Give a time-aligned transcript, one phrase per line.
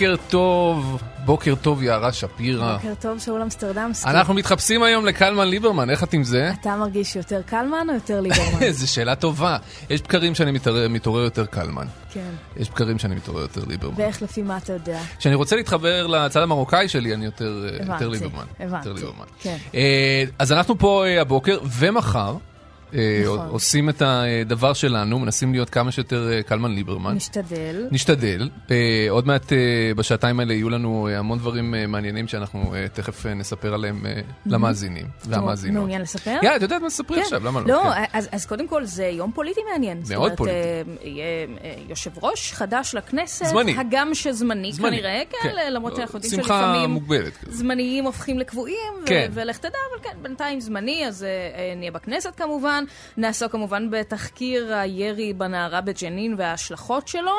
[0.00, 2.76] בוקר טוב, בוקר טוב יערה שפירא.
[2.76, 4.10] בוקר טוב, שאול אמסטרדמסקי.
[4.10, 6.50] אנחנו מתחפשים היום לקלמן ליברמן, איך את עם זה?
[6.60, 8.70] אתה מרגיש יותר קלמן או יותר ליברמן?
[8.80, 9.56] זו שאלה טובה.
[9.90, 11.86] יש בקרים שאני מתעורר, מתעורר יותר קלמן.
[12.12, 12.30] כן.
[12.56, 13.94] יש בקרים שאני מתעורר יותר ליברמן.
[13.96, 15.00] ואיך לפי מה אתה יודע?
[15.18, 18.44] כשאני רוצה להתחבר לצד המרוקאי שלי, אני יותר, אה, הבנתי, יותר ליברמן.
[18.60, 19.26] הבנתי, ליברמן.
[19.40, 19.56] כן.
[19.74, 22.36] אה, אז אנחנו פה אה, הבוקר ומחר.
[22.94, 23.48] אה, נכון.
[23.48, 27.14] עושים את הדבר שלנו, מנסים להיות כמה שיותר אה, קלמן ליברמן.
[27.14, 27.88] נשתדל.
[27.90, 28.50] נשתדל.
[28.70, 29.52] אה, עוד מעט
[29.96, 35.76] בשעתיים האלה יהיו לנו המון דברים מעניינים שאנחנו תכף נספר עליהם אה, למאזינים והמאזינות.
[35.76, 36.36] מעוניין לספר?
[36.42, 37.22] יאללה, את יודעת מה תספרי כן.
[37.22, 37.66] עכשיו, למה לא?
[37.66, 38.04] לא, כן.
[38.12, 40.02] אז, אז קודם כל זה יום פוליטי מעניין.
[40.10, 40.56] מאוד פוליטי.
[41.02, 41.46] יהיה
[41.88, 43.46] יושב ראש חדש לכנסת.
[43.46, 43.76] זמני.
[43.78, 45.72] הגם שזמני זמני, כנראה, כן, כן.
[45.72, 47.54] למרות שאנחנו יודעים שמחה שלפעמים מוגבלת כזאת.
[47.54, 49.30] זמניים הופכים לקבועים, כן.
[49.32, 51.26] ולך תדע, אבל כן, בינתיים זמני, אז
[51.76, 52.79] נהיה בכנסת כמובן.
[53.16, 57.34] נעסוק כמובן בתחקיר הירי בנערה בג'נין וההשלכות שלו,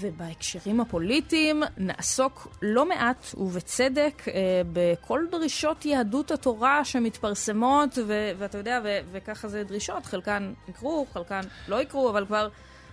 [0.00, 8.80] ובהקשרים הפוליטיים נעסוק לא מעט, ובצדק, אה, בכל דרישות יהדות התורה שמתפרסמות, ו- ואתה יודע,
[8.84, 12.48] ו- וככה זה דרישות, חלקן יקרו, חלקן לא יקרו, אבל כבר...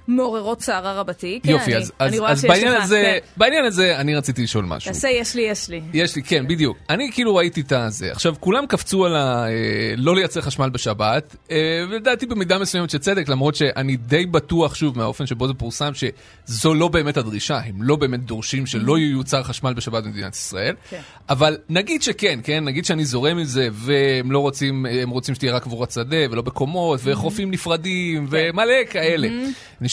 [0.09, 1.39] מעוררות סערה רבתי.
[1.43, 3.17] כן, יופי, אני, אז, אני אז, אז בעניין לך, הזה, כן.
[3.37, 4.91] בעניין הזה אני רציתי לשאול משהו.
[4.91, 5.81] תעשה יש לי, יש לי.
[5.93, 6.77] יש לי, כן, בדיוק.
[6.89, 8.11] אני כאילו ראיתי את הזה.
[8.11, 9.45] עכשיו, כולם קפצו על ה...
[9.47, 14.75] אה, לא לייצר חשמל בשבת, אה, ולדעתי במידה מסוימת של צדק, למרות שאני די בטוח,
[14.75, 19.43] שוב, מהאופן שבו זה פורסם, שזו לא באמת הדרישה, הם לא באמת דורשים שלא ייוצר
[19.43, 20.75] חשמל בשבת במדינת ישראל.
[20.89, 20.99] כן.
[21.29, 25.53] אבל נגיד שכן, כן, נגיד שאני זורם עם זה, והם לא רוצים, הם רוצים שתהיה
[25.55, 29.27] רק קבורת שדה, ולא בקומות, וחופים נפרדים, ומלא כאלה.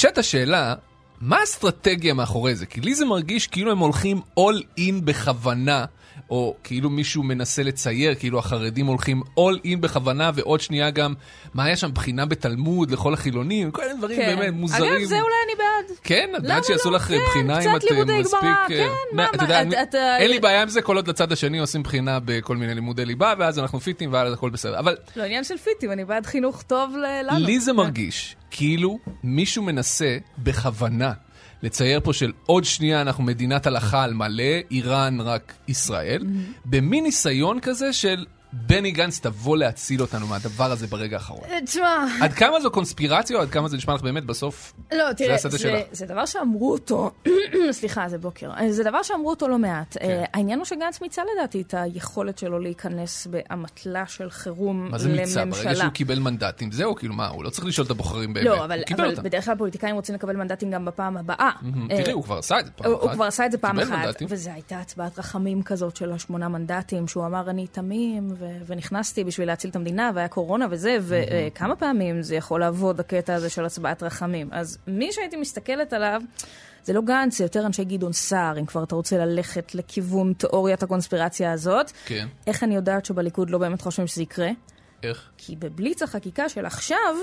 [0.07, 0.75] נשאלת השאלה,
[1.21, 2.67] מה האסטרטגיה מאחורי זה?
[2.67, 5.85] כי לי זה מרגיש כאילו הם הולכים all in בכוונה,
[6.31, 11.15] או כאילו מישהו מנסה לצייר, כאילו החרדים הולכים all in בכוונה, ועוד שנייה גם,
[11.55, 14.93] מה היה שם, בחינה בתלמוד לכל החילונים, כל מיני דברים באמת מוזרים.
[14.93, 15.97] אגב, זה אולי אני בעד.
[16.05, 16.97] כן, את בעד שיעשו לא?
[16.97, 18.41] לך כן, בחינה קצת אם את אה, לימודי מספיק...
[18.43, 20.83] גמרא, אה, כן, מה, מה, אתה מה, יודע, את- אתה- אין לי בעיה עם זה,
[20.83, 24.51] כל עוד לצד השני עושים בחינה בכל מיני לימודי ליבה, ואז אנחנו פיטים, ואז הכל
[24.51, 24.79] בסדר.
[24.79, 27.47] אבל לא עניין של פיטים, אני בעד חינוך טוב לנו.
[27.47, 27.77] לי זה כן.
[27.77, 31.13] מרגיש כאילו מישהו מנסה בכוונה
[31.63, 36.25] לצייר פה של עוד שנייה אנחנו מדינת הלכה על מלא, איראן רק ישראל,
[36.65, 38.27] במין ניסיון כזה של
[38.67, 41.41] בני גנץ תבוא להציל אותנו מהדבר הזה ברגע האחרון.
[41.51, 44.73] אה, תשמע, עד כמה זו קונספירציה או עד כמה זה נשמע לך באמת בסוף?
[44.93, 45.81] לא, תראה, זה, שלך.
[45.93, 47.11] זה דבר שאמרו אותו,
[47.71, 49.97] סליחה, זה בוקר, אה, זה דבר שאמרו אותו לא מעט.
[50.01, 50.11] כן.
[50.11, 55.09] אה, העניין הוא שגנץ מיצה לדעתי את היכולת שלו להיכנס באמתלה של חירום מה זה
[55.09, 55.23] מיצה?
[55.25, 55.75] ברגע לממשלה.
[55.75, 58.83] שהוא קיבל מנדטים, זהו, כאילו מה, הוא לא צריך לשאול את הבוחרים באמת, לא, אבל,
[58.95, 59.15] אבל.
[59.15, 61.51] בדרך כלל פוליטיקאים רוצים לקבל מנדטים גם בפעם הבאה.
[61.91, 63.03] אה, תראי, הוא כבר עשה את זה פעם אחת.
[63.03, 64.23] הוא כבר עשה את זה פעם אחת.
[64.29, 69.49] וזו הייתה הצבעת רחמים כזאת של השמונה מנדטים, שהוא אמר אני תמים, ו- ונכנסתי בשביל
[69.49, 74.03] להציל את המדינה, והיה קורונה וזה, וכמה פעמים זה יכול לעבוד, הקטע הזה של הצבעת
[74.03, 74.49] רחמים.
[74.53, 76.23] אז מי שהייתי מסתכלת עליו...
[76.85, 80.83] זה לא גנץ, זה יותר אנשי גדעון סער, אם כבר אתה רוצה ללכת לכיוון תיאוריית
[80.83, 81.93] הקונספירציה הזאת.
[82.07, 82.27] כן.
[82.47, 84.51] איך אני יודעת שבליכוד לא באמת חושבים שזה יקרה?
[85.03, 85.31] איך?
[85.39, 87.15] כי בבליץ החקיקה של עכשיו,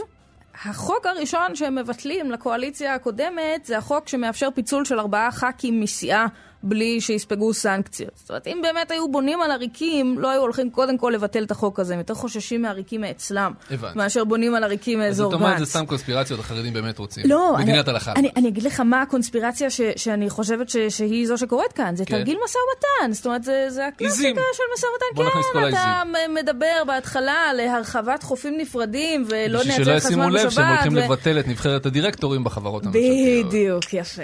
[0.66, 6.25] החוק הראשון שהם מבטלים לקואליציה הקודמת זה החוק שמאפשר פיצול של ארבעה ח"כים מסיעה
[6.63, 8.12] בלי שיספגו סנקציות.
[8.16, 11.51] זאת אומרת, אם באמת היו בונים על עריקים, לא היו הולכים קודם כל לבטל את
[11.51, 13.97] החוק הזה, הם יותר חוששים מעריקים מאצלם, הבנתי.
[13.97, 15.47] מאשר בונים על עריקים אז מאזור זאת גנץ.
[15.47, 17.23] אומרת, זה סתם קונספירציות, החרדים באמת רוצים.
[17.28, 18.11] לא, אני, מדינת הלכה.
[18.16, 22.05] אני, אני אגיד לך מה הקונספירציה ש, שאני חושבת ש, שהיא זו שקורית כאן, זה
[22.05, 22.17] כן.
[22.17, 24.41] תרגיל משא ומתן, זאת אומרת, זה, זה הקלאסיקה.
[24.53, 30.29] של משא ומתן, כן, אתה מ- מדבר בהתחלה להרחבת חופים נפרדים, ולא בשביל שלא ישימו
[30.29, 31.03] לב שהם הולכים בשבת.
[31.09, 33.46] ו- לבטל את נבחרת הדירקטורים בחברות הממשלתיות.
[33.47, 34.22] בדיוק, יפה.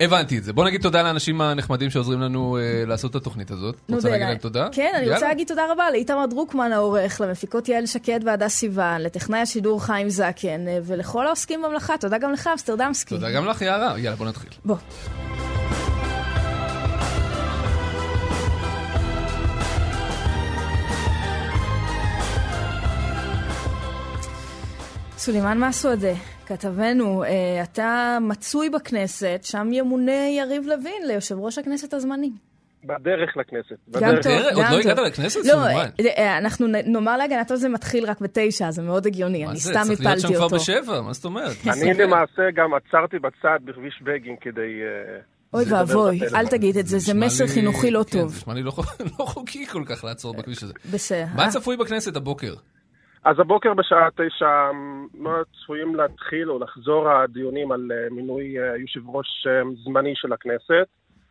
[0.00, 0.52] הבנתי את זה.
[0.52, 3.74] בוא נגיד תודה לאנשים הנחמדים שעוזרים לנו אה, לעשות את התוכנית הזאת.
[3.74, 4.28] רוצה נודה להגיד לה.
[4.28, 4.68] להם תודה?
[4.72, 5.28] כן, אני רוצה יאללה.
[5.28, 10.68] להגיד תודה רבה לאיתמר דרוקמן העורך, למפיקות יעל שקד והדס סיוון, לטכנאי השידור חיים זקן,
[10.68, 11.98] אה, ולכל העוסקים במלאכה.
[11.98, 13.14] תודה גם לך, אמסטרדמסקי.
[13.14, 13.98] תודה גם לך, יערה.
[13.98, 14.50] יאללה, בוא נתחיל.
[14.64, 14.76] בוא.
[25.28, 26.14] סולימאן מסוודה,
[26.46, 32.30] כתבנו, אה, אתה מצוי בכנסת, שם ימונה יריב לוין ליושב ראש הכנסת הזמני.
[32.84, 33.76] בדרך לכנסת.
[33.90, 34.24] גם בדרך.
[34.24, 34.90] טוב, עוד גם לא טוב.
[34.90, 35.52] הגעת לכנסת, לא?
[35.52, 35.84] אה,
[36.16, 39.82] אה, אנחנו נאמר להגנתו זה מתחיל רק בתשע, זה מאוד הגיוני, מה אני זה, סתם
[39.82, 40.56] צריך להיות שם הפלתי כבר אותו.
[40.56, 41.56] בשבע, מה זאת אומרת?
[41.72, 44.80] אני למעשה גם עצרתי בצד בכביש בגין כדי...
[45.54, 46.20] אוי ואבוי.
[46.34, 48.28] אל תגיד את זה, זה מסר חינוכי לא כן, טוב.
[48.28, 48.72] זה נשמע לי לא
[49.18, 50.72] לא חוקי כל כך לעצור בכביש הזה.
[50.92, 51.26] בסדר.
[51.36, 52.54] מה צפוי בכנסת הבוקר?
[53.28, 54.70] אז הבוקר בשעה תשע
[55.14, 60.32] מאוד צפויים להתחיל או לחזור הדיונים על אה, מינוי אה, יושב ראש אה, זמני של
[60.32, 60.86] הכנסת.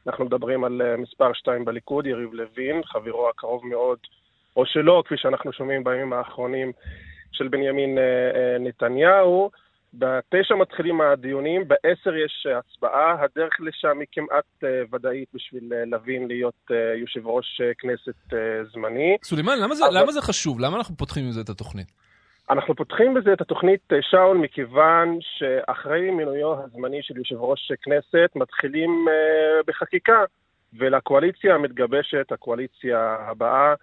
[0.08, 3.98] אנחנו מדברים על מספר שתיים בליכוד, יריב לוין, חברו הקרוב מאוד,
[4.58, 6.72] או שלא, כפי שאנחנו שומעים בימים האחרונים,
[7.32, 7.98] של בנימין
[8.60, 9.50] נתניהו.
[9.94, 16.28] בתשע מתחילים הדיונים, בעשר יש הצבעה, הדרך לשם היא כמעט אה, ודאית בשביל אה, לוין
[16.28, 18.34] להיות אה, יושב ראש כנסת
[18.74, 19.18] זמני.
[19.24, 20.60] סולימאן, למה אבל- למה זה חשוב?
[20.60, 21.88] למה אנחנו פותחים עם זה את התוכנית?
[22.50, 29.06] אנחנו פותחים בזה את התוכנית שאול מכיוון שאחרי מינויו הזמני של יושב ראש כנסת מתחילים
[29.68, 30.24] בחקיקה
[30.78, 33.74] ולקואליציה המתגבשת, הקואליציה הבאה,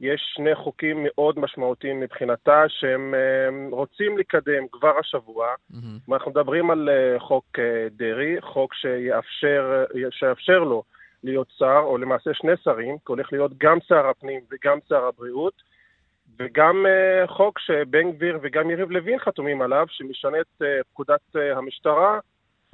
[0.00, 5.46] יש שני חוקים מאוד משמעותיים מבחינתה שהם אה, רוצים לקדם כבר השבוע.
[5.70, 5.98] מהמם.
[6.12, 10.82] אנחנו מדברים על אה, חוק אה, דרעי, חוק שיאפשר, שיאפשר לו
[11.24, 15.62] להיות שר, או למעשה שני שרים, כי הולך להיות גם שר הפנים וגם שר הבריאות,
[16.38, 16.86] וגם
[17.26, 20.62] חוק שבן גביר וגם יריב לוין חתומים עליו, שמשנה את
[20.92, 22.18] פקודת המשטרה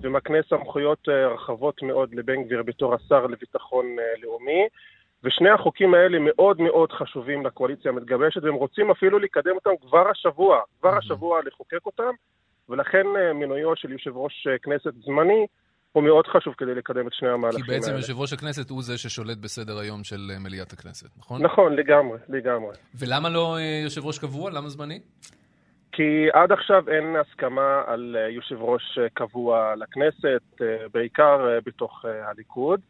[0.02, 3.86] ומקנה סמכויות רחבות מאוד לבן גביר בתור השר לביטחון
[4.22, 4.68] לאומי.
[5.24, 10.60] ושני החוקים האלה מאוד מאוד חשובים לקואליציה המתגבשת, והם רוצים אפילו לקדם אותם כבר השבוע,
[10.80, 10.98] כבר מהמם.
[10.98, 12.10] השבוע לחוקק אותם,
[12.68, 15.46] ולכן אה, מינויו של יושב ראש אה, כנסת זמני
[15.92, 18.00] הוא מאוד חשוב כדי לקדם את שני כי המהלכים בעצם האלה.
[18.00, 21.42] יושב ראש הכנסת הוא זה ששולט בסדר היום של אה, מליאת הכנסת, נכון?
[21.42, 22.74] נכון, לגמרי, לגמרי.
[22.94, 24.50] ולמה לא יושב ראש קבוע?
[24.50, 25.00] למה זמני?
[25.92, 30.42] כי עד עכשיו אין הסכמה על יושב ראש קבוע לכנסת,
[30.92, 32.80] בעיקר בתוך הליכוד.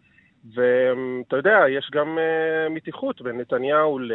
[0.52, 4.12] ואתה יודע, יש גם אה, מתיחות בין נתניהו ל-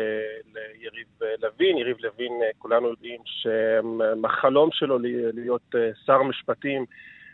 [0.54, 1.78] ליריב אה, לוין.
[1.78, 4.98] יריב לוין, אה, כולנו יודעים שהחלום שלו
[5.34, 6.86] להיות אה, שר משפטים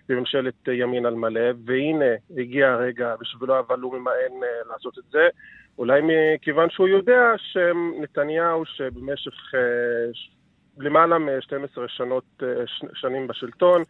[0.10, 2.06] בממשלת ימין על מלא, והנה,
[2.38, 4.14] הגיע הרגע בשבילו, אבל הוא ממאן
[4.44, 5.28] אה, לעשות את זה.
[5.78, 9.52] אולי מכיוון שהוא יודע שנתניהו, שבמשך
[10.14, 10.30] ש-
[10.78, 11.56] למעלה מ-12
[11.88, 13.84] שנות, אה, ש- שנים בשלטון,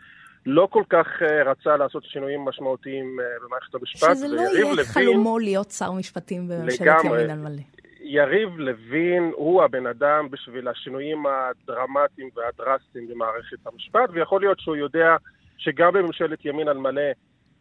[0.45, 4.09] לא כל כך אה, רצה לעשות שינויים משמעותיים אה, במערכת המשפט.
[4.15, 6.87] שזה לא יהיה לוין- חלומו להיות שר משפטים בממשלת.
[7.05, 7.61] ימין על מלא.
[8.01, 15.15] יריב לוין הוא הבן אדם בשביל השינויים הדרמטיים והדרסטיים במערכת המשפט, ויכול להיות שהוא יודע
[15.57, 17.01] שגם בממשלת ימין על מלא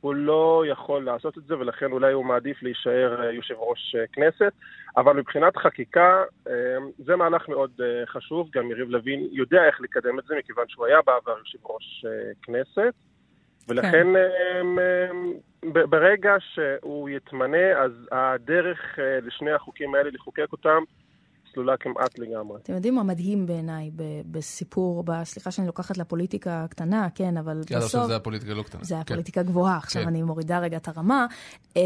[0.04, 4.06] הוא לא יכול לעשות את זה, ולכן אולי הוא מעדיף להישאר אה, יושב ראש אה,
[4.12, 4.52] כנסת.
[4.96, 6.52] אבל מבחינת חקיקה, אה,
[6.98, 7.70] זה מהלך מאוד
[8.06, 8.50] חשוב.
[8.52, 12.04] גם יריב לוין יודע איך לקדם את זה, מכיוון שהוא היה בעבר יושב ראש
[12.42, 12.94] כנסת.
[13.68, 14.06] ולכן
[15.72, 20.82] ב- ברגע שהוא יתמנה, אז הדרך לשני החוקים האלה לחוקק אותם
[21.54, 22.58] סלולה כמעט לגמרי.
[22.62, 23.90] אתם יודעים מה מדהים בעיניי
[24.30, 28.10] בסיפור, סליחה שאני לוקחת לפוליטיקה הקטנה, כן, אבל כי עד עכשיו בסוף...
[28.10, 28.84] זה הפוליטיקה לא קטנה.
[28.84, 29.14] זה כן.
[29.14, 30.08] פוליטיקה גבוהה, עכשיו כן.
[30.08, 31.26] אני מורידה רגע את הרמה.
[31.68, 31.76] Uh,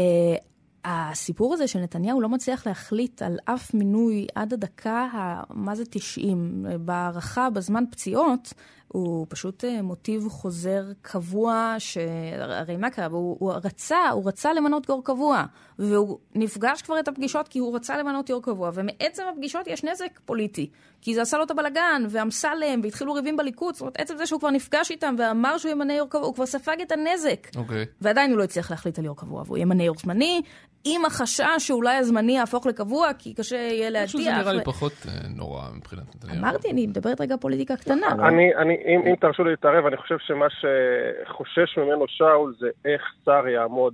[0.85, 6.65] הסיפור הזה שנתניהו לא מצליח להחליט על אף מינוי עד הדקה, ה- מה זה 90,
[6.79, 8.53] בהערכה, בזמן פציעות,
[8.91, 13.05] הוא פשוט אה, מוטיב חוזר קבוע, שהרי מה קרה?
[13.05, 15.43] הוא, הוא רצה, הוא רצה למנות יו"ר קבוע,
[15.79, 20.19] והוא נפגש כבר את הפגישות כי הוא רצה למנות יו"ר קבוע, ומעצם הפגישות יש נזק
[20.25, 20.69] פוליטי,
[21.01, 24.39] כי זה עשה לו את הבלגן, ואמסלם, והתחילו ריבים בליכוד, זאת אומרת, עצם זה שהוא
[24.39, 27.47] כבר נפגש איתם ואמר שהוא ימנה יו"ר קבוע, הוא כבר ספג את הנזק.
[27.55, 27.85] אוקיי.
[28.01, 30.41] ועדיין הוא לא הצליח להחליט על יו"ר קבוע, והוא ימנה יו"ר זמני,
[30.83, 34.09] עם החשש שאולי הזמני יהפוך לקבוע, כי קשה יהיה להדיח.
[34.09, 36.39] פשוט זה נראה לי פחות אה, נורא מבחינת נתניהו.
[36.39, 38.15] אמרתי, אני מדברת רגע פוליטיקה קטנה.
[38.17, 38.27] לא?
[38.27, 43.01] אני, אני, אם, אם תרשו לי להתערב, אני חושב שמה שחושש ממנו שאול זה איך
[43.25, 43.93] שר יעמוד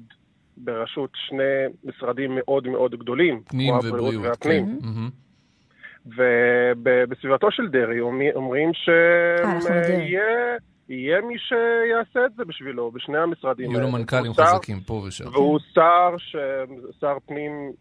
[0.57, 4.25] בראשות שני משרדים מאוד מאוד גדולים, פנים כמו הבריאות ובריאות.
[4.25, 4.79] והפנים.
[4.81, 4.87] כן.
[6.05, 7.99] ובסביבתו של דרעי
[8.35, 9.61] אומרים אה.
[9.61, 10.57] שיהיה
[10.89, 13.91] יהיה מי שיעשה את זה בשבילו, בשני המשרדים יהיו לו.
[13.91, 15.27] מנכ"לים חזקים פה ושם.
[15.27, 16.15] והוא שר.
[16.99, 17.71] שר פנים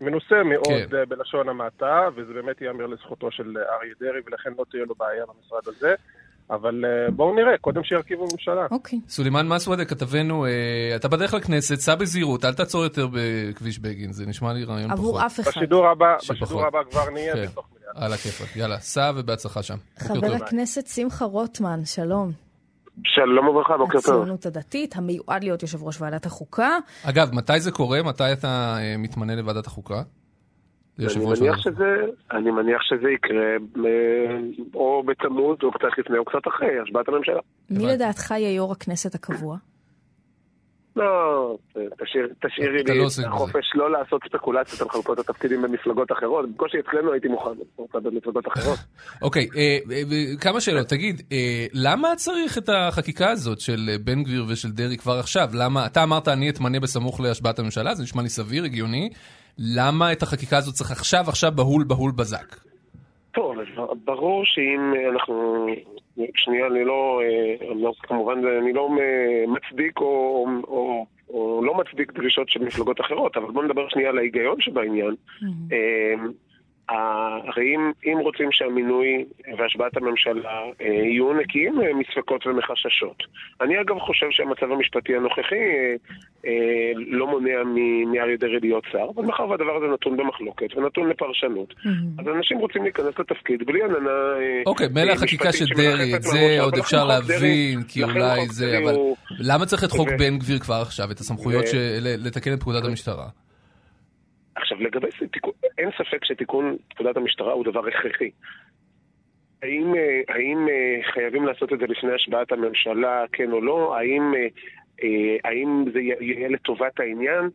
[0.00, 0.96] מנוסה מאוד כן.
[0.96, 4.94] אה, בלשון המעטה, וזה באמת ייאמר לזכותו של אה, אריה דרעי, ולכן לא תהיה לו
[4.94, 5.94] בעיה במשרד הזה.
[6.50, 8.66] אבל אה, בואו נראה, קודם שירכיבו ממשלה.
[8.70, 9.00] אוקיי.
[9.08, 10.50] סולימאן מסוודה, כתבנו, אה,
[10.96, 14.98] אתה בדרך לכנסת, סע בזהירות, אל תעצור יותר בכביש בגין, זה נשמע לי רעיון פחות.
[14.98, 15.50] עבור אף אחד.
[15.50, 16.16] בשידור הבא.
[16.30, 17.46] בשידור הבא כבר נהיה כן.
[17.46, 18.06] בתוך מליאה.
[18.06, 19.76] על הכיפאק, יאללה, סע ובהצלחה שם.
[19.98, 20.34] חבר.
[20.34, 22.32] הכנסת שמחה רוטמן, שלום.
[23.04, 24.14] שלום וברכה, בוקר טוב.
[24.14, 26.78] הציונות הדתית, המיועד להיות יושב ראש ועדת החוקה.
[27.04, 28.02] אגב, מתי זה קורה?
[28.02, 30.02] מתי אתה אה, מתמנה לוועדת החוקה?
[30.98, 31.58] אני מניח.
[31.58, 31.96] שזה,
[32.32, 34.36] אני מניח שזה יקרה אה,
[34.74, 37.40] או בתמוז או קצת לפני או קצת אחרי השבעת הממשלה.
[37.70, 37.86] מי.
[37.86, 39.56] לדעתך יהיה יו"ר הכנסת הקבוע?
[40.96, 43.26] לא, תשאיר, תשאירי לי לא את זה.
[43.26, 46.50] החופש לא לעשות ספקולציות על חלוקות התפקידים במפלגות אחרות.
[46.50, 47.50] בקושי אצלנו הייתי מוכן,
[47.92, 48.78] במפלגות אחרות.
[49.22, 50.86] אוקיי, אה, אה, אה, כמה שאלות.
[50.86, 55.48] תגיד, אה, למה צריך את החקיקה הזאת של אה, בן גביר ושל דרעי כבר עכשיו?
[55.54, 59.10] למה, אתה אמרת אני אתמנה בסמוך להשבעת הממשלה, זה נשמע לי סביר, הגיוני.
[59.58, 62.56] למה את החקיקה הזאת צריך עכשיו, עכשיו בהול בהול בזק?
[63.32, 63.54] טוב,
[64.04, 65.66] ברור שאם אנחנו...
[66.36, 67.20] שנייה, אני לא...
[67.22, 73.00] אה, לא- כמובן, אני לא אה, מצדיק או, או, או לא מצדיק דרישות של מפלגות
[73.00, 75.14] אחרות, אבל בואו נדבר שנייה על ההיגיון שבעניין.
[75.42, 76.43] ה-
[76.88, 79.24] הרי אם, אם רוצים שהמינוי
[79.58, 83.16] והשבעת הממשלה אה, יהיו נקיים אה, מספקות ומחששות.
[83.60, 85.64] אני אגב חושב שהמצב המשפטי הנוכחי
[86.46, 86.52] אה,
[86.96, 87.62] לא מונע
[88.12, 91.74] מאריה דרעי להיות שר, אבל מאחר והדבר הזה נתון במחלוקת ונתון לפרשנות,
[92.18, 94.10] אז אנשים רוצים להיכנס לתפקיד בלי עננה
[94.66, 98.94] אוקיי, מילא החקיקה של דרעי, את זה עוד אפשר להבין, כי אולי זה, אבל
[99.40, 101.64] למה צריך את חוק בן גביר כבר עכשיו, את הסמכויות
[102.00, 103.43] לתקן את פקודת המשטרה?
[104.56, 105.26] עכשיו, לגבי זה,
[105.78, 108.30] אין ספק שתיקון פקודת המשטרה הוא דבר הכרחי.
[109.62, 113.96] האם, אה, האם אה, חייבים לעשות את זה לפני השבעת הממשלה, כן או לא?
[113.98, 114.34] האם,
[115.02, 117.48] אה, האם זה יהיה לטובת העניין?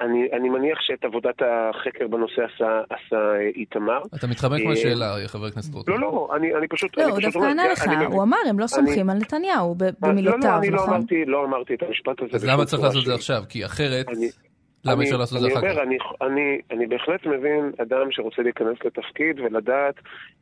[0.00, 3.16] אני, אני מניח שאת עבודת החקר בנושא עשה, עשה
[3.56, 3.98] איתמר.
[4.14, 5.94] אתה מתחמק מהשאלה, חבר הכנסת רוטמן.
[5.94, 6.96] לא, לא, אני, אני פשוט...
[6.96, 9.74] לא, אני הוא דווקא ענה לך, אני הוא אמר, הם לא סומכים אני- על נתניהו
[9.74, 10.94] ב- לא, במילותיו, לא, אני לא נכון?
[10.94, 12.30] אמרתי, לא אמרתי את המשפט הזה.
[12.34, 13.14] אז למה צריך לעשות את זה.
[13.14, 13.42] עכשיו?
[13.48, 14.28] כי אחרת, אני-
[14.90, 15.74] למה אני- אפשר לעשות את זה אחר אני כך?
[15.74, 19.94] אומר, אני, אני, אני בהחלט מבין אדם שרוצה להיכנס לתפקיד ולדעת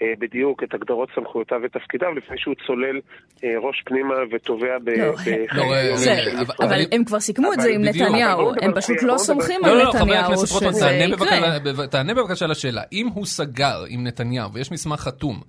[0.03, 2.97] אה, בדיוק את הגדרות סמכויותיו ותפקידיו לפני שהוא צולל
[3.45, 4.89] אה, ראש פנימה ותובע ב...
[4.89, 6.55] לא, בחיי לא, אה, זה- אבל-.
[6.69, 9.77] אבל הם כבר סיכמו את זה עם בדיוק, נתניהו, הם פשוט לא סומכים לא, על
[9.79, 11.59] לא, לא, חבר נתניהו הכנסת רוטמן, שזה תענה יקרה.
[11.65, 12.83] בבקשה- תענה בבקשה לשאלה.
[12.93, 15.41] אם הוא סגר עם נתניהו ויש מסמך חתום,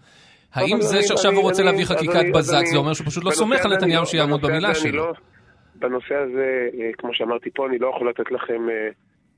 [0.54, 2.94] האם זה אני- שעכשיו אני- הוא רוצה אני- להביא חקיקת אני- בזק, אני- זה אומר
[2.94, 5.12] שהוא פשוט לא סומך על אני נתניהו לא- שיעמוד במילה אני שלו.
[5.80, 8.90] בנושא הזה, אה, כמו שאמרתי פה, אני לא יכול לתת לכם אה,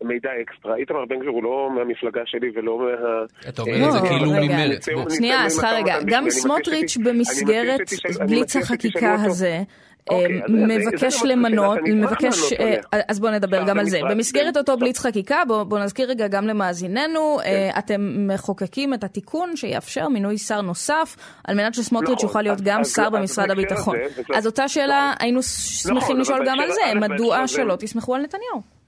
[0.02, 0.76] מידע אקסטרה.
[0.76, 3.50] איתמר בן גביר הוא לא מהמפלגה שלי ולא מה...
[3.50, 4.54] אתה אומר אה, את זה לא, כאילו רגע.
[4.54, 4.86] ממרץ.
[5.18, 7.90] שנייה, סליחה רגע, גם סמוטריץ' במסגרת
[8.28, 9.26] בליץ החקיקה אותו.
[9.26, 9.64] הזה,
[10.12, 12.54] אה, מבקש זה למנות, מבקש.
[12.54, 12.76] אה,
[13.08, 14.00] אז בואו נדבר גם על זה.
[14.10, 14.80] במסגרת אותו כן.
[14.80, 17.50] בליץ חקיקה, בואו נזכיר רגע גם למאזיננו, כן.
[17.50, 22.62] אה, אתם מחוקקים את התיקון שיאפשר מינוי שר נוסף, על מנת שסמוטריץ' נכון, יוכל להיות
[22.62, 23.98] גם שר במשרד הביטחון.
[24.36, 28.79] אז אותה שאלה, היינו שמחים אבל לשאול גם על זה, מדוע שלא תסמכו על נתניהו?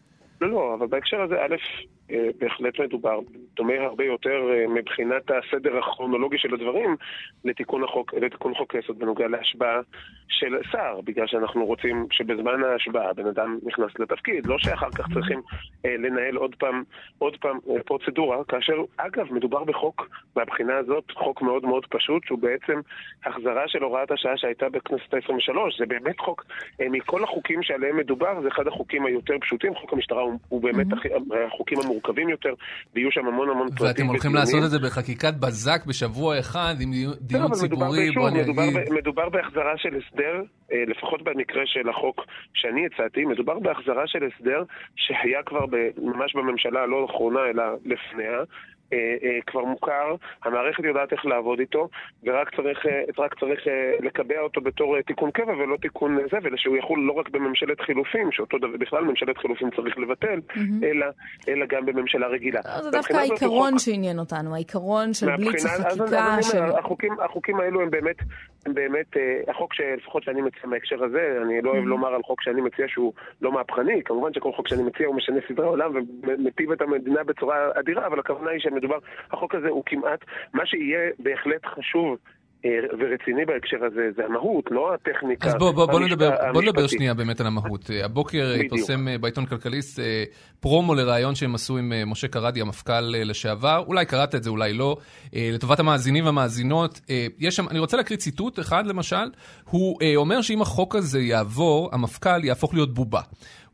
[0.41, 1.55] לא, לא, אבל בהקשר הזה, א',
[2.39, 3.19] בהחלט מדובר,
[3.55, 6.95] דומה הרבה יותר אה, מבחינת הסדר הכרונולוגי של הדברים
[7.45, 9.79] לתיקון החוק, לתיקון חוק היסוד בנוגע להשבעה
[10.27, 15.41] של שר, בגלל שאנחנו רוצים שבזמן ההשבעה בן אדם נכנס לתפקיד, לא שאחר כך צריכים
[15.85, 16.83] אה, לנהל עוד פעם,
[17.17, 22.39] עוד פעם אה, פרוצדורה, כאשר אגב מדובר בחוק, מהבחינה הזאת, חוק מאוד מאוד פשוט, שהוא
[22.39, 22.79] בעצם
[23.25, 26.45] החזרה של הוראת השעה שהייתה בכנסת ה-23, זה באמת חוק,
[26.81, 30.93] אה, מכל החוקים שעליהם מדובר, זה אחד החוקים היותר פשוטים, חוק המשטרה הוא, הוא באמת
[30.93, 31.09] הכי-
[31.47, 32.53] החוקים המורכבים יותר,
[32.95, 33.87] ויהיו שם המון המון פרטים.
[33.87, 34.35] ואתם הולכים ודיונים.
[34.35, 36.91] לעשות את זה בחקיקת בזק בשבוע אחד עם
[37.21, 40.41] דיון- לא, ציבורי, בוא אני מדובר, מדובר בהחזרה של הסדר,
[40.71, 42.21] אה, לפחות במקרה של החוק
[42.53, 44.63] שאני הצעתי, מדובר בהחזרה של הסדר
[44.95, 45.65] שהיה כבר
[45.97, 48.37] ממש בממשלה הלא האחרונה, אלא לפניה.
[48.93, 51.87] אה, אה, כבר מוכר, המערכת יודעת איך לעבוד איתו,
[52.23, 53.01] ורק צריך, אה,
[53.39, 57.29] צריך אה, לקבע אותו בתור אה, תיקון קבע ולא תיקון זה, ושהוא יחול לא רק
[57.29, 60.39] בממשלת חילופים, שאותו דבר, בכלל ממשלת חילופים צריך לבטל,
[60.83, 61.05] אלא,
[61.47, 62.61] אלא גם בממשלה רגילה.
[62.83, 66.57] זה דווקא העיקרון חוק- שעניין אותנו, העיקרון של בליץ אז- אז החקיקה, אני של...
[66.79, 68.15] החוקים, החוקים האלו הם באמת,
[68.65, 69.21] הם באמת, אה,
[69.51, 73.13] החוק שלפחות שאני מציע בהקשר הזה, אני לא אוהב לומר על חוק שאני מציע שהוא
[73.41, 75.91] לא מהפכני, כמובן שכל חוק שאני מציע הוא משנה סדרי עולם
[76.23, 78.97] ומטיב את המדינה בצורה אדירה, אבל הכוונה היא שמדובר,
[79.31, 80.19] החוק הזה הוא כמעט,
[80.53, 82.17] מה שיהיה בהחלט חשוב
[82.65, 82.69] אה,
[82.99, 85.47] ורציני בהקשר הזה, זה המהות, לא הטכניקה.
[85.47, 86.87] אז בוא, בוא, בוא, המשפ- נדבר, בוא נדבר.
[86.87, 87.89] שנייה באמת על המהות.
[88.03, 88.53] הבוקר.
[88.65, 90.23] התפרסם אה, בעיתון כלכליסט אה,
[90.59, 93.83] פרומו לראיון שהם עשו עם משה קרדי, המפכ"ל לשעבר.
[93.87, 94.97] אולי קראת את זה, אולי לא.
[95.33, 97.01] לטובת המאזינים והמאזינות,
[97.39, 99.31] יש שם, אני רוצה להקריא ציטוט אחד למשל.
[99.69, 103.21] הוא אומר שאם החוק הזה יעבור, המפכ"ל יהפוך להיות בובה.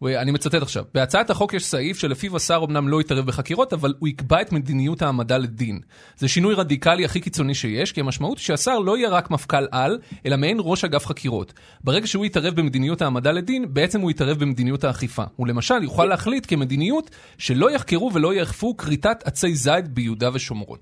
[0.06, 4.10] אני מצטט עכשיו, בהצעת החוק יש סעיף שלפיו השר אמנם לא יתערב בחקירות, אבל הוא
[4.10, 5.80] יקבע את מדיניות העמדה לדין.
[6.16, 10.00] זה שינוי רדיקלי הכי קיצוני שיש, כי המשמעות היא שהשר לא יהיה רק מפכ"ל על,
[10.26, 11.54] אלא מעין ראש אגף חקירות.
[11.84, 15.24] ברגע שהוא יתערב במדיניות העמדה לדין, בעצם הוא יתערב במדיניות האכיפה.
[15.36, 20.78] הוא למשל יוכל להחליט כמדיניות שלא יחקרו ולא יאכפו כריתת עצי זית ביהודה ושומרון.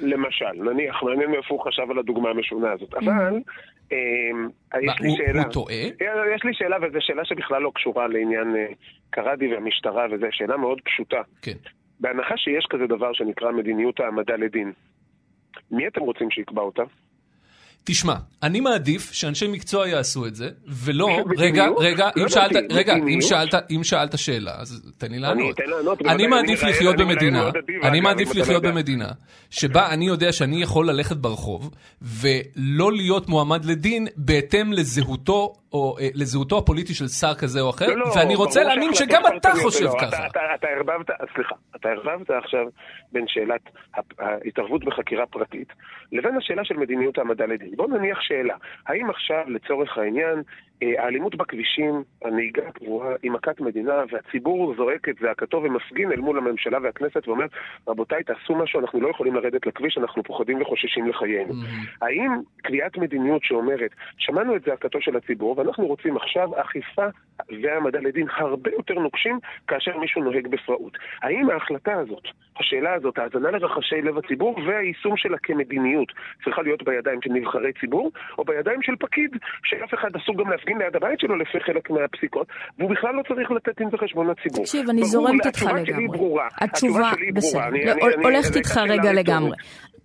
[0.00, 3.38] למשל, נניח, מעניין מאיפה הוא חשב על הדוגמה המשונה הזאת, אבל...
[3.92, 4.48] אמ,
[4.82, 5.42] יש לי שאלה.
[5.42, 5.74] הוא טועה?
[6.34, 8.66] יש לי שאלה, וזו שאלה שבכלל לא קשורה לעניין אה,
[9.10, 11.22] קרדי והמשטרה, וזו שאלה מאוד פשוטה.
[11.42, 11.56] כן.
[12.00, 14.72] בהנחה שיש כזה דבר שנקרא מדיניות העמדה לדין,
[15.70, 16.82] מי אתם רוצים שיקבע אותה?
[17.90, 21.24] תשמע, אני מעדיף שאנשי מקצוע יעשו את זה, ולא.
[21.38, 23.20] רגע, רגע, לא אם שאלת, רגע, אם?
[23.20, 25.56] שאלת, אם שאלת שאלה, אז תן לי לענות.
[26.06, 27.50] אני מעדיף לחיות במדינה,
[27.82, 28.62] אני מעדיף לחיות.
[28.62, 29.08] במדינה,
[29.50, 31.70] שבה אני יודע שאני יכול ללכת ברחוב,
[32.02, 37.86] ולא להיות מועמד לדין בהתאם לזהותו, או אה, לזהותו הפוליטי של שר כזה או אחר,
[37.86, 40.08] לא, לא, ואני רוצה להאמין שגם אתה פרטניות חושב ולא, ככה.
[40.08, 42.66] אתה, אתה, אתה ערבבת, סליחה, אתה ערבבת עכשיו
[43.12, 43.60] בין שאלת
[44.18, 45.68] ההתערבות בחקירה פרטית
[46.12, 47.76] לבין השאלה של מדיניות העמדה לדין.
[47.76, 48.54] בוא נניח שאלה,
[48.86, 50.42] האם עכשיו לצורך העניין
[50.82, 56.38] אה, האלימות בכבישים, הנהיגה הקבועה היא מכת מדינה והציבור זועק את זעקתו ומפגין אל מול
[56.38, 57.46] הממשלה והכנסת ואומר
[57.88, 61.54] רבותיי תעשו משהו, אנחנו לא יכולים לרדת לכביש, אנחנו פוחדים וחוששים לחיינו.
[62.02, 62.30] האם
[62.62, 67.06] קביעת מדיניות שאומרת שמענו את זעקתו של הציבור ואנחנו רוצים עכשיו אכיפה
[67.62, 69.38] והעמדה לדין הרבה יותר נוקשים
[69.68, 70.92] כאשר מישהו נוהג בפראות.
[71.22, 72.22] האם ההחלטה הזאת,
[72.60, 76.08] השאלה הזאת, ההאזנה לרחשי לב הציבור והיישום שלה כמדיניות
[76.44, 79.30] צריכה להיות בידיים של נבחרי ציבור או בידיים של פקיד
[79.64, 82.46] שאף אחד אסור גם להפגין ליד הבית שלו לפי חלק מהפסיקות
[82.78, 84.64] והוא בכלל לא צריך לתת דין וחשבון לציבור.
[84.64, 86.08] תקשיב, אני זורמת איתך לגמרי.
[86.08, 86.48] ברורה.
[86.60, 87.94] התשובה, בסדר.
[88.22, 89.56] הולכת איתך רגע לגמרי.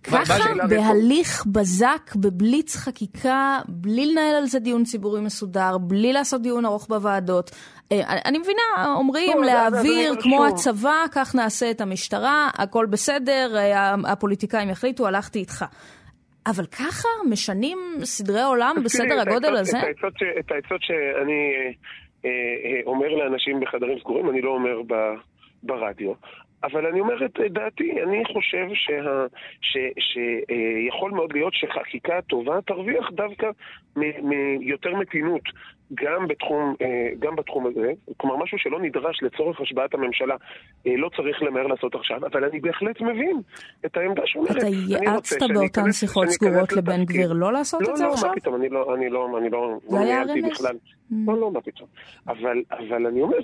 [0.04, 0.34] ככה,
[0.68, 5.43] בהליך בזק, בבליץ חקיקה, בלי לנהל על זה דיון ציבורי מסודר,
[5.80, 7.50] בלי לעשות דיון ארוך בוועדות.
[7.92, 10.46] אה, אני מבינה, אומרים לא, להעביר כמו.
[10.46, 15.64] הצבא, כך נעשה את המשטרה, הכל בסדר, אה, הפוליטיקאים יחליטו, הלכתי איתך.
[16.46, 19.78] אבל ככה משנים סדרי עולם בסדר הגודל הזה?
[20.38, 21.52] את העצות שאני
[22.24, 22.30] אה,
[22.86, 24.82] אומר לאנשים בחדרים סגורים, אני לא אומר
[25.62, 26.12] ברדיו.
[26.64, 28.66] אבל אני אומר את דעתי, אני חושב
[29.98, 33.46] שיכול מאוד להיות שחקיקה טובה תרוויח דווקא
[33.96, 35.42] מ- מיותר מתינות,
[35.94, 40.34] גם בתחום, אה, גם בתחום הזה, כלומר משהו שלא נדרש לצורך השבעת הממשלה,
[40.86, 43.40] אה, לא צריך למהר לעשות עכשיו, אבל אני בהחלט מבין
[43.86, 44.56] את העמדה שאומרת.
[44.56, 47.04] אתה יעצת באותן שיחות סגורות לבן.
[47.04, 48.28] גביר לא לעשות לא, את זה לא, עכשיו?
[48.28, 50.50] מה פתאום, אני לא, אני לא, אני לא, לא ניהלתי רמז?
[50.50, 50.76] בכלל.
[51.12, 51.14] Mm.
[51.26, 51.88] לא, לא, מה פתאום.
[52.28, 53.38] אבל, אבל אני אומר,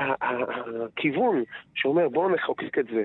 [0.00, 1.42] הכיוון
[1.74, 3.04] שאומר בואו נחוקק את זה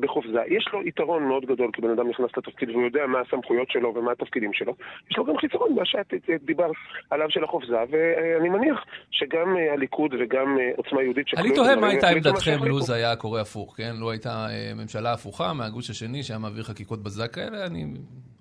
[0.00, 3.70] בחופזה, יש לו יתרון מאוד גדול כי בן אדם נכנס לתפקיד והוא יודע מה הסמכויות
[3.70, 4.74] שלו ומה התפקידים שלו.
[5.10, 6.70] יש לו גם חיסרון, מה שאת אה, דיברת
[7.10, 8.78] עליו של החופזה, ואני מניח
[9.10, 12.64] שגם אה, הליכוד וגם אה, עוצמה יהודית אני שקלו את תוהה מה הייתה עמדתכם.
[12.64, 13.92] לו זה היה קורה הפוך, כן?
[14.00, 17.84] לו הייתה אה, ממשלה הפוכה מהגוש השני שהיה מעביר חקיקות בזק כאלה, אני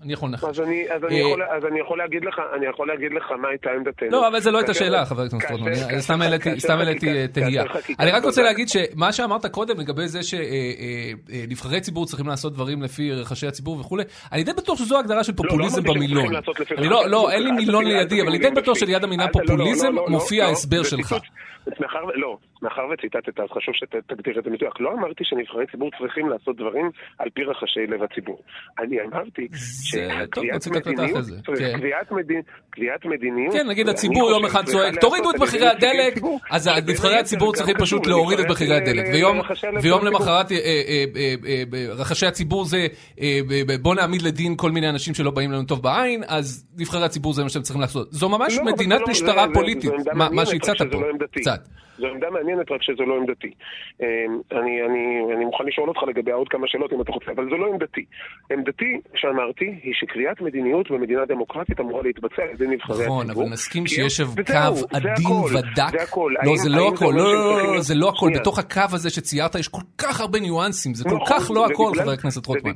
[0.04, 0.44] אני יכול לנחש.
[0.44, 3.32] אז אני, אז, אני אה, יכול, אז אני יכול להגיד לך, אני יכול להגיד לך
[3.42, 4.10] מה הייתה עמדתנו.
[4.10, 5.68] לא, אבל זה לא הייתה שאלה, חבר הכנסת רוטמן.
[5.68, 6.02] אני-
[6.60, 7.64] סתם העליתי- אה, תהייה.
[8.00, 10.20] אני רק רוצה להגיד שמה שאמרת קודם לגבי זה
[11.32, 15.34] שנבחרי ציבור צריכים לעשות דברים לפי רחשי הציבור וכולי, אני די בטוח שזו הגדרה של
[15.34, 16.36] פופוליזם לא אמרתי שהם במילון.
[16.78, 17.32] אני לא, לא.
[17.32, 18.78] אין לי מילון לידי, אבל אני די בטוח.
[18.78, 21.16] שליד המילה לא, לא, פופוליזם לא, לא, מופיע לא, ההסבר זה שלך.
[21.80, 24.80] מאחר, לא, מאחר וציטטת, אז חשוב שתגדיר את זה מדויק.
[24.80, 28.42] לא אמרתי שנבחרי ציבור צריכים לעשות דברים על פי רחשי לב הציבור.
[28.80, 31.26] אני אמרתי שקביעת מדיניות.
[31.46, 33.10] כן.
[33.10, 33.54] מדיניות...
[33.54, 36.14] כן, נגיד הציבור יום אחד צועק, תורידו את מחירי הדלק,
[36.52, 39.06] אז נבחרי הציבור צריכים פשוט להוריד את מחירי הדלק.
[39.14, 40.20] ויום- לרחשי הלב ויום של הציבור.
[40.20, 40.52] למחרת
[41.18, 41.34] אה,
[41.74, 42.88] אה, רחשי הציבור זה
[43.22, 43.40] אה,
[43.82, 47.44] בוא נעמיד לדין כל מיני אנשים שלא באים לנו טוב בעין, אז נבחרי הציבור זה
[47.44, 48.08] מה שהם צריכים לעשות.
[48.12, 50.98] זו ממש לא, מדינת לא- משטרה פוליטית, מה- שהצעת פה.
[51.02, 51.08] לא.
[51.32, 51.68] קצת.
[51.98, 53.52] זו עמדה מעניינת, רק שזו לא עמדתי.
[54.02, 54.06] אמ,
[54.52, 55.04] אני, אני,
[55.36, 58.06] אני מוכן לשאול אותך לגבי עוד כמה שאלות אם אתה רוצה, אבל זו לא עמדתי.
[58.52, 63.24] עמדתי, שאמרתי, היא שקריאת מדיניות במדינה דמוקרטית אמורה להתבצע על ידי נבחרי הציבור.
[63.24, 64.24] נכון, אבל נסכים כי- שיש קו
[64.92, 65.92] עדין ודק.
[65.92, 66.34] זה הכל.
[66.46, 68.30] לא, זה לא הכל, לא, שהם לא, צריכים- לא, זה לא הכל.
[68.40, 71.92] בתוך הקו הזה שציירת יש כל כך הרבה ניואנסים, זה כל נכון, כך לא הכל,
[72.02, 72.72] חבר הכנסת רוטמן.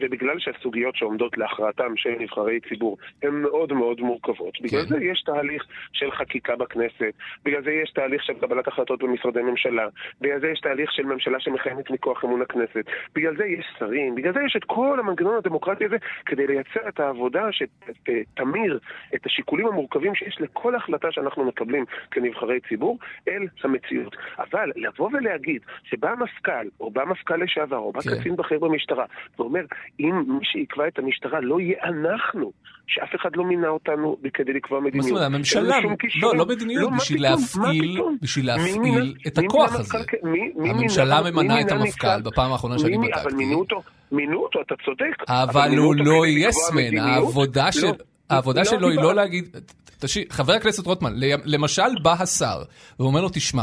[0.00, 4.54] ובגלל שהסוגיות שעומדות להכרעתם של נבחרי ציבור הן מאוד מאוד מורכבות.
[4.62, 4.88] בגלל כן.
[4.88, 7.12] זה יש תהליך של חקיקה בכנסת,
[7.44, 9.86] בגלל זה יש תהליך של קבלת החלטות במשרדי ממשלה,
[10.20, 14.32] בגלל זה יש תהליך של ממשלה שמכהנת מכוח אמון הכנסת, בגלל זה יש שרים, בגלל
[14.32, 18.78] זה יש את כל המנגנון הדמוקרטי הזה כדי לייצר את העבודה שתמיר
[19.14, 22.98] את השיקולים המורכבים שיש לכל החלטה שאנחנו מקבלים כנבחרי ציבור
[23.28, 24.16] אל המציאות.
[24.38, 28.20] אבל לבוא ולהגיד שבא מפכ"ל, או בא מפכ"ל לשעבר, או בא כן.
[28.20, 29.04] קצין בכיר במשטרה,
[29.38, 29.64] ואומר,
[30.00, 32.52] אם מי שיקבע את המשטרה לא יהיה אנחנו,
[32.86, 35.06] שאף אחד לא מינה אותנו כדי לקבוע מה מדיניות.
[35.06, 35.78] זאת אומרת, הממשלה.
[36.22, 37.22] לא, לא מדיניות, מה בשביל?
[37.22, 38.00] מה להפעיל?
[38.30, 39.98] בשביל מי להפעיל מינה- את מי הכוח מינה הזה.
[39.98, 42.22] מפכ"ל כ- מי- מי הממשלה מינה- ממנה מי את המפכ"ל מפכ"ל?
[42.22, 43.22] בפעם האחרונה שאני מי- בדקתי.
[43.22, 45.30] אבל מינו אותו, מינו אותו, אתה צודק.
[45.30, 46.98] אבל הוא לא יסמן.
[46.98, 47.86] העבודה של...
[47.86, 47.92] לא,
[48.30, 49.56] העבודה לא שלו היא לא להגיד,
[49.98, 51.12] תקשיב, חבר הכנסת רוטמן,
[51.44, 52.62] למשל בא השר
[53.00, 53.62] ואומר לו, תשמע,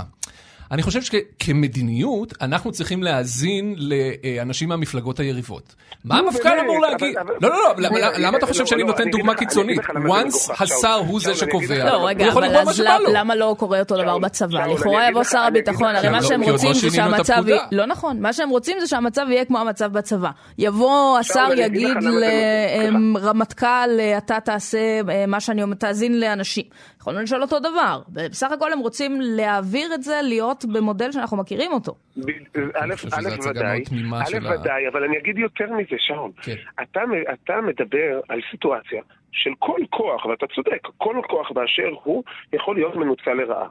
[0.72, 5.76] אני חושב שכמדיניות, אנחנו צריכים להאזין לאנשים מהמפלגות היריבות.
[6.06, 7.16] מה המפכ"ל אמור להגיד?
[7.42, 9.80] לא, לא, לא, למה- אתה חושב שאני נותן דוגמה קיצונית?
[9.80, 10.94] once השר.
[11.08, 13.14] הוא זה שקובע, לא, הוא יכול לקבוע מה שבא לו.
[13.14, 14.66] למה לא קורה אותו דבר בצבא?
[14.68, 17.44] לכאורה יבוא שר הביטחון, הרי מה שהם רוצים לא זה שהמצב...
[17.48, 20.30] יהיה- לא נכון, מה שהם רוצים זה שהמצב יהיה כמו המצב בצבא.
[20.58, 21.98] יבוא השר יגיד
[23.16, 24.78] לרמטכ"ל, אתה תעשה
[25.10, 26.64] אה, מה שאני אומר, תאזין לאנשים.
[27.08, 28.02] יכולנו לשאול אותו דבר.
[28.14, 31.96] בסך הכל הם רוצים להעביר את זה להיות במודל שאנחנו מכירים אותו.
[32.76, 32.94] א',
[33.50, 33.84] ודאי,
[34.26, 36.32] א', ודאי, אבל אני אגיד יותר מזה, שאול.
[36.42, 36.56] כן.
[36.82, 42.96] אתה, מדבר על סיטואציה של כל כוח, ואתה צודק, כל כוח באשר הוא יכול להיות
[42.96, 43.68] מנוצל לרעה.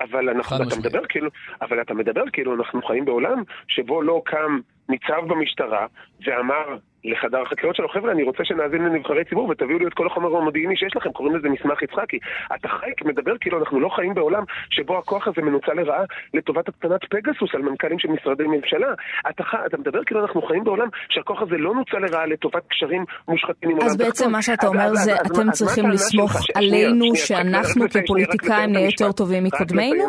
[0.00, 0.78] אבל אנחנו, אתה.
[0.78, 1.30] מדבר כאילו,
[1.62, 5.86] אבל אתה מדבר כאילו אנחנו חיים בעולם שבו לא קם ניצב במשטרה
[6.26, 6.76] ואמר
[7.08, 10.76] לחדר החקירות שלו, חבר'ה, אני רוצה שנאזין לנבחרי ציבור ותביאו לי את כל החומר המודיעיני
[10.76, 12.18] שיש לכם, קוראים לזה מסמך יצחקי.
[12.54, 17.00] אתה חי, מדבר כאילו אנחנו לא חיים בעולם שבו הכוח הזה מנוצל לרעה לטובת הקטנת
[17.10, 18.88] פגסוס על מנכ"לים של משרדי ממשלה.
[19.30, 19.54] אתה, ח...
[19.66, 23.76] אתה מדבר כאילו אנחנו חיים בעולם שהכוח הזה לא נוצל לרעה לטובת קשרים מושחתים עם
[23.76, 24.06] עולם אז תחתון.
[24.06, 26.32] בעצם מה שאתה אז- אומר אז- זה, אז- אז אתם צריכים לסמוך?
[26.42, 29.12] ש- עלינו שאנחנו כפוליטיקאים נהיה יותר.
[29.12, 30.04] טובים מקודמינו?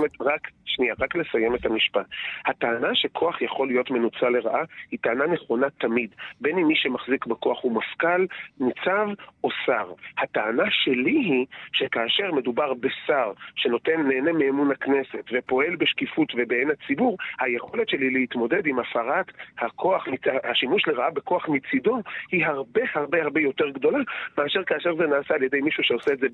[0.72, 2.06] שנייה, רק לסיים את המשפט.
[2.46, 6.10] הטענה שכוח יכול להיות מנוצל לרעה היא טענה נכונה תמיד.
[6.42, 8.26] בין אם מי שמחזיק בכוח הוא מפכ"ל,
[8.60, 9.08] ניצב
[9.44, 9.88] או שר.
[10.18, 17.90] הטענה שלי היא שכאשר מדובר בשר שנותן, נהנה מאמון הכנסת ופועל בשקיפות ובעין הציבור, היכולת
[17.90, 19.26] שלי להתמודד עם הפרת
[19.60, 20.04] הכוח,
[20.52, 24.00] השימוש לרעה בכוח מצידו, היא הרבה הרבה הרבה יותר גדולה
[24.38, 26.28] מאשר כאשר זה נעשה על ידי מישהו שעושה את זה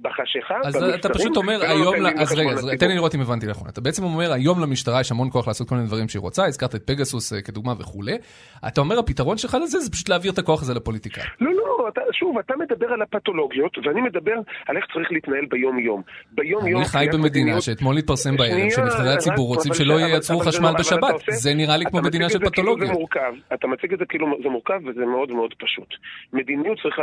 [0.00, 2.70] בחשיכה, אז אתה במסתרים, פשוט אומר היום, נותן ל- דין אז רגע, אז.
[2.78, 3.68] תן לי לראות אם הבנתי נכון.
[3.68, 6.74] אתה בעצם אומר היום למשטרה יש המון כוח לעשות כל מיני דברים שהיא רוצה, הזכרת
[6.74, 8.18] את פגסוס אה, כדוגמה וכולי.
[8.66, 11.26] אתה אומר הפתרון שלך לזה זה פשוט להעביר את הכוח הזה לפוליטיקאים.
[11.40, 14.34] לא, לא, אתה, שוב, אתה מדבר על הפתולוגיות, ואני מדבר
[14.68, 16.02] על איך צריך להתנהל ביום-יום.
[16.32, 16.80] ביום-יום...
[16.80, 21.14] אני חי במדינה שאתמול התפרסם בערב שנבחרי הציבור רוצים שלא ייצרו חשמל לא- בשבת.
[21.30, 23.10] זה נראה לי כמו מדינה של כאילו פתולוגיות.
[23.54, 25.88] אתה מציג את זה כאילו זה מורכב וזה מאוד מאוד פשוט.
[26.32, 27.02] מדיניות צריכה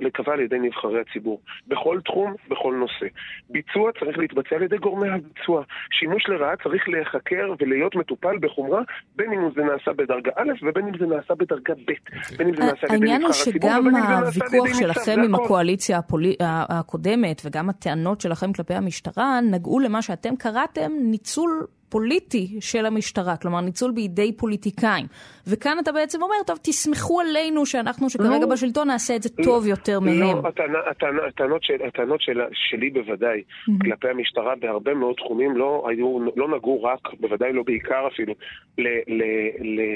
[0.00, 1.40] להיקבע על ידי נבחרי הציבור.
[1.68, 3.06] בכל תחום, בכל נושא.
[3.50, 5.62] ביצוע צריך להתבצע על ידי גורמי הביצוע.
[5.90, 8.82] שימוש לרעה צריך להיחקר ולהיות מטופל בחומרה,
[9.16, 11.92] בין אם זה נעשה בדרגה א' ובין אם זה נעשה בדרגה ב'.
[12.36, 13.86] בין אם זה נעשה על ידי העניין הוא נבחר הציבור שגם
[14.26, 15.34] הוויכוח שלכם עם.
[15.34, 16.00] הקואליציה
[16.40, 23.60] הקודמת וגם הטענות שלכם כלפי המשטרה נגעו למה שאתם קראתם ניצול פוליטי של המשטרה, כלומר
[23.60, 25.06] ניצול בידי פוליטיקאים.
[25.46, 28.46] וכאן אתה בעצם אומר, טוב, תסמכו עלינו שאנחנו שכרגע לא.
[28.46, 30.20] בשלטון נעשה את זה טוב יותר מהם.
[30.20, 33.42] לא, הטענה- הטענה- הטענות של- הטענות של- שלי בוודאי
[33.82, 38.34] כלפי המשטרה בהרבה מאוד תחומים לא היו, לא נגעו רק, בוודאי לא בעיקר אפילו,
[38.78, 39.50] ל- ל-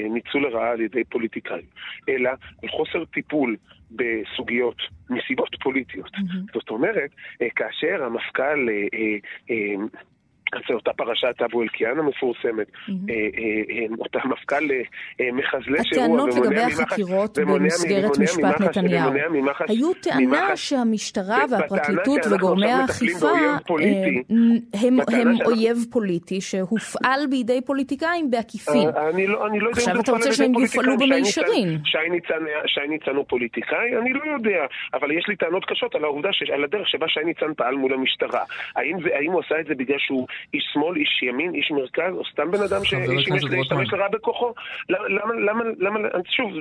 [0.05, 1.65] לניצול לרעה על ידי פוליטיקאים,
[2.09, 2.29] אלא
[2.63, 3.55] על חוסר טיפול
[3.91, 4.77] בסוגיות
[5.09, 6.09] מסיבות פוליטיות.
[6.53, 7.09] זאת אומרת,
[7.41, 8.67] אה, כאשר המפכ"ל...
[10.67, 13.15] זה אותה פרשת אבו אלקיעאן המפורסמת, אה, אה,
[13.69, 14.81] אה, אותה מפכ"ל אה,
[15.21, 19.09] אה, מחזלה שהוא הטענות ומונע לגבי ממח"ש- החקירות ומונע במסגרת ומונע משפט ממח"ש- נתניהו.
[19.11, 23.29] ומונע ממח"ש- היו טענה ממח"ש- שהמשטרה בטענה והפרקליטות וגורמי האכיפה
[25.13, 28.87] הם אויב פוליטי שהופעל בידי פוליטיקאים בעקיפין.
[29.27, 31.77] לא, לא עכשיו אתה רוצה שהם יופעלו במישרין.
[31.85, 31.97] שי
[32.89, 33.97] ניצן הוא פוליטיקאי?
[34.01, 34.65] אני לא יודע.
[34.93, 38.41] אבל יש לי טענות קשות על העובדה, על הדרך שבה שי ניצן פעל מול המשטרה.
[38.75, 42.51] האם הוא עשה את זה בגלל שהוא איש שמאל, איש ימין, איש מרכז, או סתם
[42.51, 42.81] בן אדם.
[43.15, 44.53] להשתמש לרעה בכוחו?
[44.89, 46.51] למה, למה, למה, שוב,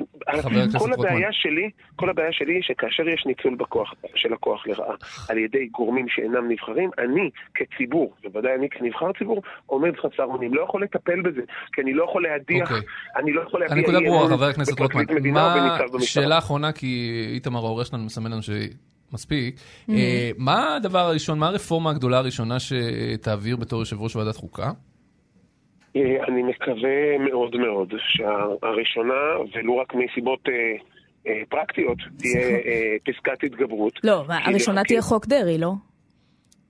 [0.78, 0.92] כל.
[0.92, 4.94] הבעיה שלי, כל הבעיה שלי היא שכאשר יש ניצול בכוח, של הכוח לרעה
[5.28, 10.54] על ידי גורמים שאינם נבחרים, אני כציבור, בוודאי אני כנבחר ציבור, עומד חסר אונים.
[10.54, 11.40] לא יכול לטפל בזה,
[11.72, 12.86] כי אני לא יכול להדיח, אוקיי.
[13.16, 15.04] אני לא יכול להביע הנקודה ברורה, חבר הכנסת רוטמן.
[15.32, 15.54] מה.
[16.00, 18.42] שאלה אחרונה, כי איתמר העורך שלנו מסמן לנו
[19.12, 19.54] שמספיק.
[19.90, 24.70] אה, מה הדבר הראשון, מה הרפורמה הגדולה הראשונה שתעביר בתור יושב ראש ועדת חוקה?
[25.96, 29.20] אה, אני מקווה מאוד מאוד שהראשונה,
[29.54, 32.58] ולו רק מסיבות אה, פרקטיות, תהיה
[33.04, 33.92] פסקת התגברות.
[34.04, 35.72] לא, הראשונה תהיה חוק דרעי, לא?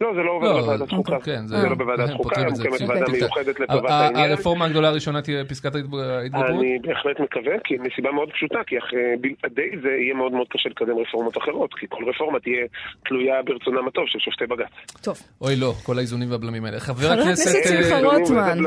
[0.02, 1.20] לא, זה לא עובר לא, לוועדת חוקה.
[1.20, 2.62] כן, זה לא בוועדת הם חוקה, את זה.
[2.62, 2.88] מוקמת כן.
[2.90, 3.12] ועדה כן.
[3.12, 4.30] מיוחדת לטובת ה- העניין.
[4.30, 6.46] הרפורמה הגדולה הראשונה תהיה פסקת ההתג- ההתגברות?
[6.50, 10.68] אני בהחלט מקווה, כי מסיבה מאוד פשוטה, כי אחרי בלעדי זה יהיה מאוד מאוד קשה
[10.68, 12.66] לקדם רפורמות אחרות, כי כל רפורמה תהיה
[13.06, 15.00] תלויה ברצונם הטוב של שופטי בג"ץ.
[15.04, 15.16] טוב.
[15.40, 16.80] אוי לא, כל האיזונים והבלמים האלה.
[16.80, 17.56] חבר הכנסת...
[17.56, 18.58] אה, שמחה איזונים רוטמן.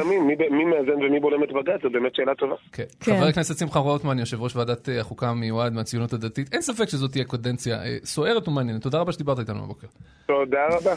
[0.52, 2.56] מי מאזן ומי בולם את בג"ץ, זו באמת שאלה טובה.
[2.74, 2.84] כן.
[3.00, 3.16] כן.
[3.18, 7.12] חבר הכנסת שמחה רוטמן, יושב ראש ועדת אה, החוקה המיועד מהציונות הדתית, אין ספק שזאת
[7.12, 8.82] תהיה קודנציה אה, סוערת ומעניינת.
[8.82, 9.88] תודה רבה שדיברת איתנו הבוקר.
[10.28, 10.94] תודה רבה.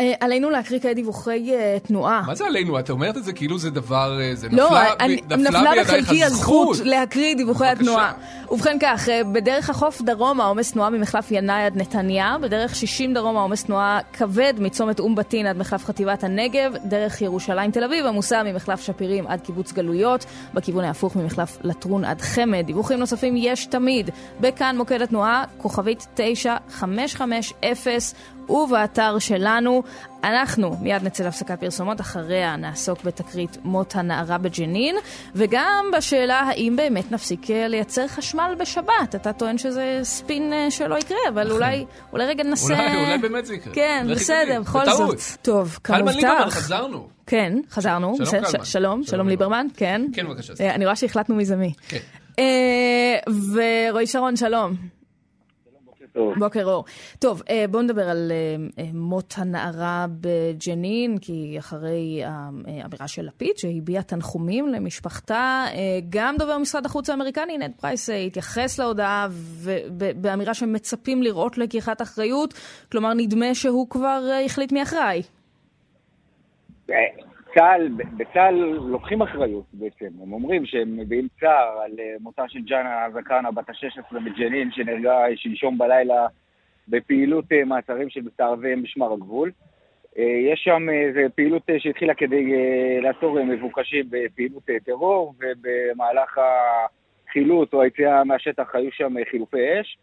[0.00, 2.22] אה, עלינו להקריא כעת דיווחי אה, תנועה.
[2.26, 2.78] מה זה עלינו?
[2.78, 4.18] את אומרת את זה כאילו זה דבר...
[4.20, 7.72] אה, זה לא, נפלה אני, ב- נפלה בידייך בחלקי הזכות להקריא דיווחי בבקשה.
[7.80, 8.12] התנועה.
[8.50, 13.40] ובכן כך, אה, בדרך החוף דרומה עומס תנועה ממחלף ינאי עד נתניה, בדרך 60 דרומה
[13.40, 18.42] עומס תנועה כבד מצומת אום בטין עד מחלף חטיבת הנגב, דרך ירושלים תל אביב עמוסה
[18.42, 22.66] ממחלף שפירים עד קיבוץ גלויות, בכיוון ההפוך ממחלף לטרון עד חמד.
[22.66, 24.10] דיווחים נוספים יש תמיד,
[24.40, 28.14] בכאן מוקד התנועה, כוכבית 9550
[28.50, 29.82] ובאתר שלנו.
[30.24, 34.96] אנחנו מיד נצא להפסקת פרסומות, אחריה נעסוק בתקרית מות הנערה בג'נין,
[35.34, 39.14] וגם בשאלה האם באמת נפסיק אה, לייצר חשמל בשבת.
[39.14, 42.74] אתה טוען שזה ספין אה, שלא יקרה, אבל אולי, אולי רגע ננסה...
[42.74, 43.74] אולי, אולי באמת זה יקרה.
[43.74, 44.60] כן, בסדר.
[44.60, 44.86] בכל.
[44.86, 45.18] זאת.
[45.42, 46.56] טוב, קלמן ליברמן, כמובטח.
[46.56, 47.08] חזרנו.
[47.26, 48.16] כן, חזרנו.
[48.16, 48.64] שלום, קלמן.
[48.64, 50.02] שלום, שלום, ליברמן, כן.
[50.12, 50.52] כן, בבקשה.
[50.60, 51.72] אה, אני רואה שהחלטנו מי זה מי.
[51.88, 51.98] כן.
[53.54, 54.99] ורועי שרון, שלום.
[56.20, 56.34] טוב.
[56.38, 56.84] בוקר אור.
[57.18, 63.56] טוב, אה, בואו נדבר על אה, אה, מות הנערה בג'נין, כי אחרי האמירה של לפיד,
[63.56, 65.64] שהביע תנחומים למשפחתה,
[66.10, 69.28] גם דובר משרד החוץ האמריקני, נד פרייס, התייחס להודעה
[70.16, 72.54] באמירה שמצפים לראות לקיחת אחריות,
[72.92, 75.22] כלומר נדמה שהוא כבר החליט מי אחראי.
[77.54, 78.54] צה"ל, בצה"ל
[78.90, 80.06] לוקחים אחריות בעצם.
[80.22, 85.24] הם אומרים שהם מביעים צער על אה, מותה של ג'אנה זקרנה, בת ה-16 בג'נין, שנהרגה
[85.36, 86.26] שלשום בלילה
[86.88, 89.50] בפעילות אה, מעצרים של מסתערבי משמר הגבול.
[90.18, 92.44] אה, יש שם איזו פעילות שהתחילה כדי
[93.00, 96.38] לעצור מבוקשים בפעילות טרור, ובמהלך
[97.28, 99.98] החילוט או היציאה מהשטח היו שם חילופי אש.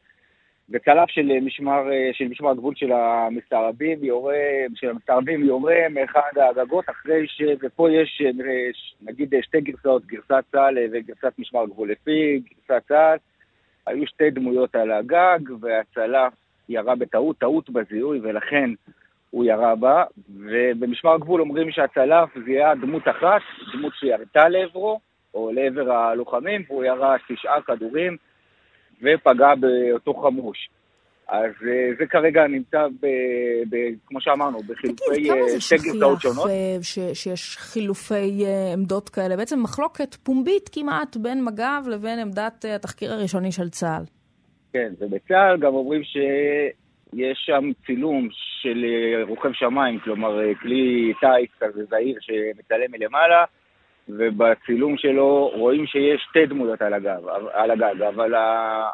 [0.69, 4.35] וצלף של משמר, אה, של משמר הגבול של המסתערבים יורה,
[4.75, 7.41] של המסתערבים יורה מאחד הגגות אחרי ש...
[7.63, 8.31] ופה יש אה,
[9.01, 11.91] נגיד אה, שתי גרסאות, גרסת צה"ל אה, וגרסת משמר הגבול.
[11.91, 13.17] לפי גרסת צה"ל
[13.87, 16.33] היו שתי דמויות על הגג והצלף
[16.69, 18.69] ירה בטעות, טעות בזיהוי ולכן
[19.29, 23.41] הוא ירה בה, ובמשמר הגבול אומרים שהצלף זיהה דמות אחת,
[23.73, 24.99] דמות שירתה לעברו
[25.33, 28.17] או לעבר הלוחמים והוא ירה תשעה כדורים
[29.01, 30.69] ופגע באותו חמוש.
[31.27, 33.05] אז אה, זה כרגע נמצא, ב,
[33.69, 36.49] ב, כמו שאמרנו, בחילופי תגיד, כמה אה, זה שתי גרסאות שונות.
[36.49, 39.37] אה, ש- שיש חילופי עמדות כאלה?
[39.37, 44.03] בעצם מחלוקת פומבית כמעט בין מג"ב לבין עמדת התחקיר הראשוני של צה"ל.
[44.73, 48.29] כן, ובצה"ל גם אומרים שיש שם צילום
[48.61, 48.85] של
[49.27, 53.45] רוכב שמיים, כלומר כלי טיס כזה זעיר שמצלם מלמעלה,
[54.09, 57.19] ובצילום שלו רואים שיש שתי דמויות על הגג,
[57.53, 58.33] על הגג אבל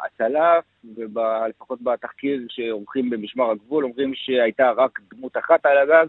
[0.06, 0.64] הצלף,
[0.96, 6.06] ולפחות בתחקיר שעורכים במשמר הגבול, אומרים שהייתה רק דמות אחת על הגג,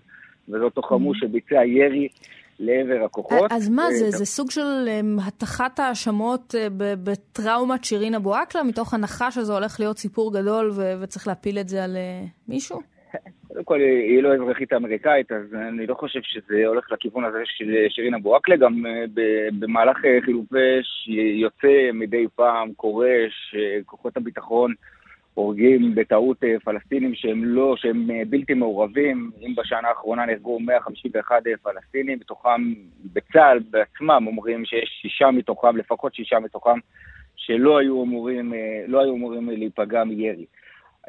[0.49, 2.07] וזה אותו חמוש שביצע ירי
[2.59, 3.51] לעבר הכוחות.
[3.51, 4.11] אז מה אה, זה?
[4.11, 6.67] זה סוג של אמ, הטחת האשמות אה,
[7.03, 11.69] בטראומת שירין אבו עקלה, מתוך הנחה שזה הולך להיות סיפור גדול ו- וצריך להפיל את
[11.69, 12.94] זה על אה, מישהו?
[13.47, 17.75] קודם כל, היא לא אזרחית אמריקאית, אז אני לא חושב שזה הולך לכיוון הזה של
[17.89, 18.55] שירין אבו עקלה.
[18.55, 19.05] גם אה,
[19.59, 21.07] במהלך אה, חילופי אש
[21.41, 24.73] יוצא מדי פעם, קורה שכוחות הביטחון
[25.35, 29.31] הורגים בטעות אה, פלסטינים שהם לא, שהם אה, בלתי מעורבים.
[29.41, 32.73] אם בשנה האחרונה נהרגו 151 פלסטינים, מתוכם
[33.13, 36.79] בצה"ל בעצמם אומרים שיש שישה מתוכם, לפחות שישה מתוכם,
[37.35, 40.45] שלא היו אמורים, אה, לא היו אמורים להיפגע מירי.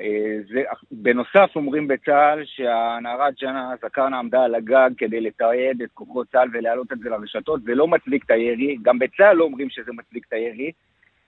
[0.01, 6.27] אה, זה, בנוסף אומרים בצה"ל שהנערה ג'אנה זקרנה עמדה על הגג כדי לתעד את כוחות
[6.33, 9.93] צה"ל ולהעלות את זה לרשתות, זה לא מצדיק את הירי, גם בצה"ל לא אומרים שזה
[9.93, 10.73] מצדיק את הירי,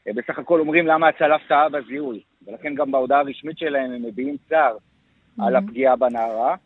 [0.09, 4.37] אה, בסך הכל אומרים למה הצלף טעה בזיהוי, ולכן גם בהודעה הרשמית שלהם הם מביעים
[4.49, 4.77] צער
[5.41, 6.57] על הפגיעה בנערה,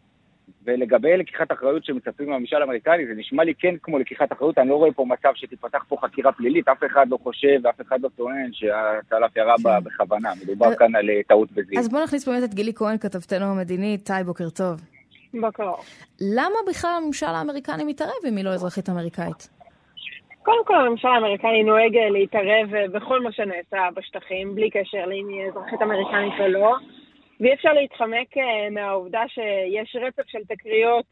[0.65, 4.75] ולגבי לקיחת אחריות שמצפים מהממשל האמריקני, זה נשמע לי כן כמו לקיחת אחריות, אני לא
[4.75, 8.51] רואה פה מצב שתיפתח פה חקירה פלילית, אף אחד לא חושב ואף אחד לא טוען
[8.53, 11.79] שהצלף ירה בה בכוונה, מדובר אז- כאן על אה, טעות בזיהוי.
[11.79, 14.11] אז בואו נכניס באמת את גילי כהן, כתבתנו המדינית.
[14.11, 14.81] היי, בוקר טוב.
[15.41, 15.71] בוקר.
[16.21, 19.49] למה בכלל הממשל האמריקני מתערב אם היא לא אזרחית אמריקאית?
[20.43, 25.29] קודם כל, הממשל האמריקני נוהג אה, להתערב אה, בכל מה שנעשה בשטחים, בלי קשר לאם
[25.29, 26.77] היא אזרחית אמריקנית או לא,
[27.43, 31.05] ואי אפשר להתחמק אה, מהעובדה שיש רצף של תקריות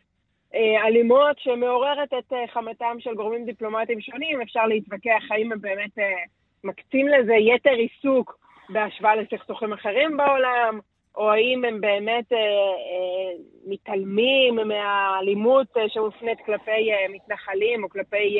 [0.54, 4.42] אה, אלימות שמעוררת את אה, חמתם של גורמים דיפלומטיים שונים.
[4.42, 5.90] אפשר להתווכח האם הם באמת
[6.64, 8.38] מקצים לזה יתר עיסוק
[8.68, 10.80] בהשוואה לסכסוכים אחרים בעולם,
[11.16, 12.32] או האם הם באמת
[13.66, 18.38] מתעלמים מהאלימות שמופנית כלפי מתנחלים או כלפי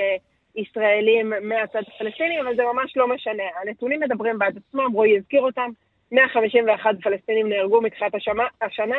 [0.56, 3.42] ישראלים מהצד הפלסטיני, אבל זה ממש לא משנה.
[3.62, 5.70] הנתונים מדברים בעד עצמם, רועי הזכיר אותם,
[6.12, 8.96] 151 פלסטינים נהרגו מתחילת השמה, השנה.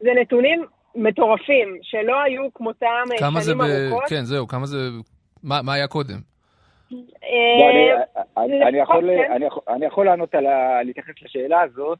[0.00, 3.62] זה נתונים מטורפים, שלא היו כמותם אה, כמה זה שנים ב...
[3.62, 4.08] ארוכות.
[4.08, 4.76] כן, זהו, כמה זה...
[5.42, 6.18] מה מה היה קודם?
[8.78, 9.10] יכול-
[9.68, 10.82] אני יכול לענות על ה...
[10.82, 11.98] להתייחס לשאלה הזאת.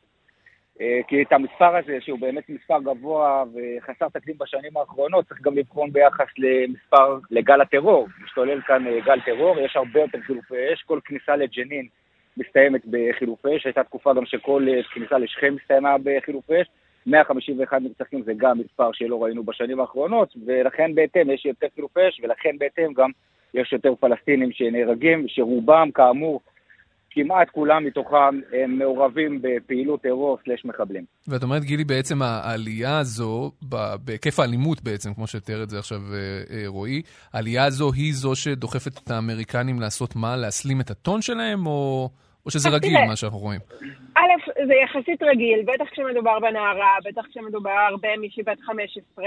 [0.81, 5.55] אה, כי את המספר הזה, שהוא באמת מספר גבוה וחסר תקדים בשנים האחרונות, צריך גם
[5.57, 8.09] לבחון ביחס למספר, לגל הטרור.
[8.25, 11.89] משתולל כאן אה, גל טרור, יש הרבה יותר חילופי אש, כל כניסה לג'נין
[12.37, 16.67] מסתיימת בחילופי אש, הייתה תקופה גם שכל אה, כניסה לשכם הסתיימה בחילופי אש.
[17.07, 22.21] 151 נרצחים זה גם מספר שלא ראינו בשנים האחרונות, ולכן בהתאם יש יותר חילופי אש,
[22.23, 23.11] ולכן בהתאם גם
[23.55, 26.41] יש יותר פלסטינים שנהרגים, שרובם כאמור
[27.15, 31.05] כמעט כולם מתוכם הם מעורבים בפעילות טרור סלש מחבלים.
[31.29, 33.51] ואת אומרת, גילי, בעצם העלייה הזו,
[34.05, 36.19] בהיקף האלימות בעצם, כמו שתיאר את זה עכשיו אה,
[36.51, 40.37] אה, רועי, העלייה הזו היא זו שדוחפת את האמריקנים לעשות מה?
[40.37, 42.09] להסלים את הטון שלהם, או,
[42.47, 43.61] או שזה רגיל, מה שאנחנו רואים?
[44.17, 49.25] א', זה יחסית רגיל, בטח כשמדובר בנערה, בטח כשמדובר במישהי בת 15.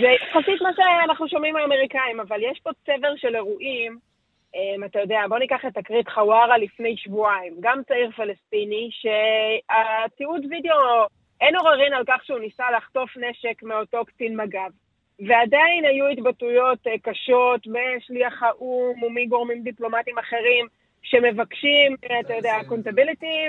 [0.00, 4.11] זה יחסית מה שאנחנו שומעים מהאמריקאים, אבל יש פה צבר של אירועים.
[4.56, 7.54] Um, אתה יודע, בוא ניקח את תקרית חווארה לפני שבועיים.
[7.60, 11.06] גם צעיר פלסטיני שהתיעוד וידאו,
[11.40, 14.70] אין עוררין על כך שהוא ניסה לחטוף נשק מאותו קצין מג"ב.
[15.26, 20.66] ועדיין היו התבטאויות uh, קשות משליח האו"ם ומגורמים דיפלומטיים אחרים
[21.02, 23.46] שמבקשים, uh, אתה יודע, קונטביליטי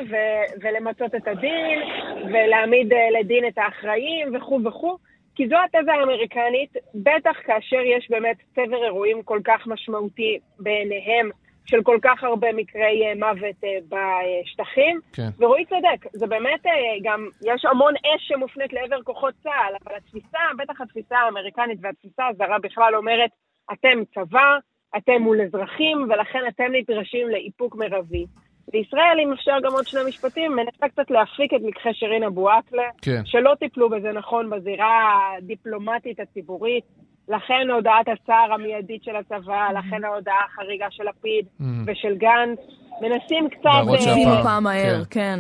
[0.62, 1.80] ולמצות את הדין
[2.26, 4.98] ולהעמיד uh, לדין את האחראים וכו' וכו'.
[5.36, 11.30] כי זו התזה האמריקנית, בטח כאשר יש באמת צבר אירועים כל כך משמעותי בעיניהם
[11.66, 15.00] של כל כך הרבה מקרי אה, מוות אה, בשטחים.
[15.14, 15.30] כן.
[15.40, 16.72] ורועי צודק, זה באמת אה,
[17.04, 22.60] גם, יש המון אש שמופנית לעבר כוחות צה"ל, אבל התפיסה, בטח התפיסה האמריקנית והתפיסה הזרה
[22.60, 23.30] בכלל אומרת,
[23.74, 24.58] אתם צבא,
[24.98, 28.26] אתם מול אזרחים, ולכן אתם נדרשים לאיפוק מרבי.
[28.72, 32.90] בישראל, אם אפשר גם עוד שני משפטים, מנסה קצת להפיק את לקחי שירין אבו עקלה,
[33.02, 33.22] כן.
[33.26, 36.84] שלא טיפלו בזה נכון בזירה הדיפלומטית הציבורית.
[37.30, 39.74] לכן הודעת הצער המיידית של הצבא, mm-hmm.
[39.74, 41.64] לכן ההודעה החריגה של לפיד mm-hmm.
[41.86, 42.60] ושל גנץ.
[43.02, 44.06] מנסים קצת...
[44.06, 45.20] להגיב הפעם מהר, כן.
[45.20, 45.40] כן.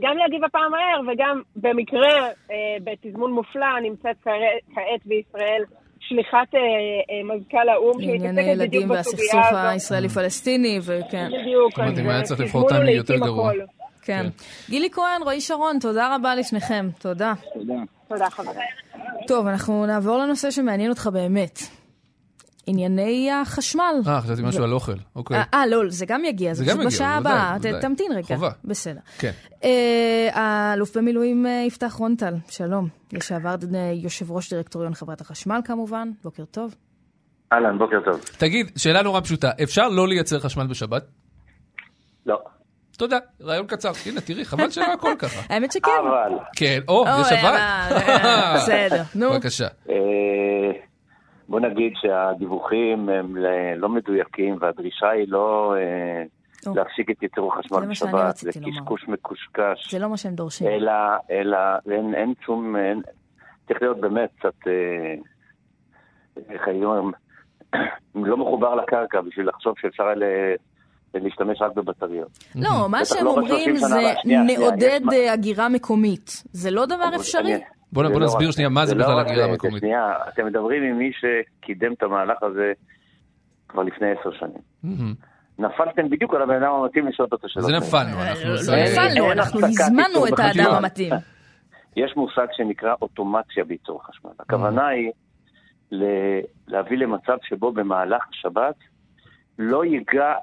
[0.00, 4.16] גם להגיב הפעם מהר, וגם במקרה, אה, בתזמון מופלא, נמצאת
[4.74, 5.62] כעת בישראל
[6.08, 8.34] שליחת אה, אה, מזכ"ל האו"ם, שמתעסקת בדיוק בסוגיה הזאת.
[8.34, 11.28] לענייני ילדים והסכסוך הישראלי-פלסטיני, וכן.
[11.40, 11.70] בדיוק.
[11.70, 13.52] זאת אומרת, אם היה צריך לבחור אותם יותר גרוע.
[14.02, 14.22] כן.
[14.22, 14.26] כן.
[14.70, 16.88] גילי כהן, רועי שרון, תודה רבה לפניכם.
[16.98, 17.32] תודה.
[17.54, 17.74] תודה.
[18.08, 18.60] תודה, חברים.
[19.26, 21.77] טוב, אנחנו נעבור לנושא שמעניין אותך באמת.
[22.68, 23.94] ענייני החשמל.
[24.06, 25.36] אה, חשבתי משהו על אוכל, אוקיי.
[25.36, 27.56] אה, אה, לא, זה גם יגיע, זה גם יגיע, בשעה הבאה.
[27.80, 28.26] תמתין רגע.
[28.26, 28.50] חובה.
[28.64, 29.00] בסדר.
[29.18, 29.30] כן.
[29.64, 32.88] אה, האלוף במילואים אה, יפתח רונטל, שלום.
[33.12, 33.54] לשעבר
[33.92, 36.74] יושב ראש דירקטוריון חברת החשמל כמובן, בוקר טוב.
[37.52, 38.20] אהלן, בוקר טוב.
[38.38, 41.02] תגיד, שאלה נורא פשוטה, אפשר לא לייצר חשמל בשבת?
[42.26, 42.38] לא.
[42.98, 43.90] תודה, רעיון קצר.
[44.06, 45.40] הנה, תראי, חבל שלא הכל ככה.
[45.54, 45.90] האמת שכן.
[46.00, 46.38] אבל...
[46.56, 47.56] כן, או, יש אבל.
[48.56, 49.30] בסדר, נו.
[49.30, 49.66] בבקשה.
[51.48, 53.36] בוא נגיד שהדיווחים הם
[53.76, 56.24] לא מדויקים והדרישה היא לא אה,
[56.74, 59.90] להפסיק את ייצור החשמל בשבת, זה קשקוש מקושקש.
[59.90, 60.66] זה לא מה שהם דורשים.
[60.68, 60.92] אלא,
[61.30, 61.58] אלא
[61.90, 63.02] אין, אין שום, אין,
[63.68, 65.14] צריך להיות באמת קצת, אה,
[66.50, 67.12] איך היום,
[68.14, 70.04] לא מחובר לקרקע בשביל לחשוב שאפשר
[71.14, 72.38] להשתמש רק בבטריות.
[72.54, 75.00] לא, מה שהם לא אומרים זה נעודד
[75.32, 76.42] הגירה מקומית.
[76.52, 77.60] זה לא דבר אפשרי?
[77.92, 79.80] בוא לא נסביר שנייה מה זה בכלל לא הגירה מקומית.
[79.80, 82.72] שנייה, אתם מדברים עם מי שקידם את המהלך הזה
[83.68, 85.14] כבר לפני עשר שנים.
[85.58, 87.70] נפלתם בדיוק על הבן אדם המתאים לשאול אותו שאלות.
[87.70, 88.50] זה נפלנו, אנחנו...
[88.50, 91.12] לא נפלנו, אנחנו הזמנו את האדם המתאים.
[91.96, 94.30] יש מושג שנקרא אוטומציה בייצור חשמל.
[94.40, 95.12] הכוונה היא
[96.68, 98.74] להביא למצב שבו במהלך השבת
[99.58, 100.34] לא ייגע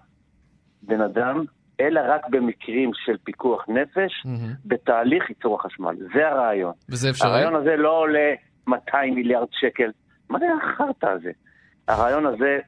[0.82, 1.46] בן אדם
[1.80, 4.30] אלא רק במקרים של פיקוח נפש, mm-hmm.
[4.66, 5.96] בתהליך ייצור החשמל.
[6.14, 6.74] זה הרעיון.
[6.90, 7.30] וזה אפשרי?
[7.30, 8.34] הרעיון הזה לא עולה
[8.68, 9.92] 200 מיליארד שקל.
[10.30, 11.32] מה זה החרטא הזה?
[11.88, 12.60] הרעיון הזה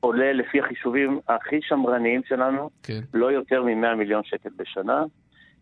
[0.00, 3.00] עולה לפי החישובים הכי שמרניים שלנו, כן.
[3.14, 5.04] לא יותר מ-100 מיליון שקל בשנה,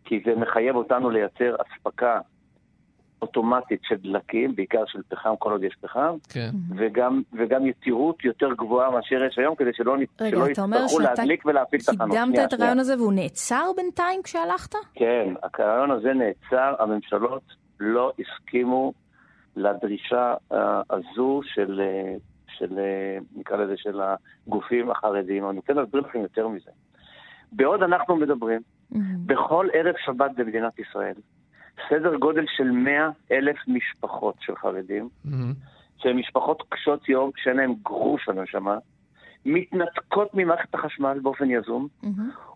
[0.05, 2.19] כי זה מחייב אותנו לייצר אספקה
[3.23, 6.49] אוטומטית של דלקים, בעיקר של פחם, כל עוד יש פחם, כן.
[6.75, 11.81] וגם, וגם יתירות יותר גבוהה מאשר יש היום, כדי שלא, רגע, שלא יצטרכו להדליק ולהפעיל
[11.81, 12.01] תחנות.
[12.01, 14.75] רגע, אתה אומר שאתה קידמת את הרעיון הזה והוא נעצר בינתיים כשהלכת?
[14.95, 17.43] כן, הרעיון הזה נעצר, הממשלות
[17.79, 18.93] לא הסכימו
[19.55, 20.55] לדרישה uh,
[20.89, 22.19] הזו של, uh,
[22.57, 24.01] של uh, נקרא לזה, של
[24.47, 25.49] הגופים החרדיים.
[25.49, 26.71] אני רוצה להסביר לכם יותר מזה.
[27.51, 28.97] בעוד אנחנו מדברים, mm-hmm.
[29.25, 31.13] בכל ערב שבת במדינת ישראל,
[31.89, 35.29] סדר גודל של 100 אלף משפחות של חרדים, mm-hmm.
[35.97, 38.77] שהן משפחות קשות יום, שאין להן גרוש על הנשמה,
[39.45, 42.07] מתנתקות ממערכת החשמל באופן יזום, mm-hmm.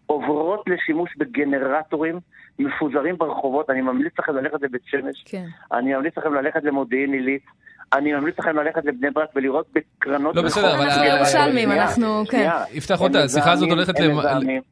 [0.06, 2.20] עוברות לשימוש בגנרטורים
[2.60, 3.70] מפוזרים ברחובות.
[3.70, 5.46] אני ממליץ לכם ללכת לבית שמש, כן.
[5.72, 7.46] אני ממליץ לכם ללכת למודיעין עילית.
[7.94, 10.36] אני ממליץ לכם ללכת לבני ברק ולראות בקרנות...
[10.36, 12.50] לא, בסדר, אבל- אנחנו ירושלמים, אנחנו, כן.
[12.74, 13.94] יפתח אותה, השיחה הזאת הולכת.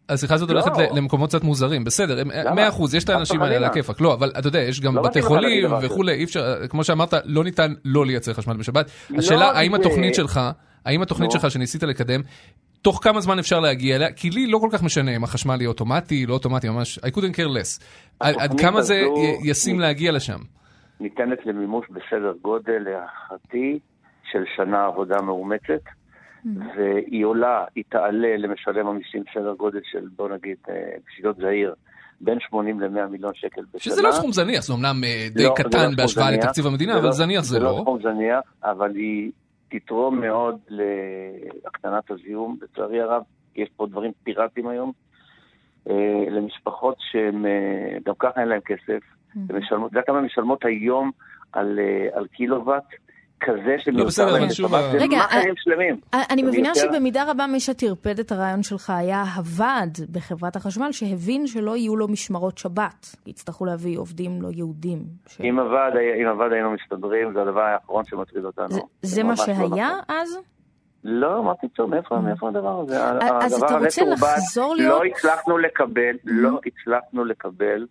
[0.09, 0.61] השיחה הזאת לא.
[0.61, 2.55] הולכת למקומות קצת מוזרים, בסדר, הם- למה?
[2.55, 3.63] מאה אחוז, יש את חס האנשים האלה על.
[3.63, 5.71] הכיפאק, לא, אבל אתה יודע, יש גם לא בתי חולים.
[5.81, 8.91] וכולי, אי אפשר, כמו שאמרת, לא ניתן לא לייצר חשמל בשבת.
[9.09, 10.41] לא השאלה, האם התוכנית שלך,
[10.85, 11.31] האם התוכנית.
[11.31, 12.21] שלך שניסית לקדם,
[12.81, 14.11] תוך כמה זמן אפשר להגיע אליה?
[14.11, 17.35] כי לי לא כל כך משנה אם החשמל יהיה אוטומטי, לא אוטומטי, ממש, I couldn't
[17.35, 17.83] care less.
[18.19, 19.03] עד- כמה זה
[19.43, 20.39] ישים להגיע לשם?
[20.99, 23.79] ניתנת למימוש בסדר גודל להערכתי
[24.31, 25.81] של שנה עבודה מאומצת,
[26.75, 30.73] והיא עולה, היא תעלה למשלם המיסים סדר גודל של, בוא נגיד, אה,
[31.07, 31.75] בשבילות זעיר,
[32.21, 33.79] בין 80 ל-100 מיליון שקל בשנה.
[33.79, 36.43] שזה לא סכום זניח, זה אמנם אה, די לא, זה לא קטן סכום בהשוואה זניח.
[36.45, 37.81] לתקציב המדינה, זה אבל לא- זניח זה זה לא לא.
[37.81, 39.31] סכום זניח, אבל היא
[39.69, 43.21] תתרום מאוד להקטנת הזיהום, לצערי הרב,
[43.55, 44.91] יש פה דברים פיראטיים היום,
[45.89, 49.01] אה, למשפחות שהן, אה, גם ככה אין להן כסף,
[49.53, 51.11] משלמות, אתה יודע כמה משלמות היום
[51.53, 52.83] על, אה, על קילוואט?
[53.39, 55.99] כזה לא, אבל להם שוב, בשבת, זה רגע, מאכערים אה, שלמים.
[56.13, 61.47] אני מבינה יותר- שבמידה רבה מי שטרפד את הרעיון שלך היה הוועד בחברת החשמל, שהבין
[61.47, 63.15] שלא יהיו לו משמרות שבת.
[63.27, 64.99] יצטרכו להביא עובדים לא יהודים.
[65.27, 68.69] ש- אם הוועד היינו מסתדרים, זה הדבר האחרון שמטריד אותנו.
[68.69, 69.79] זה- זה מה לא שהיה נכון.
[70.07, 70.37] אז?
[71.03, 73.03] לא, מה פתאום, מאיפה מאיפה הדבר הזה?
[73.03, 74.01] אז הדבר אתה רוצה.
[74.05, 77.85] לחזור להיות- לא הצלחנו לקבל, לא הצלחנו לקבל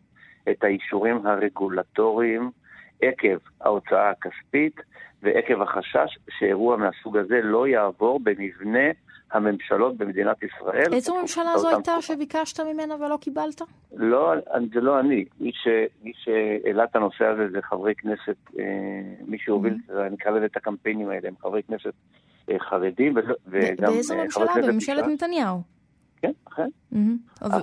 [0.51, 2.51] את האישורים הרגולטוריים
[3.03, 4.81] עקב ההוצאה הכספית
[5.23, 8.89] ועקב החשש שאירוע מהסוג הזה לא יעבור במבנה
[9.33, 10.95] הממשלות במדינת ישראל.
[10.95, 12.01] איזו ממשלה זו הייתה.
[12.01, 13.63] שביקשת ממנה ולא קיבלת?
[13.93, 14.33] לא,
[14.75, 15.25] זה לא אני.
[15.41, 15.69] מי, ש,
[16.03, 18.65] מי שהעלה את הנושא הזה זה חברי כנסת, אה,
[19.27, 19.93] מי שהוביל, Mm-hmm.
[20.07, 21.93] אני אקרא לזה את הקמפיינים האלה, הם חברי כנסת
[22.51, 23.15] אה, חרדים,
[23.47, 24.45] וגם באיזו אה, ממשלה?
[24.63, 25.13] בממשלת מש"ס.
[25.13, 25.61] נתניהו.
[26.27, 26.69] כן, אכן.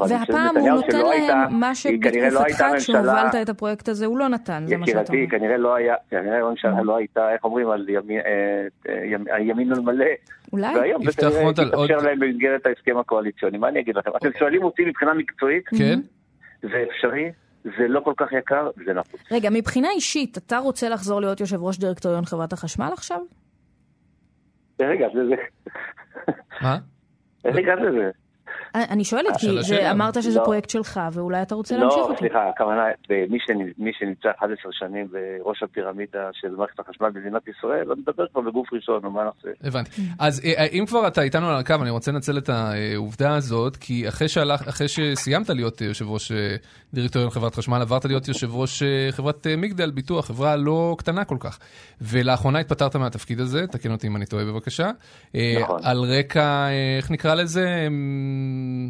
[0.10, 4.18] והפעם הוא נותן שלא הייתה- להם מה לא שבתקופתך הייתה כשהובלת את הפרויקט הזה הוא
[4.18, 5.30] לא נתן, זה מה שאתה יקירתי, אומר.
[5.40, 9.72] כנראה לא היה, כנראה הממשלה לא הייתה, איך אומרים, על ימין, אה, אה, ימ- הימין
[9.74, 10.06] על מלא.
[10.54, 10.76] אולי?
[10.76, 11.30] והיום זה יפתח
[11.88, 13.58] כנראה להם במסגרת ההסכם הקואליציוני.
[13.58, 14.12] מה אני אגיד לכם?
[14.18, 16.00] אתם שואלים אותי מבחינה מקצועית, כן?
[16.62, 17.32] זה אפשרי,
[17.64, 19.22] זה לא כל כך יקר, זה נחוץ.
[19.32, 23.20] רגע, מבחינה אישית, אתה רוצה לחזור להיות יושב ראש דירקטוריון חברת החשמל עכשיו?
[24.82, 25.36] רגע, זה זה.
[26.62, 26.78] מה?
[27.46, 28.10] איך הגעת לזה?
[28.76, 29.92] אה, אני שואלת, כי זה- שאלה.
[29.92, 30.44] אמרת שזה לא.
[30.46, 32.18] פרויקט שלך, ואולי אתה רוצה להמשיך לא, אותו.
[32.18, 37.84] סליחה, הכוונה, מי שנ- מי שנמצא 11 שנים בראש הפירמידה של מערכת החשמל במדינת ישראל,
[37.88, 39.50] לא מדבר כבר בגוף ראשון, מה נעשה?
[39.64, 40.02] הבנתי.
[40.20, 44.08] אז אה, אם כבר אתה איתנו על הקו, אני רוצה לנצל את העובדה הזאת, כי
[44.08, 46.56] אחרי, שהלך, אחרי שסיימת להיות אה, יושב ראש אה,
[46.94, 51.26] דירקטוריון חברת חשמל, עברת להיות יושב ראש אה, חברת אה, מגדל ביטוח, חברה לא קטנה
[51.26, 51.60] כל כך.
[52.02, 54.90] ולאחרונה התפטרת מהתפקיד הזה, תקן אותי אם אני טועה בבקשה.
[55.36, 55.80] אה, נכון.
[55.84, 57.88] על רקע, אה, איך נקרא לזה?
[58.62, 58.90] אמ,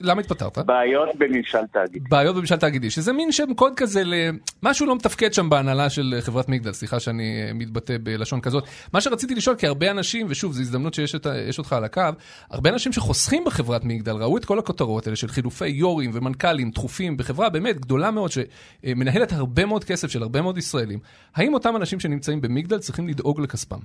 [0.00, 0.58] למה התפטרת?
[0.58, 2.08] בעיות בממשל תאגידי.
[2.08, 6.48] בעיות בממשל תאגידי, שזה מין שם קוד כזה למשהו לא מתפקד שם בהנהלה של חברת
[6.48, 8.64] מגדל, סליחה שאני אה, מתבטא בלשון כזאת.
[8.92, 11.26] מה שרציתי לשאול, כי הרבה אנשים, ושוב, זו הזדמנות שיש את,
[11.58, 12.02] אותך על הקו,
[12.50, 17.16] הרבה אנשים שחוסכים בחברת מגדל ראו את כל הכותרות האלה של חילופי יו"רים ומנכ"לים תכופים
[17.16, 20.98] בחברה באמת גדולה מאוד, שמנהלת הרבה מאוד כסף של הרבה מאוד ישראלים.
[21.34, 23.78] האם אותם אנשים שנמצאים במגדל צריכים לדאוג לכספם?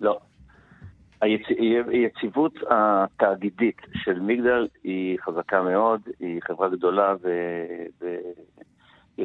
[0.00, 0.18] לא.
[1.22, 1.42] היצ...
[1.88, 7.90] היציבות התאגידית של מגדל היא חזקה מאוד, היא חברה גדולה ויש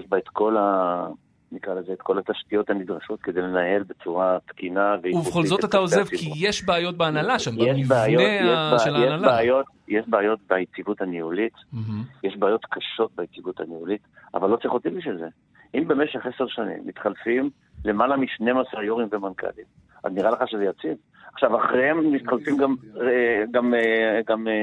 [0.05, 0.09] ו...
[0.09, 1.07] בה את כל ה...
[1.51, 4.95] נקרא לזה, את כל התשתיות הנדרשות כדי לנהל בצורה תקינה.
[5.03, 6.05] ובכל זאת את אתה עוזב.
[6.05, 9.27] כי יש בעיות בהנהלה שם, במבנה של יש, ההנהלה.
[9.27, 11.53] בעיות, יש בעיות ביציבות הניהולית.
[12.23, 14.01] יש בעיות קשות ביציבות הניהולית,
[14.33, 15.27] אבל לא צריך אותי בשביל זה.
[15.75, 17.49] אם במשך עשר שנים מתחלפים
[17.85, 19.65] למעלה מ-12 יו"רים ומנכ"לים,
[20.03, 20.97] אז נראה לך שזה יציב?
[21.37, 23.07] עכשיו, אחריהם מתחלפים גם, אה,
[23.51, 23.79] גם, אה,
[24.27, 24.53] גם אה,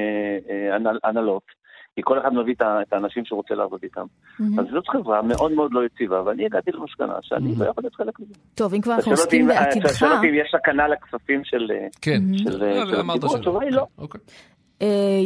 [0.70, 1.42] אה, הנהלות,
[1.96, 4.04] כי כל אחד מביא את האנשים שהוא רוצה לעבוד איתם.
[4.58, 8.20] אז זאת חברה מאוד מאוד לא יציבה, ואני הגעתי למסקנה שאני לא יכול להיות חלק
[8.20, 8.34] מזה.
[8.54, 11.70] טוב, אם כבר אנחנו עוסקים אם- אתה בעתידך, שואל אותי אם יש סכנה לכספים של...
[12.02, 12.50] כן, של-
[12.90, 13.20] של אמרת?
[13.20, 13.36] שלא.
[13.36, 13.86] התשובה היא לא.
[13.98, 14.20] אוקיי.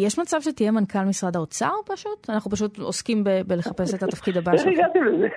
[0.04, 2.30] יש מצב שתהיה מנכ"ל משרד האוצר פשוט?
[2.30, 4.72] אנחנו פשוט עוסקים ב- בלחפש את התפקיד הבא איך שלך.
[4.72, 5.28] הגעתי לזה?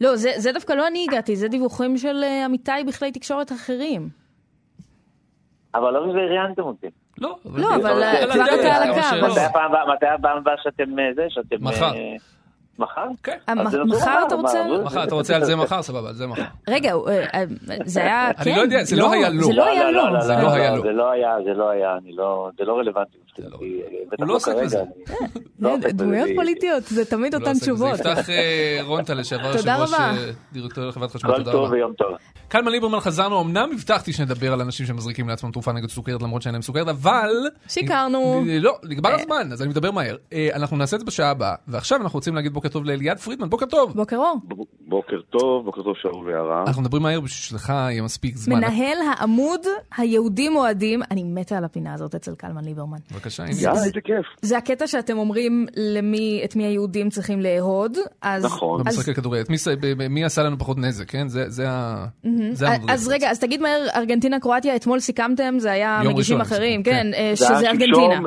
[0.00, 4.08] לא, זה זה דווקא לא אני הגעתי, זה דיווחים של אה, עמיתי בכלי תקשורת אחרים.
[5.74, 6.86] אבל לא מזה ראיינתם אותי.
[7.18, 8.38] לא, לא, אבל, אה, על הקו,
[9.92, 11.56] מתי הפעם הבאה- שאתם אה, זה, שאתם...
[11.60, 11.94] מחר.
[11.94, 12.14] אה,
[12.78, 13.06] מחר?
[13.22, 13.36] כן.
[13.48, 14.64] אה, מחר אתה רוצה?
[14.84, 15.82] מחר, אתה רוצה על זה מחר?
[15.82, 16.42] סבבה, על זה מחר.
[16.68, 16.94] רגע,
[17.84, 18.42] זה היה, כן.
[18.50, 19.42] אני לא יודע, זה לא היה לא.
[19.42, 20.20] זה לא היה לא.
[20.20, 20.82] זה לא היה לא.
[20.82, 23.18] זה לא היה, זה לא היה, אני לא, זה לא רלוונטי.
[23.44, 23.80] מבחינתי,
[24.12, 24.80] בטח הוא לא עוסק בזה.
[24.80, 24.88] אני
[25.58, 27.52] לא עוסק בזה, דמויות זה- פוליטיות, זה תמיד לא אותן.
[27.58, 27.94] תשובות.
[27.94, 30.10] יפתח אה, רונטה לשעבר יושב תודה ראש רבה.
[30.18, 31.74] אה, דירקטוריון חברת חשמל, כל תודה טוב רבה.
[31.74, 32.08] ויום טוב.
[32.48, 36.54] קלמן ליברמן חזרנו, אמנם הבטחתי שנדבר על אנשים שמזריקים לעצמם תרופה נגד סוכרת למרות שאין
[36.54, 37.30] להם סוכרת, אבל...
[37.68, 38.44] שיקרנו.
[38.60, 40.16] לא, נגמר הזמן, אז אני מדבר מהר.
[40.32, 43.50] אה, אנחנו נעשה את זה בשעה הבאה, ועכשיו אנחנו רוצים להגיד בוקר טוב לאליעד פרידמן,
[43.50, 43.92] בוקר טוב.
[43.96, 44.38] בוקר אור.
[44.88, 46.64] בוקר טוב, בוקר טוב שאול ויערה.
[46.66, 48.56] אנחנו מדברים מהר בשביל שלך יהיה מספיק זמן.
[48.56, 49.60] מנהל העמוד
[49.96, 52.98] היהודים אוהדים, אני מתה על הפינה הזאת אצל קלמן ליברמן.
[53.12, 53.84] בבקשה, יאללה, הנה.
[53.86, 54.26] איזה כיף.
[54.42, 58.44] זה הקטע שאתם אומרים למי, את מי היהודים צריכים לאהוד, אז...
[58.44, 58.80] נכון.
[58.80, 59.40] אז- במשחקי כדורגל.
[59.42, 59.56] את מי
[60.08, 61.28] מי עשה לנו פחות נזק, כן?
[61.28, 62.06] זה- זה ה...
[62.52, 62.90] זה המדריך.
[62.90, 66.90] אז רגע, אז תגיד מהר, ארגנטינה קרואטיה, אתמול סיכמתם, זה היה מגישים ראשון, אחרים, כן.
[66.90, 68.14] כן, אה, שזה ארגנטינה.
[68.14, 68.20] אה,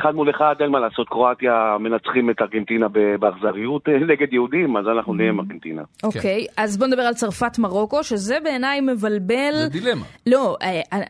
[0.00, 2.86] אחד מול אחד, אין מה לעשות, קרואטיה מנצחים את ארגנטינה
[3.20, 5.82] באכזריות אה, נגד יהודים, אז אנחנו נהיה עם ארגנטינה.
[6.02, 9.52] אוקיי, אז בוא נדבר על צרפת מרוקו, שזה בעיניי מבלבל.
[9.54, 10.04] זה דילמה.
[10.26, 10.56] לא,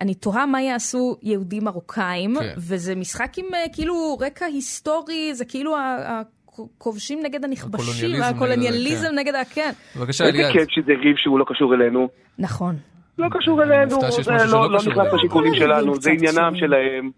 [0.01, 2.55] אני תוהה מה יעשו יהודים מרוקאים, כן.
[2.59, 9.45] וזה משחק עם אה, כאילו רקע היסטורי, זה כאילו הכובשים נגד הנכבשים, הקולוניאליזם נגד- ה...
[9.45, 9.71] כן.
[9.97, 10.53] בבקשה, איזה אליעד.
[10.53, 12.09] כיף שזה ריב שהוא לא קשור אלינו.
[12.39, 12.77] נכון.
[13.19, 15.13] לא קשור אלינו, זה לא לא נכנס.
[15.15, 16.53] לשיקולים כל שלנו, זה עניינם.
[16.57, 17.11] שלהם.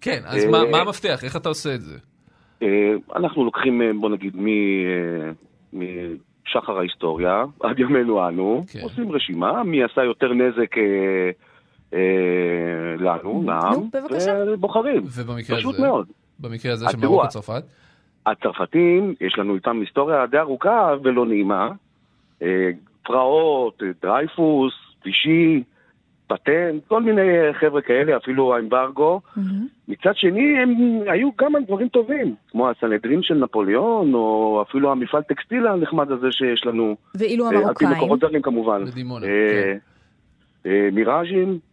[0.00, 1.20] כן, אז אה, מה המפתח?
[1.24, 1.98] איך אתה עושה את זה?
[2.62, 2.68] אה,
[3.16, 5.32] אנחנו לוקחים, בוא נגיד, מ-
[5.72, 8.80] משחר ההיסטוריה עד ימינו אנו, כן.
[8.82, 11.30] עושים רשימה, מי עשה יותר נזק אה,
[12.98, 13.88] לנו, לעם.
[14.52, 15.02] ובוחרים.
[15.04, 15.82] ובמקרה פשוט הזה?
[15.82, 16.06] מאוד.
[16.40, 17.62] במקרה הזה של מרוקו צרפת?
[18.26, 21.68] הצרפתים, יש לנו איתם היסטוריה די ארוכה ולא נעימה.
[22.42, 22.70] אה,
[23.02, 24.72] פרעות, אה, דרייפוס,
[25.04, 25.62] וישי,
[26.26, 29.20] פטנט, כל מיני אה, חבר'ה כאלה, אפילו האמברגו.
[29.88, 30.70] מצד שני, הם
[31.06, 36.32] היו גם על דברים טובים, כמו הסנהדרין של נפוליאון, או אפילו המפעל טקסטיל הנחמד הזה
[36.32, 36.96] שיש לנו.
[37.14, 38.84] ואילו אה, על פי המרוקאים, מקורות זרים כמובן.
[38.84, 39.30] בדימונה, אה,
[39.62, 39.78] כן.
[40.70, 41.71] אה, מיראז'ים, אה, אה,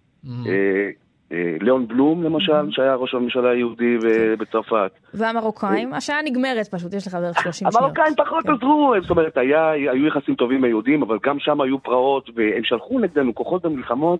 [1.62, 4.92] ליאון בלום למשל, שהיה ראש הממשלה היהודי ב- בצרפת.
[5.14, 7.76] והמרוקאים, השעה נגמרת פשוט, יש לך בערך 30 שניות.
[7.76, 8.52] המרוקאים פחות כן.
[8.54, 13.00] עזרו, זאת אומרת, היו יחסים טובים עם היהודים, אבל גם שם היו פרעות, והם שלחו
[13.00, 14.20] נגדנו כוחות במלחמות.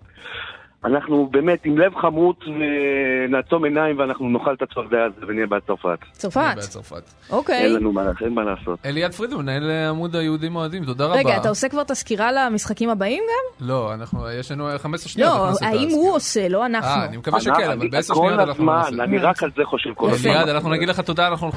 [0.84, 5.98] אנחנו באמת עם לב חמוץ ונעצום עיניים ואנחנו נאכל את הצפרדע הזה ונהיה בעד צרפת.
[6.12, 7.02] צרפת.
[7.30, 7.64] אוקיי.
[7.64, 8.78] אין לנו מה, לעשות, אין מה לעשות.
[8.86, 11.16] אליעד פרידמן, מנהל עמוד היהודים אוהדים, תודה רבה.
[11.16, 13.66] רגע, אתה עושה כבר את הסקירה למשחקים הבאים גם?
[13.68, 15.30] לא, אנחנו, יש לנו 15 שניות.
[15.30, 15.88] לא, האם.
[15.90, 16.90] הוא עושה, לא אנחנו.
[16.90, 19.04] אה, אני מקווה שכן, אבל בעשר כל שניות אנחנו לא הזמן, נעשה.
[19.04, 20.30] אני רק על זה חושב כל הזמן.
[20.30, 21.50] אליעד, אנחנו נגיד לך תודה, אנחנו...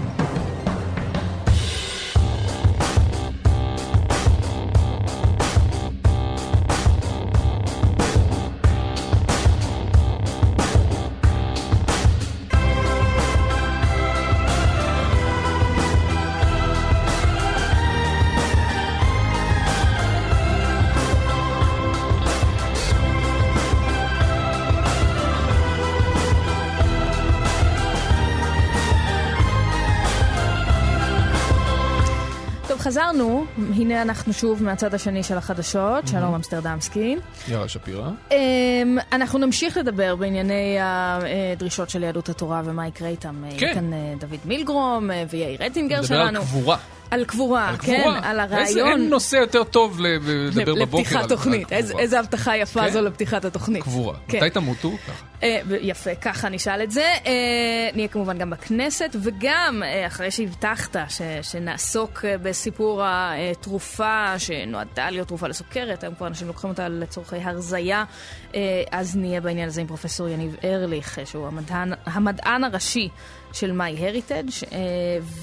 [34.04, 37.16] אנחנו שוב מהצד השני של החדשות, שלום אמסטרדמסקי.
[37.48, 38.10] יאללה שפירא.
[38.32, 43.44] אמ, אנחנו נמשיך לדבר בענייני הדרישות של יהדות התורה ומה יקרה איתם.
[43.58, 43.74] כן.
[43.74, 46.42] כאן אה, דוד מילגרום אה, ויאיר רטינגר נדבר על שלנו.
[46.42, 46.78] קבורה.
[47.14, 48.20] על קבורה, על כן, קבורה.
[48.24, 49.02] על איזה- הרעיון.
[49.02, 50.98] אין נושא יותר טוב לדבר בבוקר.
[51.02, 52.04] לפתיחת על- תוכנית, על איזה- קבורה.
[52.04, 52.90] איזה הבטחה יפה כן.
[52.90, 53.84] זו לפתיחת התוכנית.
[53.84, 54.16] קבורה.
[54.28, 54.38] כן.
[54.38, 54.92] מתי תמותו?
[55.44, 57.02] אה, יפה, ככה נשאל את זה.
[57.26, 57.32] אה,
[57.96, 65.48] נהיה כמובן גם בכנסת, וגם אה, אחרי שהבטחת ש- שנעסוק בסיפור התרופה שנועדה להיות תרופה
[65.48, 68.04] לסוכרת, היום כבר אנשים לוקחים אותה לצורכי הרזייה,
[68.56, 68.60] אה,
[68.92, 73.10] אז נהיה בעניין הזה עם פרופסור יניב ארליך, שהוא המדען, המדען הראשי
[73.54, 74.50] של מיי הריטג',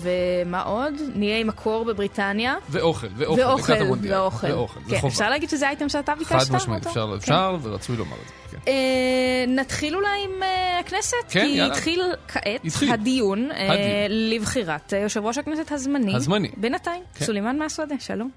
[0.00, 0.94] ומה עוד?
[1.14, 2.54] נהיה עם הקור בבריטניה.
[2.70, 3.42] ואוכל, ואוכל,
[3.72, 3.72] ואוכל.
[4.08, 4.46] ואוכל.
[4.46, 5.06] ואוכל, כן.
[5.06, 6.48] אפשר להגיד שזה אייטם שאתה ביקשת?
[6.48, 6.86] חד משמעית?
[6.86, 7.16] אפשר, כן.
[7.16, 8.56] אפשר ורצוי לומר את זה.
[8.56, 8.58] כן.
[8.68, 11.72] אה, נתחיל אולי עם אה, הכנסת, כן, כי יאללה.
[11.74, 12.92] התחיל כעת התחיל.
[12.92, 13.80] הדיון אה, הדיון.
[14.08, 16.16] לבחירת אה, יושב ראש הכנסת הזמני.
[16.16, 16.50] הזמני.
[16.56, 17.24] בינתיים, כן.
[17.24, 18.30] סולימאן מהשדה, שלום.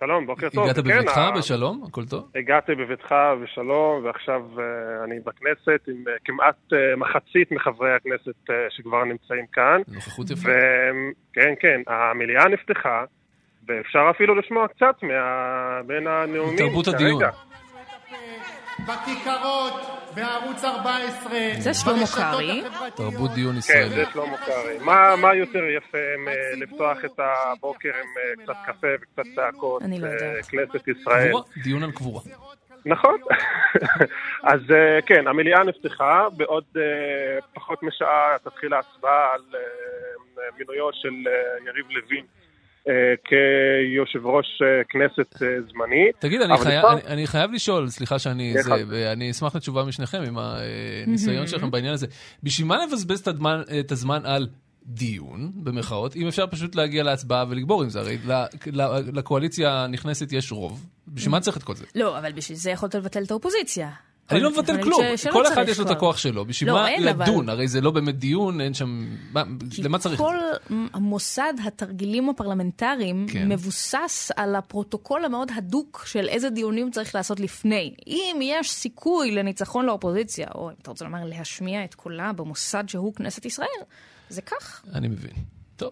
[0.00, 0.64] שלום, בוקר טוב.
[0.64, 1.84] הגעת כן, בביתך ה- בשלום?
[1.88, 2.30] הכל טוב?
[2.34, 4.64] הגעתי בבטחה בשלום, ועכשיו אה,
[5.04, 8.34] אני בכנסת עם אה, כמעט אה, מחצית מחברי הכנסת
[8.70, 9.80] שכבר נמצאים כאן.
[9.88, 10.48] נוכחות יפה.
[10.48, 13.04] וכן, כן, המליאה נפתחה,
[13.68, 15.80] ואפשר אפילו לשמוע קצת מה...
[15.86, 17.22] בין הנאומים תרבות הדיון.
[18.78, 19.74] בכיכרות,
[20.16, 22.62] בערוץ 14, זה שלמה קרעי.
[22.96, 23.88] תרבות דיון כן, ישראלי.
[23.88, 24.78] זה שלמה קרעי.
[24.80, 29.82] מה, מה יותר יפה מ- לפתוח את הבוקר עם אה, קצת קפה וקצת צעקות?
[29.82, 30.46] אני לא אה, יודעת.
[30.46, 31.28] כנסת ישראל.
[31.28, 32.20] קבורה, דיון על קבורה.
[32.86, 33.18] נכון.
[34.52, 36.82] אז אה, כן, המליאה נפתחה, בעוד אה,
[37.54, 39.60] פחות משעה תתחיל ההצבעה על אה,
[40.58, 41.32] מינויו של אה,
[41.68, 42.45] יריב לוין אה,
[43.24, 46.10] כיושב ראש אה, כנסת אה, זמני.
[46.18, 46.78] תגיד, אני, חי...
[46.80, 51.46] כבר- אני, אני חייב לשאול, סליחה שאני כן, זה, ואני אשמח לתשובה משניכם עם הניסיון
[51.46, 52.06] שלכם בעניין הזה.
[52.42, 54.48] בשביל מה לבזבז את הזמן, את הזמן על
[54.86, 58.18] דיון, במרכאות, אם אפשר פשוט להגיע להצבעה ולגבור עם זה, הרי
[59.12, 61.84] לקואליציה הנכנסת יש רוב, בשביל מה צריך את כל זה?
[61.94, 63.90] לא, אבל בשביל זה יכולת לבטל את האופוזיציה.
[64.30, 65.00] אני לא מבטל כלום,
[65.32, 65.90] כל אחד יש לו את.
[65.90, 67.48] הכוח שלו, בשביל לא, מה לדון?
[67.48, 69.42] הרי זה לא באמת דיון, אין שם, מה-
[69.78, 70.18] למה צריך?
[70.20, 70.36] כל
[70.94, 73.48] מוסד התרגילים הפרלמנטריים כן.
[73.48, 77.94] מבוסס על הפרוטוקול המאוד הדוק של איזה דיונים צריך לעשות לפני.
[78.06, 83.14] אם יש סיכוי לניצחון לאופוזיציה, או אם אתה רוצה לומר להשמיע את קולה במוסד שהוא
[83.14, 83.68] כנסת ישראל,
[84.28, 84.82] זה כך.
[84.94, 85.30] אני מבין.
[85.76, 85.90] טוב.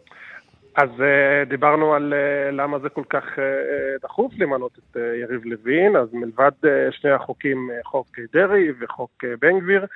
[0.77, 5.97] אז uh, דיברנו על uh, למה זה כל כך uh, דחוף למנות את יריב לוין,
[5.97, 6.51] אז מלבד
[6.91, 9.87] שני החוקים, חוק דרעי וחוק בן גביר,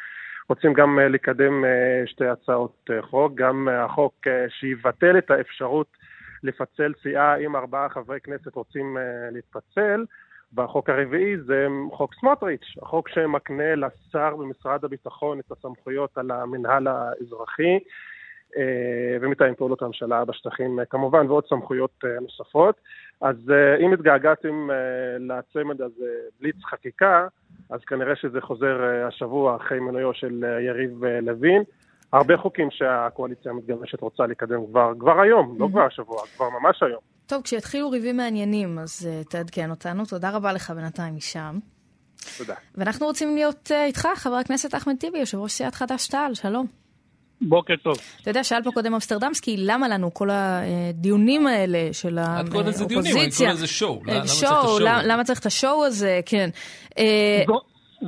[0.48, 1.64] רוצים גם לקדם
[2.06, 4.14] שתי הצעות חוק, גם החוק
[4.48, 5.86] שיבטל את האפשרות
[6.42, 8.96] לפצל סיעה אם ארבעה חברי כנסת רוצים
[9.32, 10.04] להתפצל.
[10.54, 17.78] בחוק הרביעי זה חוק סמוטריץ', החוק שמקנה לשר במשרד הביטחון את הסמכויות על המינהל האזרחי.
[18.56, 18.62] אה,
[19.20, 22.80] ומתאם פעולות הממשלה בשטחים אה, כמובן, ועוד סמכויות אה, נוספות.
[23.20, 23.36] אז
[23.80, 24.68] אם התגעגעתם
[25.20, 26.06] לצמד הזה
[26.40, 27.26] בליץ חקיקה,
[27.70, 31.62] אז כנראה שזה חוזר השבוע אחרי מינויו של יריב לוין.
[32.12, 37.00] הרבה חוקים שהקואליציה המתגבשת רוצה לקדם כבר, כבר היום, לא כבר השבוע, כבר ממש היום.
[37.26, 40.04] טוב, כשיתחילו ריבים מעניינים, אז uh, תעדכן אותנו.
[40.04, 41.58] תודה רבה לך בינתיים משם.
[42.38, 42.54] תודה.
[42.74, 46.66] ואנחנו רוצים להיות uh, איתך, חבר הכנסת אחמד טיבי, יושב ראש סיעת חד"ש-תע"ל, שלום.
[47.40, 47.96] בוקר טוב.
[48.22, 52.84] אתה יודע, שאל פה קודם אמסטרדמסקי, למה לנו כל הדיונים האלה של את קוראת לזה
[52.84, 53.46] דיונים, אני האופוזיציה?
[53.46, 54.00] קורא לזה שואו.
[54.06, 54.78] למה אה, צריך את השואו?
[54.78, 56.20] למה- למה צריך את השואו הזה?
[56.26, 56.50] כן.
[56.98, 57.42] אה,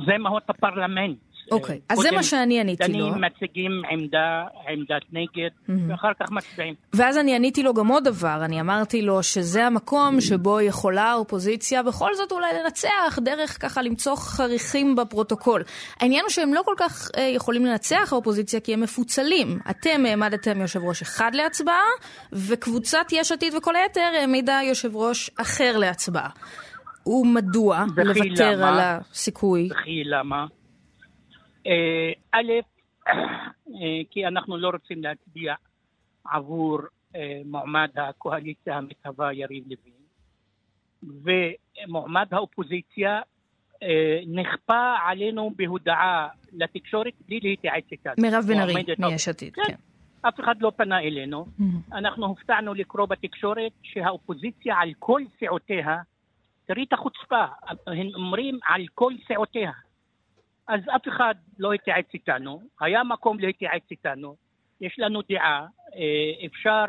[0.05, 1.17] זה מהות הפרלמנט.
[1.51, 3.09] אוקיי, אז זה מה שאני עניתי לו.
[3.09, 6.73] דנים, מציגים עמדה, עמדת נגד, ואחר כך מצביעים.
[6.93, 11.83] ואז אני עניתי לו גם עוד דבר, אני אמרתי לו שזה המקום שבו יכולה האופוזיציה
[11.83, 15.63] בכל זאת אולי לנצח דרך ככה למצוא חריכים בפרוטוקול.
[15.99, 19.59] העניין הוא שהם לא כל כך אה, יכולים לנצח האופוזיציה כי הם מפוצלים.
[19.69, 21.89] אתם העמדתם יושב ראש אחד להצבעה,
[22.33, 26.29] וקבוצת יש עתיד וכל היתר העמידה יושב ראש אחר להצבעה.
[27.05, 28.69] ומדוע לוותר למה?
[28.69, 29.69] על הסיכוי?
[29.71, 30.45] וכי למה?
[31.67, 32.51] אה, א',
[33.07, 35.55] אה, כי אנחנו לא רוצים להצביע
[36.25, 36.79] עבור
[37.15, 40.01] אה, מועמד הקואליציה המתהווה יריב לוין,
[41.87, 43.21] ומועמד האופוזיציה
[44.27, 48.13] נכפה עלינו בהודעה לתקשורת בלי להתייעץ איתנו.
[48.17, 49.75] מירב בן ארי, מיש עתיד, כן.
[50.21, 51.45] אף אחד לא פנה אלינו.
[51.93, 55.97] אנחנו הופתענו לקרוא בתקשורת שהאופוזיציה על כל סיעותיה,
[56.65, 57.45] תראי את החוצפה,
[57.87, 59.71] הם אומרים על כל סיעותיה.
[60.67, 64.35] אז אף אחד לא התייעץ איתנו, היה מקום להתייעץ איתנו,
[64.81, 66.85] יש לנו דעה, אה, אפשר,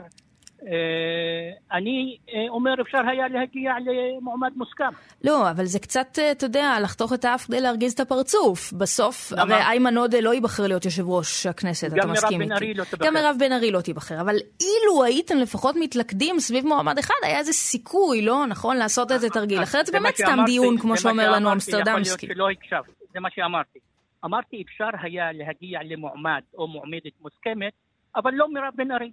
[0.66, 4.90] אה, אני אה, אומר אפשר היה להגיע למועמד מוסכם.
[5.24, 8.72] לא, אבל זה קצת, אתה יודע, לחתוך את האף כדי להרגיז את הפרצוף.
[8.72, 9.42] בסוף, למה?
[9.42, 12.64] הרי איימן עודה לא ייבחר להיות יושב ראש הכנסת, גם אתה מירב מסכים בן איתי.
[12.64, 13.06] ארי לא תיבחר.
[13.06, 14.20] גם מירב בן ארי לא תיבחר.
[14.20, 18.46] אבל אילו הייתם לפחות מתלכדים סביב מועמד אחד, היה איזה סיכוי, לא?
[18.46, 18.76] נכון?
[18.76, 19.62] לעשות איזה תרגיל.
[19.62, 22.26] אחרת זה באמת סתם דיון, כמו שאומר לנו אמסטרדמסקי.
[22.26, 23.78] יכול להיות שלא הקשבת, זה מה שאמרתי.
[24.24, 27.72] אמרתי אפשר היה להגיע למועמד או מועמדת מוסכמת,
[28.16, 29.12] אבל לא מירב בן ארי.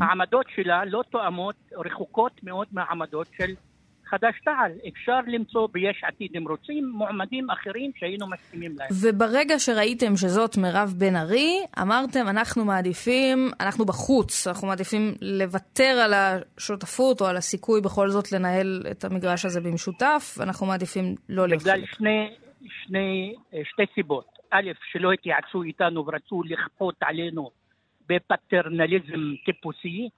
[0.00, 3.54] העמדות שלה לא תואמות, רחוקות מאוד מהעמדות של
[4.10, 4.72] חד"ש-תע"ל.
[4.88, 8.88] אפשר למצוא ביש עתיד, אם רוצים, מועמדים אחרים שהיינו מסכימים להם.
[9.02, 16.14] וברגע שראיתם שזאת מירב בן ארי, אמרתם, אנחנו מעדיפים, אנחנו בחוץ, אנחנו מעדיפים לוותר על
[16.14, 21.62] השותפות או על הסיכוי בכל זאת לנהל את המגרש הזה במשותף, ואנחנו מעדיפים לא להיות
[21.62, 21.80] בגלל.
[21.86, 22.30] שני,
[22.68, 24.26] שני, אה, שתי סיבות.
[24.50, 27.50] א', שלא התייעצו איתנו ורצו לכפות עלינו
[28.08, 30.08] בפטרנליזם טיפוסי.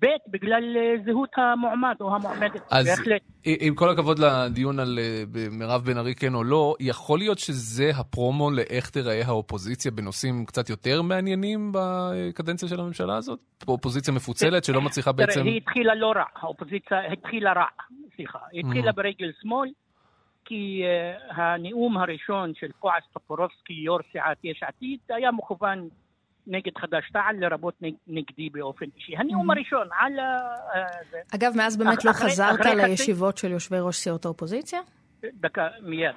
[0.00, 2.62] ב', בגלל אה, זהות המועמד או המועמדת.
[2.70, 3.22] אז בהחלט.
[3.44, 7.90] עם כל הכבוד לדיון על אה, מירב בן ארי כן או לא, יכול להיות שזה
[7.96, 13.38] הפרומו לאיך תיראה האופוזיציה בנושאים קצת יותר מעניינים בקדנציה של הממשלה הזאת?
[13.68, 15.40] אופוזיציה מפוצלת שלא מצליחה בעצם...
[15.40, 17.66] תראה, היא התחילה לא רע, האופוזיציה התחילה רע,
[18.16, 18.38] סליחה.
[18.52, 18.92] היא התחילה.
[18.92, 19.68] ברגל שמאל,
[20.44, 25.88] כי uh, הנאום הראשון של בועז טופורובסקי, יו"ר סיעת יש עתיד, היה מכוון
[26.46, 29.16] נגד חד"ש-תע"ל, לרבות נג, נגדי באופן אישי.
[29.16, 29.50] הנאום.
[29.50, 30.38] הראשון על ה...
[30.74, 31.20] אה.
[31.34, 34.80] אגב, מאז באמת לא חזרת לישיבות של יושבי ראש סיעות האופוזיציה?
[35.22, 36.14] דקה, מיד.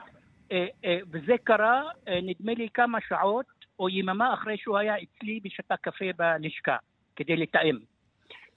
[0.52, 3.46] אה, אה, וזה קרה, אה, נדמה לי, כמה שעות
[3.80, 6.78] או יממה אחרי שהוא היה אצלי ושתה קפה בלשכה,
[7.16, 7.78] כדי לתאם.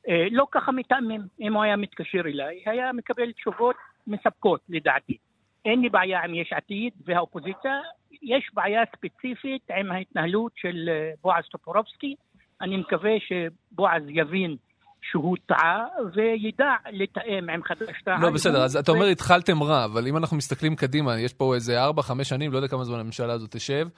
[0.08, 1.20] אה, לא ככה מתאמים.
[1.40, 5.16] אם הוא היה מתקשר אליי, היה מקבל תשובות מספקות, לדעתי.
[5.64, 7.80] אין לי בעיה עם יש עתיד והאופוזיציה,
[8.22, 12.14] יש בעיה ספציפית עם ההתנהלות של אה, בועז טופורובסקי.
[12.60, 14.56] אני מקווה שבועז יבין
[15.02, 15.84] שהוא טעה,
[16.14, 18.22] וידע לתאם עם חד"ש-תע"ל.
[18.22, 21.88] לא, בסדר, אז אתה אומר התחלתם רע, אבל אם אנחנו מסתכלים קדימה, יש פה איזה
[21.88, 23.88] 4-5 שנים, לא יודע כמה זמן הממשלה הזאת תשב,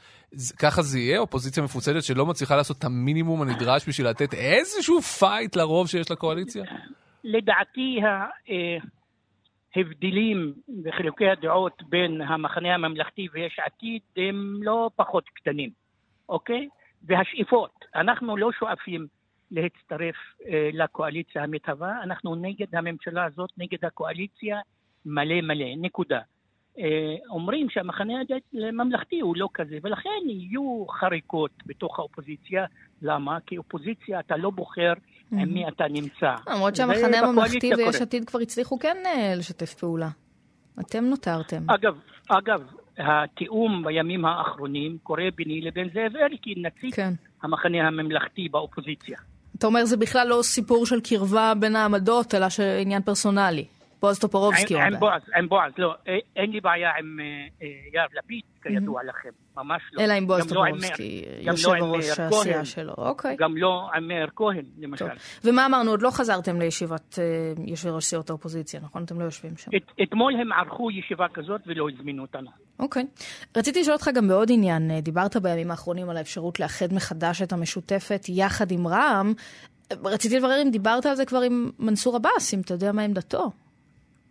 [0.58, 1.18] ככה זה יהיה?
[1.18, 6.64] אופוזיציה מפוצלת שלא מצליחה לעשות את המינימום הנדרש בשביל לתת איזשהו fight לרוב שיש לקואליציה?
[7.24, 8.00] לדעתי
[9.76, 10.52] ההבדלים
[10.84, 15.70] וחילוקי הדעות בין המחנה הממלכתי ויש עתיד הם לא פחות קטנים,
[16.28, 16.68] אוקיי?
[17.02, 19.06] והשאיפות, אנחנו לא שואפים
[19.50, 20.16] להצטרף
[20.46, 24.60] אה, לקואליציה המתהווה, אנחנו נגד הממשלה הזאת, נגד הקואליציה
[25.06, 26.20] מלא מלא, נקודה.
[26.78, 28.14] אה, אומרים שהמחנה
[28.68, 32.66] הממלכתי הוא לא כזה, ולכן יהיו חריקות בתוך האופוזיציה.
[33.02, 33.38] למה?
[33.46, 34.92] כי אופוזיציה אתה לא בוחר
[35.32, 36.34] עם מי אתה נמצא.
[36.50, 37.96] למרות שהמחנה הממלכתי ויש.
[37.96, 40.08] עתיד כבר הצליחו כן אה, לשתף פעולה.
[40.80, 41.70] אתם נותרתם.
[41.70, 41.94] אגב,
[42.28, 42.62] אגב,
[42.98, 47.12] התיאום בימים האחרונים קורה ביני לבין זאב אלקין, נציג כן.
[47.42, 49.18] המחנה הממלכתי באופוזיציה.
[49.58, 53.64] אתה אומר זה בכלל לא סיפור של קרבה בין העמדות, אלא שעניין פרסונלי.
[54.02, 55.00] בועז טופורובסקי עם, עם.
[55.00, 57.24] בועז, עם בועז, לא, אה, אין לי בעיה עם אה,
[57.62, 60.02] אה, יאיר לפיד, כידוע לכם, ממש לא.
[60.02, 62.94] אלא עם בועז לא טופורובסקי, יושב לא הראש מאיר הסיעה שלו.
[62.98, 63.36] אוקיי.
[63.38, 65.06] גם לא עם מאיר כהן, למשל.
[65.44, 65.90] ומה אמרנו?
[65.90, 67.18] עוד לא חזרתם לישיבת
[67.66, 69.04] יושבי ראש סיעות האופוזיציה, נכון?
[69.04, 69.70] אתם לא יושבים שם.
[69.76, 72.50] את, אתמול הם ערכו ישיבה כזאת ולא הזמינו אותנו.
[72.78, 73.06] אוקיי.
[73.56, 75.00] רציתי לשאול אותך גם בעוד עניין.
[75.00, 79.32] דיברת בימים האחרונים על האפשרות לאחד מחדש את המשותפת יחד עם רע"מ.
[80.04, 83.50] רציתי לברר אם דיברת על זה כבר עם מנסור עבאס, אם אתה יודע מה עמדתו.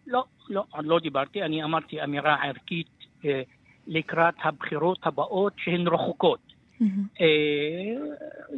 [0.08, 2.88] לא, לא, לא דיברתי, אני אמרתי אמירה ערכית
[3.26, 3.41] אה,
[3.88, 6.39] לקראת הבחירות הבאות שהן רחוקות.
[7.22, 7.28] אה,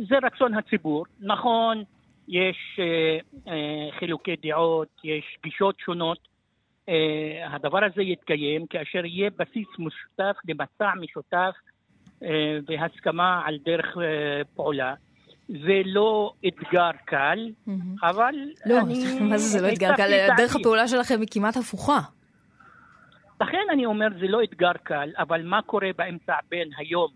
[0.09, 1.05] זה רצון הציבור.
[1.19, 1.83] נכון,
[2.27, 6.33] יש אה, חילוקי דעות, יש גישות שונות.
[7.45, 11.55] הדבר הזה יתקיים כאשר יהיה בסיס משותף למצע משותף
[12.67, 13.97] והסכמה על דרך
[14.55, 14.93] פעולה.
[15.47, 17.49] זה לא אתגר קל,
[18.03, 18.35] אבל
[18.65, 19.19] לא, אני...
[19.29, 20.55] מה זה, זה לא אתגר קל, דרך.
[20.55, 21.99] הפעולה שלכם היא כמעט הפוכה.
[23.41, 27.11] לכן אני אומר, זה לא אתגר קל, אבל מה קורה באמצע בין היום,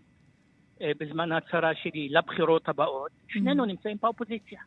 [0.82, 3.10] אה, בזמן ההצהרה שלי, לבחירות הבאות?
[3.28, 4.60] שנינו נמצאים באופוזיציה.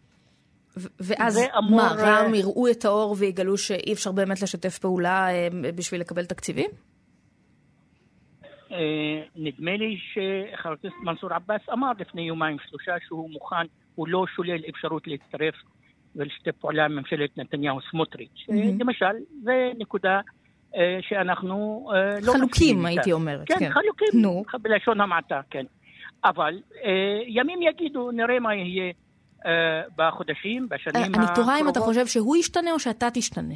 [0.77, 5.47] ואז אמור, מה, רע"מ אה, יראו את האור ויגלו שאי אפשר באמת לשתף פעולה אה,
[5.75, 6.69] בשביל לקבל תקציבים?
[8.71, 13.65] אה, נדמה לי שחבר הכנסת מנסור עבאס אמר לפני יומיים שלושה שהוא מוכן,
[13.95, 15.55] הוא לא שולל אפשרות להצטרף
[16.15, 18.45] ולשתף פעולה עם ממשלת נתניהו-סמוטריץ'.
[18.49, 18.79] אה, מהמם.
[18.79, 20.19] למשל, זה נקודה
[20.75, 22.85] אה, שאנחנו אה, לא חלוקים.
[22.85, 23.69] הייתי אומרת, כן, כן.
[23.69, 24.61] חלוקים.
[24.61, 25.65] בלשון המעטה, כן.
[26.25, 26.59] אבל
[27.27, 28.93] ימים יגידו, נראה מה יהיה
[29.97, 31.83] בחודשים, בשנים אה, אני תוהה אם אתה הקרובות.
[31.83, 33.53] חושב שהוא ישתנה או שאתה תשתנה.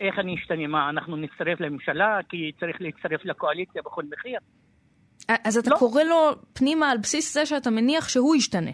[0.00, 0.66] איך אני אשתנה?
[0.66, 4.38] מה, אנחנו נצטרף לממשלה כי צריך להצטרף לקואליציה בכל מחיר?
[5.28, 5.76] אז אתה לא.
[5.78, 8.70] קורא לו פנימה על בסיס זה שאתה מניח שהוא ישתנה.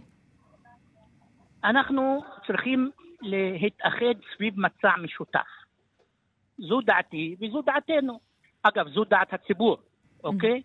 [1.64, 2.90] אנחנו צריכים
[3.22, 5.38] להתאחד סביב מצע משותף.
[6.58, 8.20] זו דעתי וזו דעתנו.
[8.62, 9.76] אגב, זו דעת הציבור,
[10.24, 10.62] אוקיי?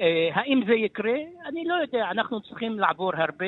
[0.00, 1.18] אה, האם זה יקרה?
[1.46, 2.10] אני לא יודע.
[2.10, 3.46] אנחנו צריכים לעבור הרבה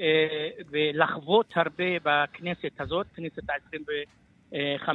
[0.00, 4.88] אה, ולחוות הרבה בכנסת הזאת, כנסת ה-25,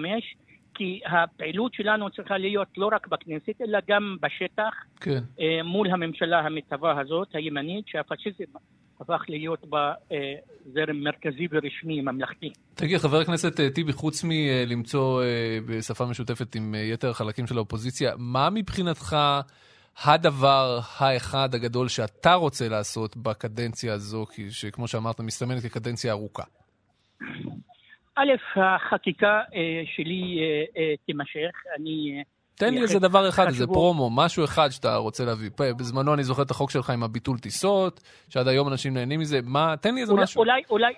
[0.75, 5.19] כי הפעילות שלנו צריכה להיות לא רק בכנסת, אלא גם בשטח, כן.
[5.39, 8.43] אה, מול הממשלה המתהווה הזאת, הימנית, שהפשיזם
[8.99, 10.17] הפך להיות בה אה,
[10.73, 12.49] זרם מרכזי ורשמי ממלכתי.
[12.75, 15.23] תגיד, חבר הכנסת אה, טיבי, חוץ מלמצוא
[15.67, 19.15] בשפה משותפת עם יתר החלקים של האופוזיציה, מה מבחינתך
[20.03, 26.43] הדבר האחד הגדול שאתה רוצה לעשות בקדנציה הזו, שכמו שאמרת, מסתמנת כקדנציה ארוכה?
[28.15, 31.51] א', החקיקה אה, שלי אה, אה, תימשך.
[31.77, 32.23] אני...
[32.57, 35.49] תן לי איזה דבר אחד, איזה פרומו, משהו אחד שאתה רוצה להביא.
[35.79, 37.99] בזמנו אני זוכר את החוק שלך עם הביטול טיסות,
[38.29, 39.39] שעד היום אנשים נהנים מזה.
[39.43, 40.39] מה, תן לי איזה משהו.
[40.39, 40.93] אולי, אולי,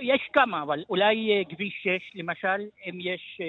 [0.00, 3.40] יש כמה, אבל אולי כביש 6, למשל, אם יש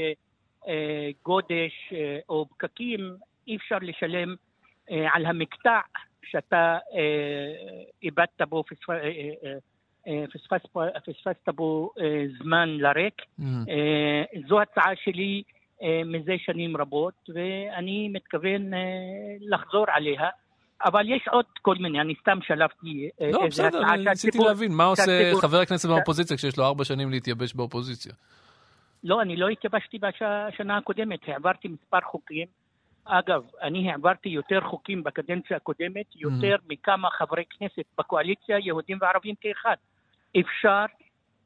[1.25, 1.93] גודש
[2.29, 3.15] או פקקים,
[3.47, 4.35] אי אפשר לשלם
[4.89, 5.79] על המקטע
[6.25, 6.77] שאתה
[8.03, 8.63] איבדת בו,
[10.07, 10.69] אה, אה, אה, פספסת,
[11.05, 13.21] פספסת בו אה, זמן לריק.
[13.21, 13.43] Mm.
[13.69, 15.43] אה, זו הצעה שלי
[16.05, 18.71] מזה שנים רבות, ואני מתכוון
[19.39, 20.29] לחזור עליה.
[20.85, 25.57] אבל יש עוד כל מיני, אני סתם שלפתי לא, בסדר, ניסיתי להבין, מה עושה חבר
[25.57, 28.13] הכנסת באופוזיציה כשיש לו ארבע שנים להתייבש באופוזיציה?
[29.03, 32.47] לא, אני לא התייבשתי בשנה הקודמת, העברתי מספר חוקים.
[33.05, 39.75] אגב, אני העברתי יותר חוקים בקדנציה הקודמת, יותר מכמה חברי כנסת בקואליציה, יהודים וערבים כאחד.
[40.39, 40.85] אפשר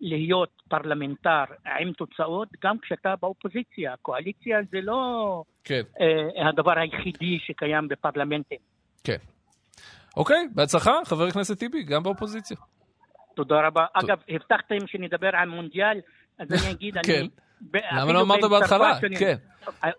[0.01, 1.43] להיות פרלמנטר
[1.79, 3.95] עם תוצאות גם כשאתה באופוזיציה.
[4.01, 8.57] קואליציה זה לא כן, אה, הדבר היחידי שקיים בפרלמנטים.
[9.03, 9.17] כן.
[10.17, 12.57] אוקיי, בהצלחה, חבר הכנסת טיבי, גם באופוזיציה.
[13.35, 13.85] תודה רבה.
[13.93, 15.99] אגב, הבטחתם שנדבר על מונדיאל,
[16.39, 17.13] אז אני אגיד, כן.
[17.19, 17.29] אני...
[17.71, 18.97] ב- למה לא אמרת בהתחלה?
[19.01, 19.35] שאני- כן.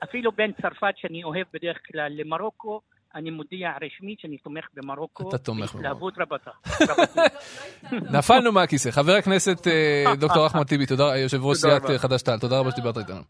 [0.05, 2.81] אפילו בין צרפת, שאני אוהב בדרך כלל, למרוקו,
[3.15, 5.29] אני מודיע רשמית שאני תומך במרוקו.
[5.29, 6.51] אתה תומך בהתלהבות רבתה.
[8.19, 8.91] נפלנו מהכיסא.
[8.91, 13.21] חבר הכנסת אה, דוקטור אחמד טיבי, תודה, יושב ראש סיעת חד"ש-תע"ל, תודה רבה שדיברת איתנו.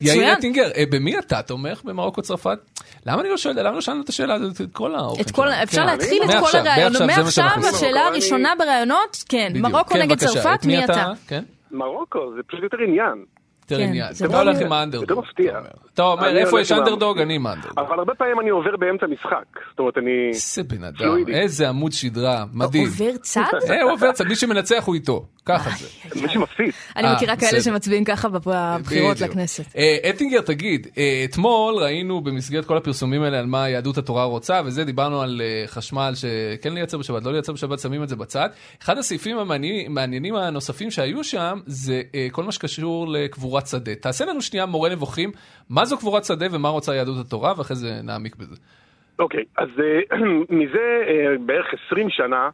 [0.00, 2.58] יאיר אטינגר, אה, במי אתה תומך במרוקו צרפת?
[3.06, 4.92] למה אני לא שואל, למה לא שאלנו את השאלה הזאת את כל
[5.32, 5.62] כל, שלנו?
[5.62, 5.86] אפשר כן.
[5.86, 7.02] להתחיל את כל מעכשיו, הראיונות.
[7.02, 7.44] מעכשיו.
[7.74, 9.52] השאלה הראשונה בראיונות, כן.
[9.56, 11.12] מרוקו כן, נגד צרפת, מי אתה?
[11.28, 11.44] כן?
[11.70, 13.24] מרוקו, זה פשוט יותר עניין.
[13.72, 14.12] יותר כן, עניין.
[14.12, 14.62] זה אתה לא הולך.
[14.62, 15.08] עם האנדרדוג.
[15.08, 15.58] זה מפתיע.
[15.94, 17.18] אתה אומר, איפה יש אנדרדוג?
[17.18, 17.78] אני עם האנדרדוג.
[17.78, 19.44] אבל הרבה פעמים אני עובר באמצע משחק.
[19.70, 20.28] זאת אומרת, אני...
[20.28, 21.28] איזה בן אדם.
[21.28, 22.84] איזה עמוד שדרה, מדהים.
[22.86, 23.40] עובר צד?
[23.70, 26.20] אה, הוא עובר צד, מי שמנצח הוא איתו, ככה זה.
[26.22, 26.70] מי שמפסיד.
[26.96, 27.60] אני אה, מכירה כאלה.
[27.60, 29.20] שמצביעים ככה בבחירות.
[29.20, 29.76] לכנסת.
[29.76, 34.60] אה, אטינגר, תגיד, אה, אתמול ראינו במסגרת כל הפרסומים האלה על מה יהדות התורה רוצה,
[34.64, 38.48] וזה דיברנו על חשמל שכן לייצר בשבת, לא לייצר בשבת, שמים את זה בצד.
[38.82, 43.94] אחד הסעיפים המעניינים הנוספים שהיו שם, זה כל מה שקשור לקבורת שדה.
[43.94, 45.30] תעשה לנו שנייה מורה נבוכים,
[45.70, 48.56] מה זו קבורת שדה ומה רוצה יהדות התורה, ואחרי זה נעמיק בזה.
[49.18, 49.68] אוקיי, אז
[50.58, 50.86] מזה
[51.46, 52.48] בערך 20 שנה,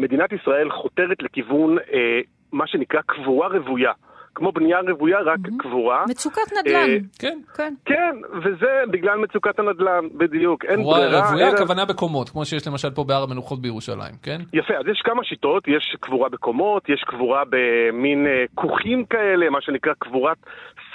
[0.00, 2.20] מדינת ישראל חותרת לכיוון אה,
[2.52, 3.92] מה שנקרא קבורה רוויה.
[4.34, 6.04] כמו בנייה רוויה, רק קבורה.
[6.08, 6.74] מצוקת נדל"ן.
[6.90, 7.38] אה, כן.
[7.56, 7.74] כן.
[7.84, 10.64] כן, וזה בגלל מצוקת הנדל"ן, בדיוק.
[10.64, 11.30] אין קבורה ברירה.
[11.30, 14.40] רוויה, אלא- הכוונה בקומות, כמו שיש למשל פה בהר המנוחות בירושלים, כן?
[14.52, 19.60] יפה, אז יש כמה שיטות, יש קבורה בקומות, יש קבורה במין אה, כוכים כאלה, מה
[19.60, 20.38] שנקרא קבורת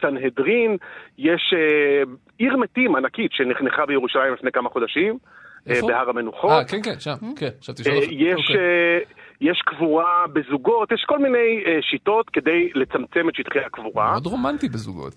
[0.02, 0.78] סנהדרין,
[1.18, 2.04] יש אה,
[2.38, 5.88] עיר מתים ענקית שנחנכה בירושלים לפני כמה חודשים, אה, איפה?
[5.88, 6.52] בהר המנוחות.
[6.52, 8.04] אה, כן, כן, שם, כן, חשבתי אה, שלא.
[8.12, 8.56] יש, אוקיי.
[8.56, 9.00] אה,
[9.42, 14.12] יש קבורה בזוגות, יש כל מיני אה, שיטות כדי לצמצם את שטחי הקבורה.
[14.12, 15.14] מאוד רומנטי בזוגות.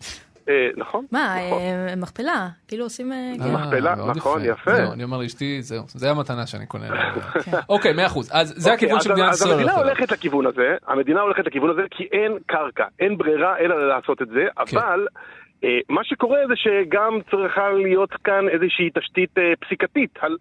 [0.48, 1.04] אה, נכון.
[1.12, 2.48] מה, אה, מכפלה?
[2.68, 3.12] כאילו עושים...
[3.12, 3.54] אה, כן.
[3.54, 4.74] מכפלה, אה, נכון, יפה.
[4.74, 7.12] זהו, אני אומר לאשתי, זהו, זה המתנה שאני קונה לה.
[7.68, 8.30] אוקיי, מאה אחוז.
[8.32, 9.52] אז זה הכיוון אוקיי, של אז- מדינת אז ישראל.
[9.54, 14.22] המדינה הולכת לכיוון הזה, המדינה הולכת לכיוון הזה כי אין קרקע, אין ברירה אלא לעשות
[14.22, 14.76] את זה, כן.
[14.78, 15.22] אבל אה,
[15.88, 20.36] מה שקורה זה שגם צריכה להיות כאן איזושהי תשתית אה, פסיקתית, על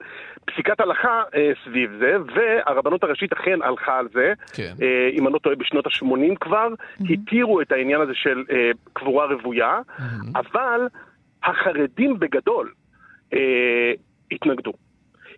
[0.46, 4.74] פסיקת הלכה אה, סביב זה, והרבנות הראשית אכן הלכה על זה, כן.
[4.82, 6.68] אה, אם אני לא טועה בשנות ה-80 כבר,
[7.10, 9.80] התירו את העניין הזה של אה, קבורה רוויה,
[10.36, 10.88] אבל
[11.44, 12.72] החרדים בגדול
[13.34, 13.94] אה,
[14.32, 14.74] התנגדו.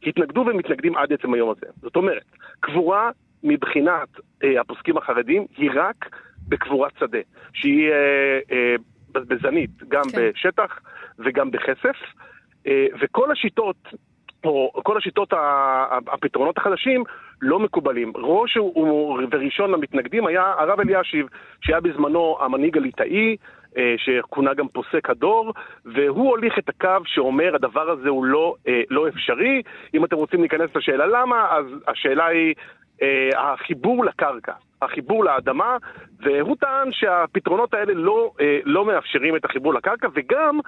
[0.05, 1.65] התנגדו ומתנגדים עד עצם היום הזה.
[1.81, 2.23] זאת אומרת,
[2.59, 3.11] קבורה
[3.43, 4.09] מבחינת
[4.43, 6.15] אה, הפוסקים החרדים היא רק
[6.47, 7.19] בקבורת שדה,
[7.53, 8.75] שהיא אה, אה,
[9.11, 10.29] בזבזנית, גם כן.
[10.33, 10.79] בשטח
[11.19, 11.97] וגם בכסף,
[12.67, 13.77] אה, וכל השיטות,
[14.43, 15.33] או כל השיטות,
[16.07, 17.03] הפתרונות החדשים,
[17.41, 18.13] לא מקובלים.
[18.15, 18.57] ראש
[19.31, 21.27] וראשון למתנגדים היה הרב אלישיב,
[21.61, 23.35] שהיה בזמנו המנהיג הליטאי,
[23.77, 25.53] אה, שכונה גם פוסק הדור,
[25.85, 29.61] והוא הוליך את הקו שאומר הדבר הזה הוא לא, אה, לא אפשרי.
[29.93, 32.55] אם אתם רוצים להיכנס לשאלה למה, אז השאלה היא
[33.35, 35.77] החיבור לקרקע, החיבור לאדמה,
[36.19, 40.59] והוא טען שהפתרונות האלה לא, אה, לא מאפשרים את החיבור לקרקע, וגם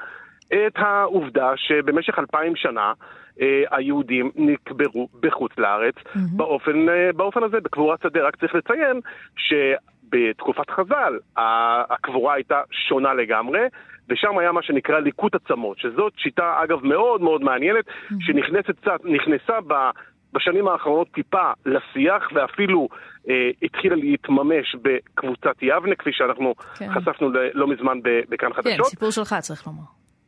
[0.47, 2.93] את העובדה שבמשך אלפיים שנה
[3.41, 8.27] אה, היהודים נקברו בחוץ לארץ באופן, אה, באופן הזה, בקבורת שדה.
[8.27, 8.99] רק צריך לציין
[9.35, 11.19] שבתקופת חז"ל
[11.89, 13.59] הקבורה הייתה שונה לגמרי,
[14.09, 17.85] ושם היה מה שנקרא ליקוט עצמות, שזאת שיטה אגב מאוד מאוד מעניינת,
[18.19, 19.73] שנכנסת קצת, נכנסה ב...
[20.33, 22.89] בשנים האחרונות טיפה לשיח ואפילו
[23.63, 26.89] התחילה להתממש בקבוצת יבנה, כפי שאנחנו כן.
[26.93, 28.85] חשפנו לא מזמן בכאן כן, חדשות.
[28.85, 29.83] סיפור שלך צריך לומר.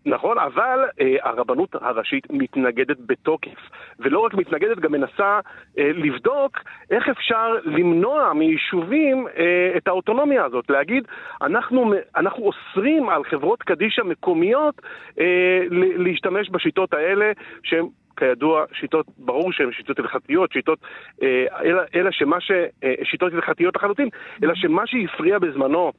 [0.05, 3.69] נכון, אבל אה, הרבנות הראשית מתנגדת בתוקף.
[3.99, 5.39] ולא רק מתנגדת, גם מנסה
[5.77, 6.59] אה, לבדוק
[6.91, 10.69] איך אפשר למנוע מיישובים אה, את האוטונומיה הזאת.
[10.69, 11.03] להגיד,
[11.41, 14.81] אנחנו, אנחנו אוסרים על חברות קדישא מקומיות
[15.19, 15.59] אה,
[15.97, 17.31] להשתמש בשיטות האלה,
[17.63, 17.85] שהן...
[18.17, 20.79] כידוע, שיטות, ברור שהן שיטות הלכתיות, שיטות,
[21.23, 21.27] אה,
[21.65, 22.51] אלא, אלא שמה ש...
[22.83, 24.09] אה, שיטות הלכתיות לחלוטין,
[24.43, 25.91] אלא שמה שהפריע בזמנו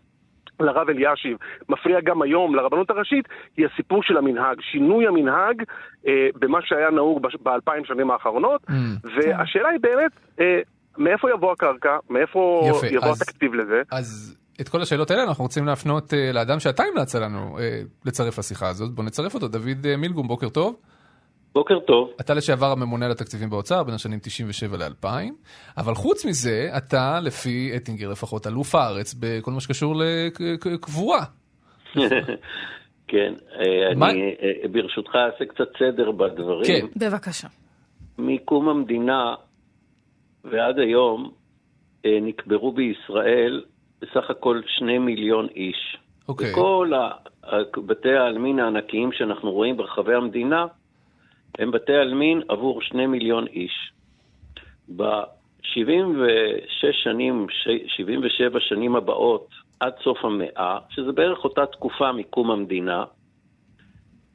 [0.61, 1.37] לרב אלישיב,
[1.69, 3.25] מפריע גם היום לרבנות הראשית,
[3.57, 5.63] היא הסיפור של המנהג, שינוי המנהג
[6.07, 8.73] אה, במה שהיה נהוג בש- באלפיים שנים האחרונות, Mm.
[9.17, 10.11] והשאלה היא באמת,
[10.41, 10.61] אה,
[10.99, 13.83] מאיפה יבוא הקרקע, מאיפה יפה, יבוא אז- התקציב לזה?
[13.93, 18.39] אז את כל השאלות האלה אנחנו רוצים להפנות אה, לאדם שאתה המלצת לנו אה, לצרף
[18.39, 18.91] לשיחה הזאת.
[18.95, 19.49] בוא נצרף אותו.
[19.49, 20.77] דוד אה, מילגום, בוקר טוב.
[21.55, 22.11] בוקר טוב.
[22.21, 25.07] אתה לשעבר הממונה על התקציבים באוצר בין השנים 97 ל-2000,
[25.77, 29.95] אבל חוץ מזה, אתה, לפי אטינגר לפחות, אלוף הארץ בכל מה שקשור
[30.67, 31.25] לקבורה.
[33.09, 36.65] כן, אה, מה- אני אה, ברשותך אעשה קצת סדר בדברים.
[36.67, 36.87] כן.
[37.07, 37.49] בבקשה.
[38.19, 39.35] מקום המדינה
[40.45, 41.31] ועד היום
[42.07, 43.65] אה, נקברו בישראל
[44.03, 45.97] בסך הכל שני מיליון איש.
[46.29, 46.53] אוקיי.
[46.95, 47.11] ה-
[47.45, 50.67] ה- בתי העלמין הענקיים שאנחנו רואים ברחבי המדינה
[51.59, 53.93] הם בתי עלמין עבור שני מיליון איש.
[55.75, 59.49] 76 שנים, ש- 77 שנים הבאות,
[59.81, 63.05] עד סוף המאה, שזה בערך אותה תקופה מקום המדינה,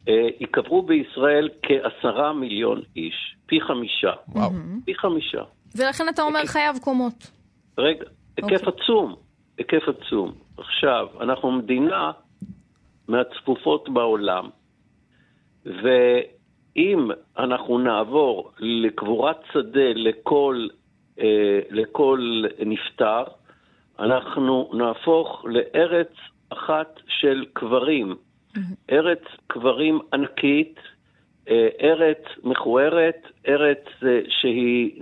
[0.07, 4.11] אה, ייקברו בישראל כעשרה מיליון איש, פי חמישה.
[4.27, 4.49] וואו.
[4.85, 5.43] פי חמישה.
[5.75, 7.31] ולכן אתה אומר חייב קומות.
[7.77, 8.05] רגע,
[8.37, 9.15] היקף עצום,
[9.57, 10.31] היקף עצום.
[10.57, 12.11] עכשיו, אנחנו מדינה
[13.07, 14.49] מהצפופות בעולם,
[16.75, 17.09] ואם
[17.39, 20.67] אנחנו נעבור לקבורת שדה לכל,
[21.19, 23.23] אה, לכל נפטר,
[23.99, 26.11] אנחנו נהפוך לארץ
[26.49, 28.15] אחת של קברים.
[28.91, 30.79] ארץ קברים ענקית,
[31.49, 35.01] אה, ארץ מכוערת, ארץ אה, שהיא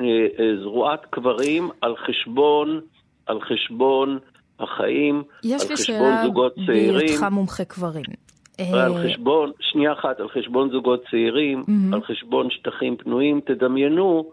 [0.64, 2.82] זרועת קברים על חשבון,
[3.26, 4.20] על חשבון
[4.60, 7.06] החיים, יש על לי חשבון שאלה זוגות צעירים.
[7.08, 8.27] בהיותך מומחה קברים.
[8.60, 11.94] על אה, חשבון, שנייה אחת, על חשבון זוגות צעירים, מהמם.
[11.94, 14.32] על חשבון שטחים פנויים, תדמיינו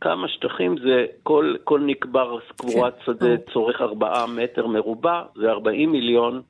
[0.00, 5.92] כמה שטחים זה, כל, כל נקבר קבורת כן, שדה צורך ארבעה מטר מרובע, זה 40
[5.92, 6.42] מיליון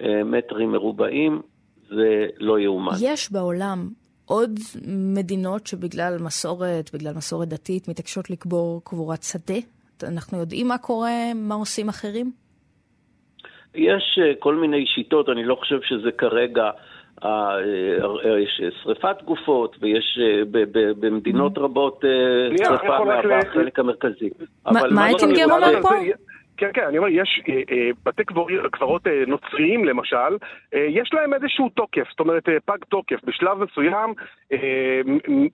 [0.00, 1.42] אה, מטרים מרובעים,
[1.88, 2.92] זה לא יאומן.
[3.00, 3.88] יש בעולם
[4.24, 4.50] עוד
[4.88, 9.58] מדינות שבגלל מסורת, בגלל מסורת דתית, מתעקשות לקבור קבורת שדה?
[10.02, 12.32] אנחנו יודעים מה קורה, מה עושים אחרים?
[13.76, 16.70] יש אה, כל מיני שיטות, אני לא חושב שזה כרגע,
[17.24, 17.56] אה,
[18.24, 20.18] אה, יש שריפת גופות, ויש
[21.00, 24.30] במדינות רבות שנייה, אני שריפה מהווה החלק המרכזי.
[24.90, 25.88] מה- שאני אומר פה?
[26.56, 28.22] כן, כן, אני אומר, יש אה, אה, בתי
[28.72, 30.36] קברות אה, נוצריים למשל,
[30.74, 33.24] אה, יש להם איזשהו תוקף, זאת אומרת, אה, פג תוקף.
[33.24, 34.14] בשלב מסוים,
[34.52, 35.00] אה,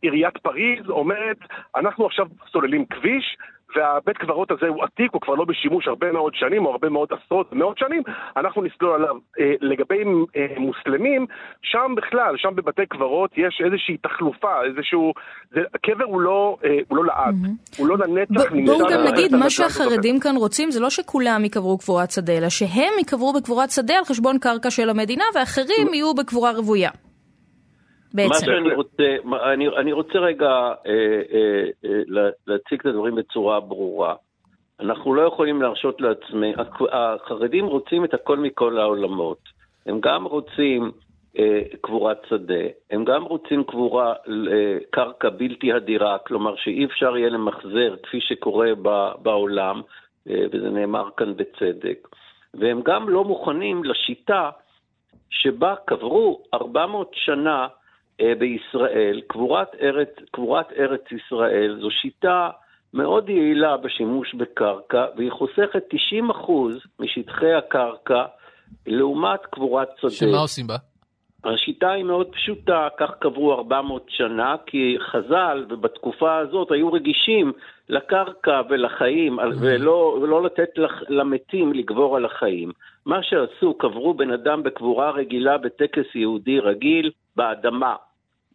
[0.02, 1.36] עיריית פריז אומרת,
[1.76, 3.36] אנחנו עכשיו סוללים כביש,
[3.76, 7.08] והבית קברות הזה הוא עתיק, הוא כבר לא בשימוש הרבה מאוד שנים, או הרבה מאוד
[7.12, 8.02] עשרות, מאות שנים,
[8.36, 9.16] אנחנו נסלול עליו.
[9.40, 10.02] אה, לגבי
[10.36, 11.26] אה, מוסלמים,
[11.62, 15.12] שם בכלל, שם בבתי קברות יש איזושהי תחלופה, איזשהו...
[15.54, 17.34] זה, הקבר הוא לא, אה, הוא לא לעד,
[17.78, 18.52] הוא לא לנצח.
[18.66, 22.48] בואו גם נגיד, מה הנדל"ן שהחרדים כאן רוצים זה לא שכולם יקברו קבורת שדה, אלא
[22.48, 26.90] שהם יקברו בקבורת שדה על חשבון קרקע של המדינה, ואחרים יהיו בקבורה רוויה.
[28.14, 28.46] מה בעצם.
[28.46, 33.60] שאני רוצה, מה- אני, אני רוצה רגע אה, אה, אה, לה- להציג את הדברים בצורה
[33.60, 34.14] ברורה.
[34.80, 36.52] אנחנו לא יכולים להרשות לעצמנו,
[36.92, 39.38] החרדים רוצים את הכל מכל העולמות.
[39.86, 40.90] הם גם רוצים
[41.38, 44.14] אה, קבורת שדה, הם גם רוצים קבורה
[44.98, 49.80] אה, בלתי הדירה, כלומר שאי אפשר יהיה למחזר כפי שקורה ב, בעולם,
[50.30, 52.08] אה, וזה נאמר כאן בצדק.
[52.54, 54.50] והם גם לא מוכנים לשיטה
[55.30, 57.66] שבה קברו 400 שנה
[58.38, 62.50] בישראל, קבורת ארץ, קבורת ארץ ישראל זו שיטה
[62.94, 66.52] מאוד יעילה בשימוש בקרקע, והיא חוסכת 90%
[67.00, 68.24] משטחי הקרקע
[68.86, 70.10] לעומת קבורת שדה.
[70.10, 70.76] שמה עושים בה?
[71.44, 77.52] השיטה היא מאוד פשוטה, כך קברו 400 שנה, כי חז"ל, ובתקופה הזאת, היו רגישים
[77.88, 82.70] לקרקע ולחיים, ולא, ולא לתת לח- למתים לגבור על החיים.
[83.06, 87.94] מה שעשו, קברו בן אדם בקבורה רגילה בטקס יהודי רגיל, באדמה.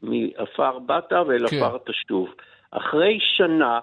[0.01, 1.57] מעפר באת ואל כן.
[1.57, 2.33] עפר תשוב.
[2.71, 3.79] אחרי שנה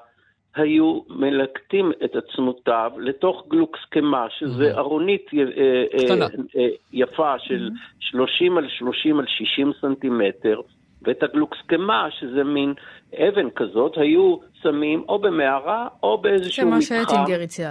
[0.57, 6.27] היו מלקטים את עצמותיו לתוך גלוקסקמה, שזה ארונית אה, אה, קטנה.
[6.57, 10.61] אה, יפה של 30 על 30 על 60 סנטימטר,
[11.03, 12.75] ואת הגלוקסקמה, שזה מין
[13.19, 16.81] אבן כזאת, היו שמים או במערה או באיזשהו מתחם.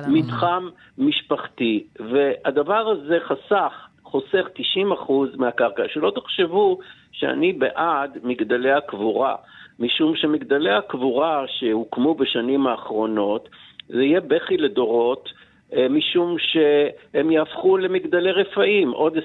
[0.08, 1.84] מתחם משפחתי.
[2.00, 5.84] והדבר הזה חסך, חוסך 90% מהקרקע.
[5.88, 6.80] שלא תחשבו
[7.14, 9.36] שאני בעד מגדלי הקבורה,
[9.80, 13.49] משום שמגדלי הקבורה שהוקמו בשנים האחרונות,
[13.89, 15.30] זה יהיה בכי לדורות.
[15.76, 18.91] אה, משום שהם יהפכו למגדלי רפאים.
[18.91, 19.22] עוד 20-30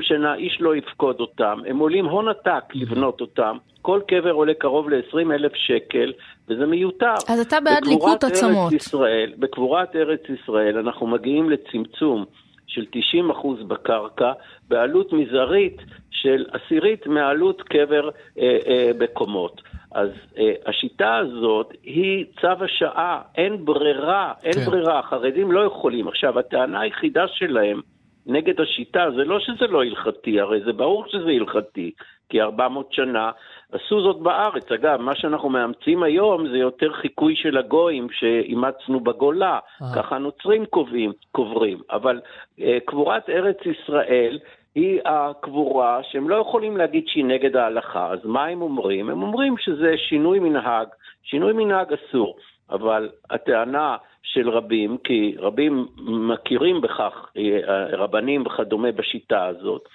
[0.00, 1.58] שנה איש לא יפקוד אותם.
[1.66, 3.56] הם עולים הון עתק לבנות אותם.
[3.82, 6.12] כל קבר עולה קרוב ל-20 אלף שקל,
[6.48, 7.14] וזה מיותר.
[7.28, 8.72] אז אתה בעד ליקוט עצמות.
[8.72, 12.24] ישראל, בקבורת ארץ ישראל אנחנו מגיעים לצמצום
[12.68, 12.84] של
[13.32, 14.32] 90% בקרקע,
[14.68, 15.76] בעלות מזערית
[16.10, 18.08] של עשירית מעלות קבר
[18.38, 19.62] אה, אה, בקומות.
[19.92, 20.08] אז
[20.38, 24.64] אה, השיטה הזאת היא צו השעה, אין ברירה, אין כן.
[24.70, 26.08] ברירה, החרדים לא יכולים.
[26.08, 27.80] עכשיו, הטענה היחידה שלהם
[28.26, 31.90] נגד השיטה זה לא שזה לא הלכתי, הרי זה ברור שזה הלכתי,
[32.28, 33.30] כי 400 שנה
[33.72, 34.72] עשו זאת בארץ.
[34.72, 39.86] אגב, מה שאנחנו מאמצים היום זה יותר חיקוי של הגויים שאימצנו בגולה, אה.
[39.96, 41.78] ככה הנוצרים קובעים, קוברים.
[41.90, 42.20] אבל
[42.60, 44.38] אה, קבורת ארץ ישראל
[44.74, 49.10] היא הקבורה שהם לא יכולים להגיד שהיא נגד ההלכה, אז מה הם אומרים?
[49.10, 50.88] הם אומרים שזה שינוי מנהג,
[51.22, 52.36] שינוי מנהג אסור,
[52.70, 59.88] אבל הטענה של רבים, כי רבים מכירים בכך, אה, רבנים וכדומה בשיטה הזאת,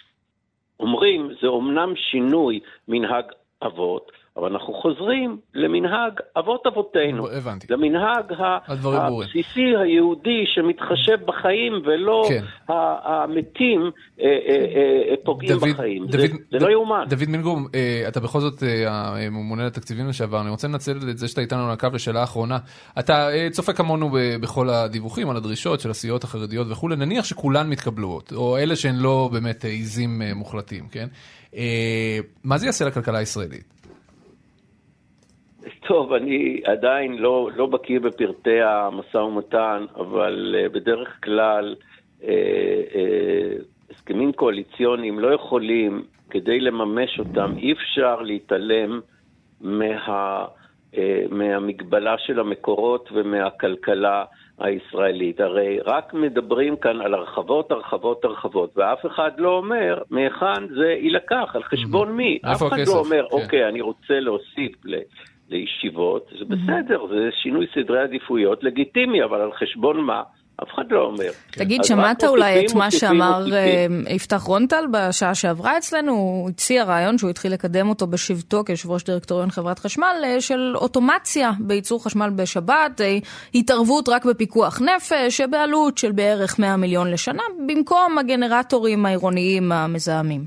[0.80, 3.26] אומרים, זה אומנם שינוי מנהג
[3.66, 7.28] אבות, אבל אנחנו חוזרים למנהג אבות אבותינו.
[7.30, 7.68] הבנתי.
[7.70, 8.26] למנהג.
[8.68, 12.44] הבסיסי היהודי שמתחשב בחיים ולא כן.
[12.68, 13.82] המתים
[14.22, 14.56] אה, אה,
[15.10, 16.06] אה, פוגעים דוד- בחיים.
[16.12, 17.06] זה- דוד- זה לא יאומן.
[17.10, 21.42] דוד מינגרום, אה, אתה בכל זאת הממונה לתקציבים לשעבר, אני רוצה לנצל את זה שאתה
[21.42, 22.58] איתנו על הקו לשאלה האחרונה.
[23.00, 23.14] אתה
[23.52, 24.10] צופה כמונו
[24.42, 29.30] בכל הדיווחים על הדרישות של הסיעות החרדיות וכולי, נניח שכולן מתקבלות, או אלה שהן לא
[29.34, 31.08] באמת עיזים מוחלטים, כן?
[31.56, 33.74] אה, מה זה יעשה לכלכלה הישראלית?
[35.88, 41.76] טוב, אני עדיין לא, לא בקיא בפרטי המשא ומתן, אבל uh, בדרך כלל
[42.22, 42.26] uh,
[43.90, 49.00] הסכמים קואליציוניים לא יכולים, כדי לממש אותם, אי אפשר להתעלם
[49.62, 50.46] מה,
[51.30, 54.26] מהמגבלה של המקורות ומהכלכלה
[54.60, 55.40] הישראלית.
[55.40, 61.52] הרי רק מדברים כאן על הרחבות, הרחבות, הרחבות, ואף אחד לא אומר מהיכן זה יילקח,
[61.56, 62.40] על חשבון מי.
[62.42, 62.94] אף אחד הכסף?
[62.94, 63.36] לא אומר, כן.
[63.36, 64.96] אוקיי, אני רוצה להוסיף ל...
[65.50, 70.24] לישיבות, זה בסדר, זה שינוי סדרי עדיפויות לגיטימי, אבל על חשבון מה?
[70.62, 71.32] אף אחד לא אומר.
[71.52, 73.54] תגיד, אז שמעת אולי את מה שאמר.
[73.54, 76.12] אה, יפתח רונטל בשעה שעברה אצלנו?
[76.12, 80.74] הוא הציע רעיון שהוא התחיל לקדם אותו בשבתו כיושב ראש דירקטוריון חברת חשמל, אה, של
[80.76, 83.18] אוטומציה בייצור חשמל בשבת, אה,
[83.56, 90.42] התערבות רק בפיקוח נפש, בעלות של בערך 100 מיליון לשנה, במקום הגנרטורים העירוניים המזהמים.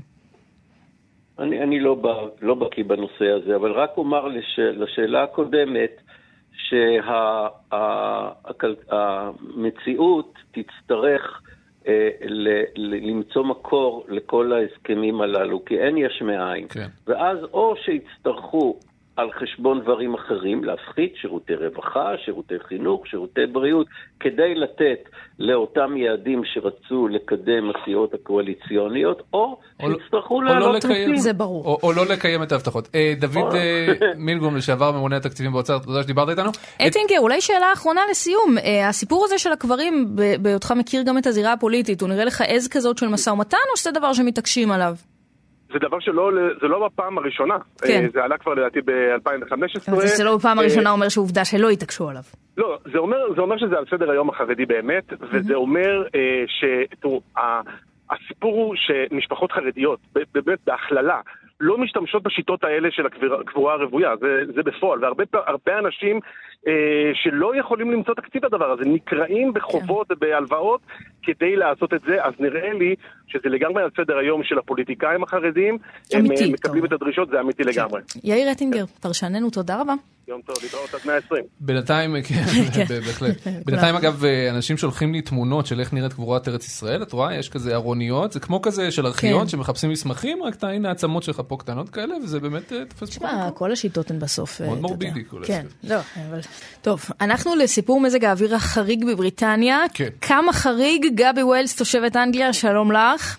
[1.39, 6.01] אני, אני לא, בא, לא בקיא בנושא הזה, אבל רק אומר לש, לשאלה הקודמת,
[8.89, 11.41] שהמציאות תצטרך
[11.87, 16.67] אה, ל, ל, למצוא מקור לכל ההסכמים הללו, כי אין יש מאין.
[16.69, 16.87] כן.
[17.07, 18.79] ואז או שיצטרכו
[19.17, 23.87] על חשבון דברים אחרים, להפחית שירותי רווחה, שירותי חינוך, שירותי בריאות,
[24.19, 24.99] כדי לתת
[25.39, 31.33] לאותם יעדים שרצו לקדם הסיעות הקואליציוניות, או או לא- שיצטרכו או לא להעלות לקיים- מיסים.
[31.41, 32.89] או, או לא לקיים את ההבטחות.
[32.95, 36.49] אה, דוד אה, מילגרום, לשעבר ממונה התקציבים באוצר, תודה שדיברת איתנו.
[36.87, 38.57] אטינגר, אולי שאלה אחרונה לסיום.
[38.63, 42.67] אה, הסיפור הזה של הקברים, בהיותך מכיר גם את הזירה הפוליטית, הוא נראה לך עז
[42.67, 44.95] כזאת של משא ומתן, או שזה דבר שמתעקשים עליו?
[45.73, 47.57] זה דבר שלא, זה לא בפעם הראשונה.
[47.81, 48.01] כן.
[48.03, 49.91] אה, זה עלה כבר לדעתי ב-2015.
[49.91, 52.21] אבל זה לא בפעם הראשונה אומר שעובדה שלא התעקשו עליו.
[52.57, 56.63] לא, זה אומר, זה אומר שזה על סדר היום החרדי באמת, וזה אומר אה, ש...
[56.99, 57.21] תראו,
[58.09, 59.99] הסיפור הוא שמשפחות חרדיות,
[60.33, 61.19] באמת בהכללה,
[61.59, 66.21] לא משתמשות בשיטות האלה של הקבורה- הרוויה, זה, זה בפועל, והרבה הרבה אנשים אה,
[67.13, 70.81] שלא יכולים למצוא תקציב לדבר הזה, נקרעים בחובות ובהלוואות
[71.23, 72.95] כדי לעשות את זה, אז נראה לי
[73.27, 75.77] שזה לגמרי על סדר היום של הפוליטיקאים החרדים,
[76.13, 78.01] הם אמיתי, אה, מקבלים את הדרישות, זה אמיתי לגמרי.
[78.23, 79.93] יאיר אטינגר, פרשננו, תודה רבה.
[80.27, 81.43] יום טוב, להתראות עד 120.
[81.59, 82.43] בינתיים, כן,
[83.05, 83.47] בהחלט.
[83.65, 87.35] בינתיים אגב, אה, אנשים שולחים לי תמונות של איך נראית קבורת ארץ ישראל, את רואה?
[87.35, 89.47] יש כזה ארוניות, זה כמו כזה של ארכיון כן.
[89.47, 93.49] שמחפשים מסמכים, רק אתה, הנה העצמות שלך פה קטנות כאלה, וזה באמת אה, תופס תשמע,
[93.53, 94.61] כל השיטות הן בסוף...
[94.61, 95.25] מאוד אה, מורבידי.
[95.29, 95.95] כל כן, לא,
[96.29, 96.39] אבל...
[96.81, 99.77] טוב, אנחנו לסיפור מזג האוויר החריג בבריטניה.
[99.93, 100.09] כן.
[100.21, 103.37] כמה חריג, גבי ווילס, תושבת אנגליה, שלום לך.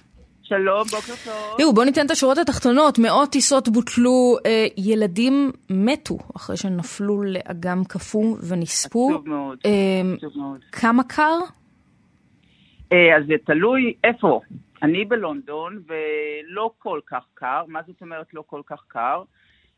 [0.49, 1.55] שלום, בוקר טוב.
[1.59, 2.99] תראו, בואו ניתן את השורות התחתונות.
[2.99, 9.11] מאות טיסות בוטלו, אה, ילדים מתו אחרי שנפלו לאגם קפוא ונספו.
[9.11, 9.71] עצוב מאוד, אה,
[10.16, 10.61] עצוב מאוד.
[10.73, 11.39] כמה קר?
[12.93, 14.41] אה, אז זה תלוי איפה.
[14.83, 17.62] אני בלונדון, ולא כל כך קר.
[17.69, 19.23] מה זאת אומרת לא כל כך קר?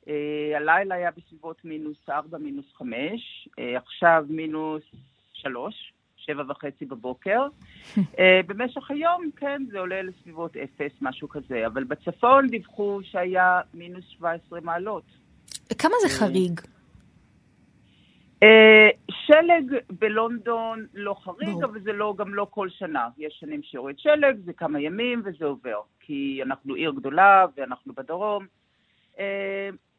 [0.09, 4.83] אה, הלילה היה בסביבות מינוס 4, מינוס 5, אה, עכשיו מינוס
[5.33, 7.47] 3, שבע וחצי בבוקר.
[8.19, 11.67] אה, במשך היום, כן, זה עולה לסביבות 0, משהו כזה.
[11.67, 15.05] אבל בצפון דיווחו שהיה מינוס 17 מעלות.
[15.79, 16.61] כמה זה חריג?
[19.11, 23.09] שלג בלונדון לא חריג, אבל זה לא, גם לא כל שנה.
[23.19, 25.81] יש שנים שיורד שלג, זה כמה ימים וזה עובר.
[26.01, 28.47] כי אנחנו עיר גדולה ואנחנו בדרום.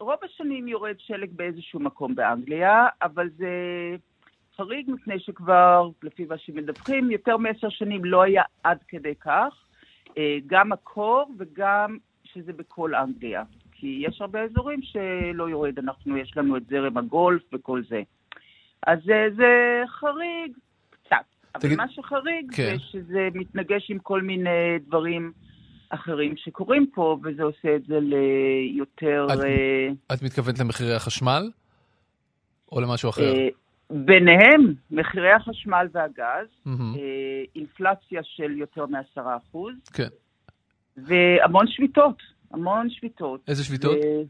[0.02, 3.50] רוב השנים יורד שלג באיזשהו מקום באנגליה, אבל זה
[4.58, 9.54] חריג מפני שכבר, לפי מה שמדווחים, יותר מעשר שנים לא היה עד כדי כך.
[10.18, 13.44] אה, גם הקור וגם שזה בכל אנגליה.
[13.72, 18.02] כי יש הרבה אזורים שלא יורד, אנחנו, יש לנו את זרם הגולף וכל זה.
[18.88, 20.58] אז אה, זה חריג
[20.90, 21.16] קצת.
[21.56, 22.64] אבל תגיד- מה שחריג כן.
[22.78, 25.32] זה שזה מתנגש עם כל מיני דברים
[25.94, 29.28] אחרים שקורים פה, וזה עושה את זה ליותר...
[29.34, 31.50] את- אה, את מתכוונת למחירי החשמל?
[32.72, 33.34] או למשהו אחר?
[33.36, 33.48] אה,
[33.90, 36.96] ביניהם מחירי החשמל והגז, מהמם.
[36.96, 37.00] אה,
[37.56, 40.08] אינפלציה של יותר מעשרה אחוז, כן.
[40.98, 42.18] והמון שביתות,
[42.52, 43.42] המון שביתות.
[43.48, 43.98] איזה שביתות?
[44.06, 44.22] ו-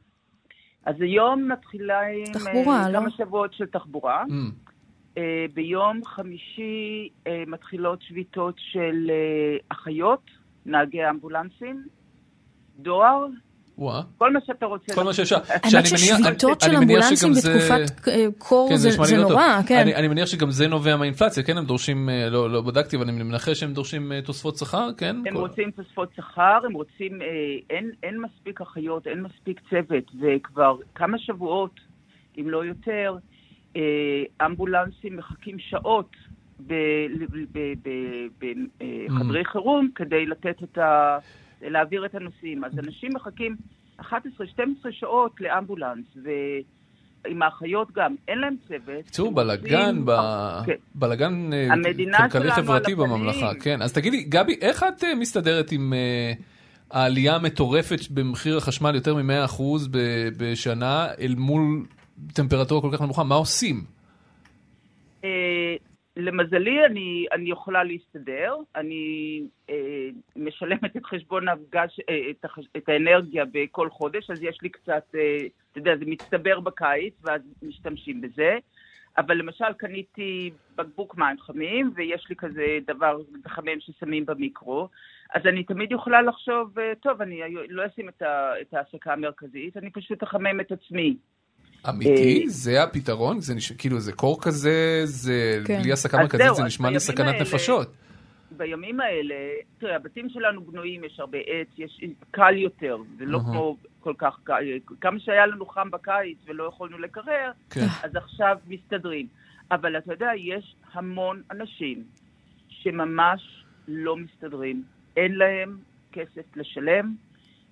[0.85, 2.99] אז היום מתחילה עם תחבורה, לא?
[2.99, 4.23] כמה שבועות של תחבורה.
[4.27, 4.33] Mm.
[5.17, 10.21] אה, ביום חמישי אה, מתחילות שביתות של אה, אחיות,
[10.65, 11.83] נהגי אמבולנסים,
[12.79, 13.25] דואר,
[13.77, 14.01] וואה.
[14.17, 14.95] כל מה שאתה רוצה.
[14.95, 15.35] כל מה שאפשר.
[15.49, 19.21] האמת ששביתות של אמבולנסים בתקופת אה, קור כן, זה לא.
[19.29, 19.77] נורא, כן.
[19.79, 21.57] אני, אני מניח שגם זה נובע מהאינפלציה, כן?
[21.57, 25.15] הם דורשים, אה, לא, לא בדקתי, אבל אני מנחש שהם דורשים אה, תוספות שכר, כן?
[25.15, 27.27] הם כל- רוצים תוספות שכר, הם רוצים, אה,
[27.69, 31.79] אין, אין מספיק אחיות, אין מספיק צוות, וכבר כמה שבועות,
[32.37, 33.15] אם לא יותר,
[33.75, 33.81] אה,
[34.45, 36.09] אמבולנסים מחכים שעות
[39.09, 41.17] בחדרי חירום כדי לתת את ה...
[41.61, 42.63] להעביר את הנוסעים.
[42.63, 43.55] אז אנשים מחכים
[44.01, 44.03] 11-12
[44.91, 46.05] שעות לאמבולנס,
[47.25, 48.99] ועם האחיות גם, אין להם צוות.
[48.99, 50.73] בקיצור, בלאגן, ב- כן.
[50.95, 53.17] בלאגן אה, המדינה כלכלי שלנו חברתי על הפנים.
[53.17, 53.81] בממלכה, כן.
[53.81, 56.33] אז תגידי, גבי, איך את אה, מסתדרת עם אה,
[56.91, 59.61] העלייה המטורפת במחיר החשמל יותר מ-100%
[59.91, 61.85] ב- בשנה, אל מול
[62.33, 63.23] טמפרטורה כל כך נמוכה?
[63.23, 63.83] מה עושים?
[66.21, 68.55] למזלי, אני, אני יכולה להסתדר.
[68.75, 74.57] אני אה, משלמת את חשבון הגז, אה, את, החש, את האנרגיה בכל חודש, אז יש
[74.61, 75.37] לי קצת, אה,
[75.71, 78.57] אתה יודע, זה מצטבר בקיץ, ואז משתמשים בזה.
[79.17, 84.87] אבל למשל, קניתי בקבוק מים חמים, ויש לי כזה דבר מחמם ששמים במיקרו,
[85.33, 89.77] אז אני תמיד יכולה לחשוב, אה, טוב, אני לא אשים את, ה, את ההסקה המרכזית,
[89.77, 91.15] אני פשוט אחמם את עצמי.
[91.89, 92.41] אמיתי?
[92.43, 93.41] אה, זה הפתרון?
[93.41, 93.71] זה נש...
[93.71, 95.81] כאילו, זה קור כזה, זה כן.
[95.81, 97.93] בלי הסקה מרכזית, זה נשמע לי בימים סכנת האלה- נפשות.
[98.57, 99.35] בימים האלה,
[99.79, 102.01] תראה, הבתים שלנו בנויים, יש הרבה עץ, יש
[102.31, 103.39] קל יותר, זה לא.
[103.39, 104.63] כמו כל כך קל,
[105.01, 107.85] כמה שהיה לנו חם בקיץ ולא יכולנו לקרר, כן.
[108.03, 109.27] אז עכשיו מסתדרים.
[109.71, 112.03] אבל אתה יודע, יש המון אנשים
[112.69, 114.83] שממש לא מסתדרים,
[115.17, 115.77] אין להם
[116.11, 117.13] כסף לשלם,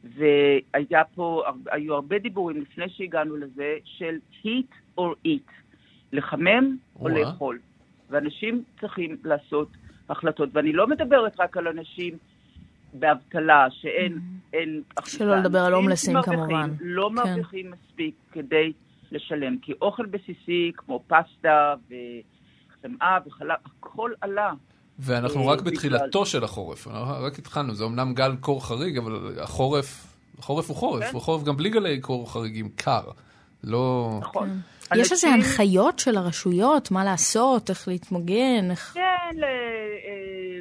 [0.04, 5.52] והיה פה, היו הרבה דיבורים לפני שהגענו לזה, של heat or eat,
[6.12, 7.10] לחמם או.
[7.10, 7.60] לאכול.
[8.10, 9.68] ואנשים צריכים לעשות
[10.10, 10.50] החלטות.
[10.54, 12.18] ואני לא מדברת רק על אנשים
[12.94, 14.20] באבטלה, שאין
[14.54, 15.18] אין הכנסה.
[15.18, 16.70] שלא לדבר על הומלסים, כמובן.
[16.82, 17.16] לא כן.
[17.16, 18.74] מרוויחים מספיק כדי
[19.12, 19.58] לשלם.
[19.58, 24.54] כי אוכל בסיסי, כמו פסטה וחמאה וחלב, הכל עלה.
[25.00, 29.40] ואנחנו אה, רק בתחילתו של החורף, אנחנו רק התחלנו, זה אמנם גל קור חריג, אבל
[29.40, 31.10] החורף, החורף הוא חורף, כן.
[31.14, 33.04] הוא חורף גם בלי גלי קור חריגים, קר.
[33.64, 34.18] לא...
[34.22, 34.50] נכון.
[34.96, 38.94] יש איזה הנחיות של הרשויות, מה לעשות, איך להתמגן, איך...
[38.94, 39.44] כן, ל...
[39.44, 40.60] אה,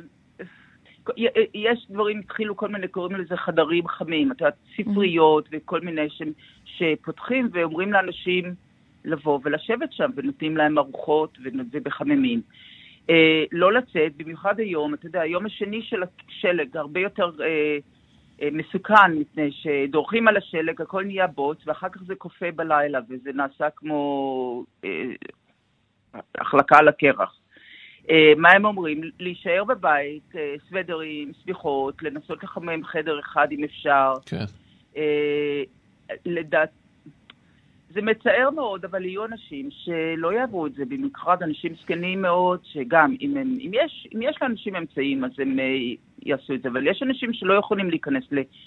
[1.55, 6.23] יש דברים, התחילו כל מיני, קוראים לזה חדרים חמים, את יודעת, ספריות וכל מיני ש...
[6.65, 8.55] שפותחים ואומרים לאנשים
[9.05, 12.43] לבוא ולשבת שם, ונותנים להם ארוחות ו- ובחממים.
[13.11, 17.79] אה, לא לצאת, במיוחד היום, אתה יודע, היום השני של השלג הרבה יותר אה,
[18.43, 23.31] אה, מסוכן, מפני שדורכים על השלג, הכל נהיה בוץ, ואחר כך זה קופא בלילה, וזה
[23.35, 24.91] נעשה כמו אה,
[26.35, 27.39] החלקה על הקרח.
[28.11, 29.01] אה, מה הם אומרים?
[29.21, 34.13] להישאר בבית, אה, סוודרים, סביחות, לנסות לחמם חדר אחד אם אפשר.
[34.27, 34.45] כן.
[34.97, 35.63] אה,
[36.27, 36.71] לדעת...
[37.91, 43.15] זה מצער מאוד, אבל יהיו אנשים שלא יעברו את זה, במיוחד אנשים זקנים מאוד, שגם
[43.21, 45.65] אם, הם, אם, יש, אם יש לאנשים אמצעים אז הם אה,
[46.23, 48.25] יעשו את זה, אבל יש אנשים שלא יכולים להיכנס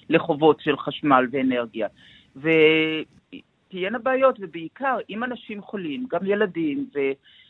[0.09, 1.87] לחובות של חשמל ואנרגיה.
[2.35, 6.89] ותהיינה בעיות, ובעיקר אם אנשים חולים, גם ילדים,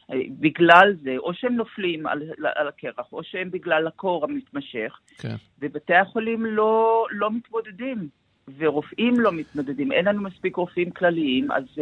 [0.10, 2.22] ובגלל זה, או שהם נופלים על,
[2.56, 5.36] על הקרח, או שהם בגלל הקור המתמשך, כן.
[5.60, 8.21] ובתי החולים לא, לא מתמודדים,
[8.60, 9.92] ורופאים לא מתמודדים.
[9.92, 11.80] אין לנו מספיק רופאים כלליים, אז uh,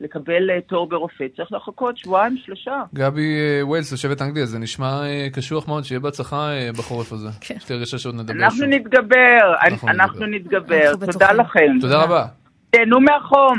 [0.00, 2.82] לקבל uh, תור ברופא צריך לחכות שבועיים, שלושה.
[2.94, 7.28] גבי אה, ווילס, תושבת אנגליה, זה נשמע אה, קשוח מאוד, שיהיה בהצלחה אה, בחורף הזה.
[7.40, 7.54] כן.
[7.56, 8.68] יש לי הרגשה שעוד נדבר אנחנו שוב.
[8.68, 10.90] נתגבר, אנחנו אנחנו נתגבר.
[10.90, 11.32] אנחנו תודה.
[11.32, 11.78] לכם.
[11.80, 12.26] תודה רבה.
[12.70, 13.58] תהנו מהחום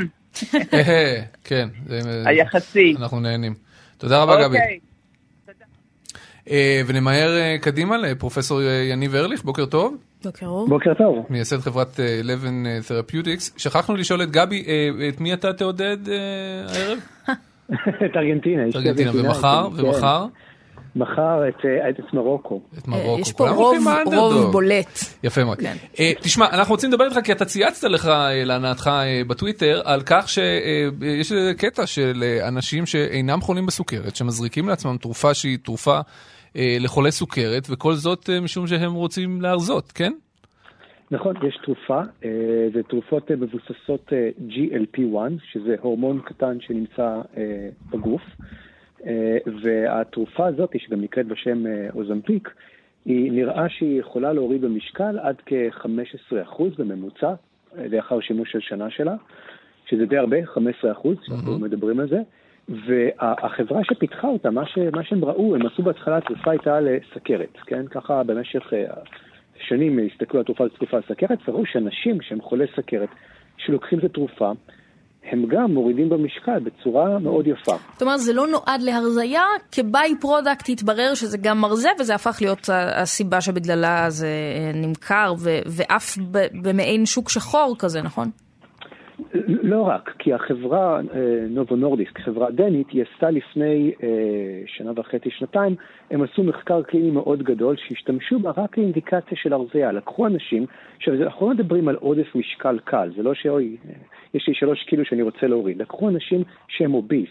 [1.44, 1.70] כן.
[1.86, 2.96] זה- היחסי.
[3.00, 3.54] אנחנו נהנים.
[3.98, 4.58] תודה רבה, גבי.
[4.58, 4.80] אוקיי.
[6.88, 7.30] ונמהר
[7.62, 9.98] קדימה לפרופסור יניב ארליך, בוקר טוב.
[10.24, 10.68] בוקר אור.
[10.68, 11.26] בוקר טוב.
[11.30, 13.52] מייסד חברת אה, 11 Therapeutics.
[13.58, 16.16] שכחנו לשאול את גבי, אה, את מי אתה תעודד אה,
[16.68, 17.00] הערב?
[18.06, 18.70] את ארגנטינה.
[18.70, 19.68] את ארגנטינה, ומחר?
[19.78, 19.86] כן.
[19.86, 20.26] ומחר?
[20.96, 22.62] מחר את, אה, את מרוקו.
[22.78, 23.22] את מרוקו.
[23.22, 23.78] יש פה רוב.
[24.06, 25.00] רוב בולט.
[25.24, 25.58] יפה מאוד.
[25.58, 25.76] כן.
[26.00, 30.02] אה, תשמע, אנחנו רוצים לדבר איתך כי אתה צייצת לך אה, להנאתך אה, בטוויטר על
[30.06, 36.02] כך שיש קטע של אה, אנשים שאינם חולים בסוכרת, שמזריקים לעצמם תרופה שהיא תרופה אה,
[36.56, 40.14] לחולי סוכרת, וכל זאת אה, משום שהם רוצים להרזות, כן?
[41.12, 45.18] נכון, יש תרופה, אה, זה תרופות אה, מבוססות אה, GLP-1,
[45.52, 48.22] שזה הורמון קטן שנמצא אה, בגוף,
[49.06, 52.50] אה, והתרופה הזאת, שגם נקראת בשם אה, אוזמפיק,
[53.06, 57.34] היא נראה שהיא יכולה להוריד במשקל עד כ-15% בממוצע,
[57.78, 59.16] אה, לאחר שימוש של שנה שלה,
[59.90, 60.58] שזה די הרבה, 15%,
[61.26, 62.22] שאנחנו מדברים על זה.
[62.70, 67.88] והחברה שפיתחה אותה, מה, ש, מה שהם ראו, הם עשו בהתחלה, התרופה הייתה לסכרת, כן?
[67.88, 68.84] ככה במשך אה,
[69.68, 73.10] שנים הסתכלו על תרופה לסכרת, וראו שאנשים שהם חולי סכרת,
[73.58, 74.52] שלוקחים את התרופה,
[75.32, 77.76] הם גם מורידים במשקל בצורה מאוד יפה.
[77.94, 82.70] זאת אומרת, זה לא נועד להרזייה, כ by-product התברר שזה גם מרזה, וזה הפך להיות
[82.96, 85.34] הסיבה שבגללה זה אה, נמכר,
[85.66, 86.18] ואף
[86.64, 88.30] במעין שוק שחור כזה, נכון?
[89.48, 94.10] לא רק, כי החברה אה, נובו נורדיסק, חברה דנית, היא עשתה לפני אה,
[94.66, 95.76] שנה וחצי, שנתיים,
[96.12, 99.92] הם עשו מחקר קליני מאוד גדול שהשתמשו בה רק לאינדיקציה של הרזייה.
[99.92, 100.66] לקחו אנשים,
[100.98, 103.94] עכשיו אנחנו לא מדברים על עודף משקל קל, זה לא שאוי, אה,
[104.34, 105.78] יש לי שלוש קילו שאני רוצה להוריד.
[105.78, 107.30] לקחו אנשים שהם אוביס,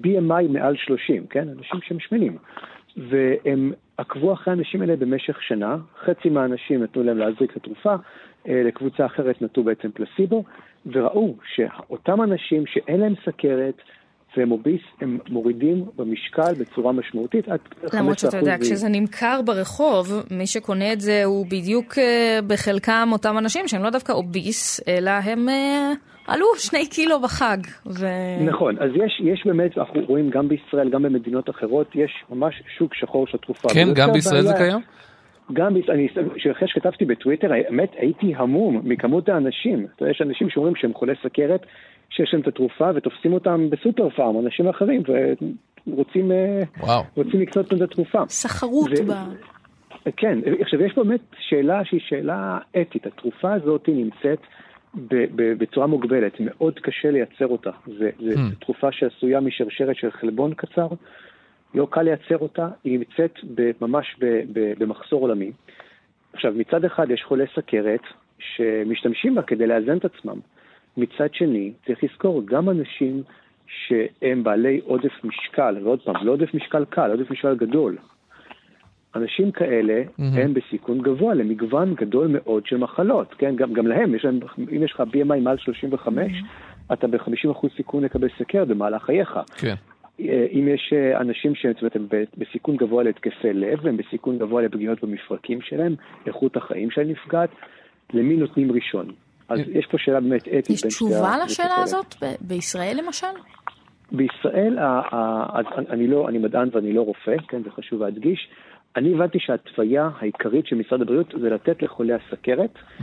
[0.00, 1.48] BMI מעל 30, כן?
[1.48, 2.36] אנשים שהם שמנים.
[2.96, 7.94] והם עקבו אחרי האנשים האלה במשך שנה, חצי מהאנשים נתנו להם להזריק את התרופה,
[8.46, 10.44] לקבוצה אחרת נתנו בעצם פלסיבו,
[10.92, 13.74] וראו שאותם אנשים שאין להם סכרת
[14.36, 17.96] והם אוביס, הם מורידים במשקל בצורה משמעותית עד 15%.
[17.98, 23.38] למרות שאתה יודע, כשזה נמכר ברחוב, מי שקונה את זה הוא בדיוק אה, בחלקם אותם
[23.38, 25.92] אנשים שהם לא דווקא אוביס, אלא הם אה,
[26.26, 27.58] עלו שני קילו בחג.
[27.86, 28.06] ו...
[28.46, 32.94] נכון, אז יש, יש באמת, אנחנו רואים גם בישראל, גם במדינות אחרות, יש ממש שוק
[32.94, 33.68] שחור של תרופה.
[33.74, 34.52] כן, גם בישראל בעיה...
[34.52, 34.80] זה קיים?
[35.52, 36.08] גם, אני,
[36.52, 39.86] אחרי שכתבתי בטוויטר, האמת הייתי המום מכמות האנשים.
[39.94, 41.66] אתה יודע, יש אנשים שאומרים שהם חולי סכרת,
[42.10, 45.02] שיש להם את התרופה ותופסים אותם בסופר פארם, אנשים אחרים,
[45.86, 46.30] ורוצים
[46.80, 47.02] וואו.
[47.16, 48.22] רוצים לקנות את התרופה.
[48.28, 49.06] סחרות ו...
[49.06, 49.12] ב...
[50.16, 53.06] כן, עכשיו יש באמת שאלה שהיא שאלה אתית.
[53.06, 54.38] התרופה הזאת נמצאת
[55.34, 57.70] בצורה מוגבלת, מאוד קשה לייצר אותה.
[57.86, 58.54] זו hmm.
[58.60, 60.88] תרופה שעשויה משרשרת של חלבון קצר.
[61.76, 63.38] לא קל לייצר אותה, היא נמצאת
[63.80, 64.16] ממש
[64.78, 65.52] במחסור עולמי.
[66.32, 68.00] עכשיו, מצד אחד יש חולי סכרת
[68.38, 70.40] שמשתמשים בה כדי לאזן את עצמם.
[70.96, 73.22] מצד שני, צריך לזכור, גם אנשים
[73.66, 77.96] שהם בעלי עודף משקל, ועוד פעם, לא עודף משקל קל, עודף משקל גדול.
[79.16, 80.22] אנשים כאלה mm-hmm.
[80.22, 83.56] הם בסיכון גבוה למגוון גדול מאוד של מחלות, כן?
[83.56, 86.92] גם, גם להם, יש להם, אם יש לך BMI מעל 35, mm-hmm.
[86.92, 89.38] אתה ב-50% סיכון לקבל סכרת במהלך חייך.
[89.56, 89.74] כן.
[90.20, 91.72] אם יש אה, אנשים שהם
[92.38, 95.94] בסיכון גבוה להתקפי לב, והם בסיכון גבוה לפגיעות במפרקים שלהם,
[96.26, 97.50] איכות החיים שלהם נפגעת,
[98.14, 99.12] למי נותנים ראשון?
[99.48, 100.70] אז יש פה שאלה באמת אתית.
[100.70, 103.26] יש תשובה לשאלה הזאת בישראל למשל?
[104.12, 104.78] בישראל,
[105.90, 108.48] אני, לא, אני מדען ואני לא רופא, כן, זה חשוב להדגיש.
[108.96, 113.02] אני הבנתי שההתוויה העיקרית של משרד הבריאות זה לתת לחולי הסכרת, mm-hmm.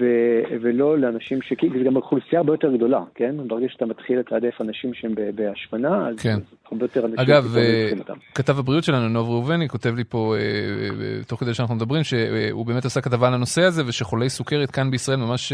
[0.00, 1.52] ו- ולא לאנשים ש...
[1.52, 3.34] כי זה גם אוכלוסייה הרבה יותר גדולה, כן?
[3.48, 6.38] ברגע שאתה מתחיל לתעדף אנשים שהם בהשמנה, אז כן.
[6.72, 7.18] הרבה יותר אנשים...
[7.18, 7.90] אגב, אה,
[8.34, 12.66] כתב הבריאות שלנו, נוב ראובני, כותב לי פה, אה, אה, תוך כדי שאנחנו מדברים, שהוא
[12.66, 15.52] באמת עשה כתבה על הנושא הזה, ושחולי סוכרת כאן בישראל ממש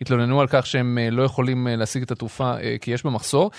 [0.00, 3.50] התלוננו על כך שהם לא יכולים להשיג את התרופה כי יש בה מחסור.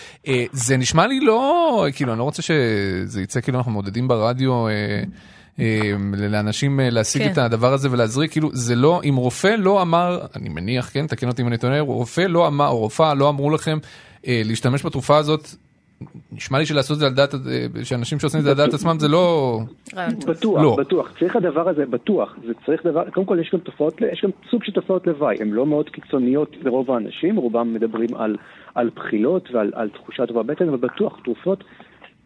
[0.51, 4.65] זה נשמע לי לא, כאילו, אני לא רוצה שזה יצא כאילו אנחנו מעודדים ברדיו.
[6.17, 7.31] לאנשים להשיג כן.
[7.31, 11.27] את הדבר הזה ולהזריק, כאילו זה לא, אם רופא לא אמר, אני מניח, כן, תקן
[11.27, 13.77] אותי אם אני טועה, רופא לא אמר, או רופאה לא אמרו לכם
[14.27, 15.47] אה, להשתמש בתרופה הזאת,
[16.31, 17.33] נשמע לי שלעשות את זה על דעת,
[17.83, 19.59] שאנשים שעושים את זה על דעת עצמם זה לא...
[20.27, 20.75] בטוח, לא.
[20.79, 24.29] בטוח, צריך הדבר הזה, בטוח, זה צריך דבר, קודם כל יש גם תופעות, יש גם
[24.51, 28.35] סוג של תופעות לוואי, הן לא מאוד קיצוניות לרוב האנשים, רובם מדברים על,
[28.75, 31.63] על בחילות ועל על תחושת טובה בטן, אבל בטוח תרופות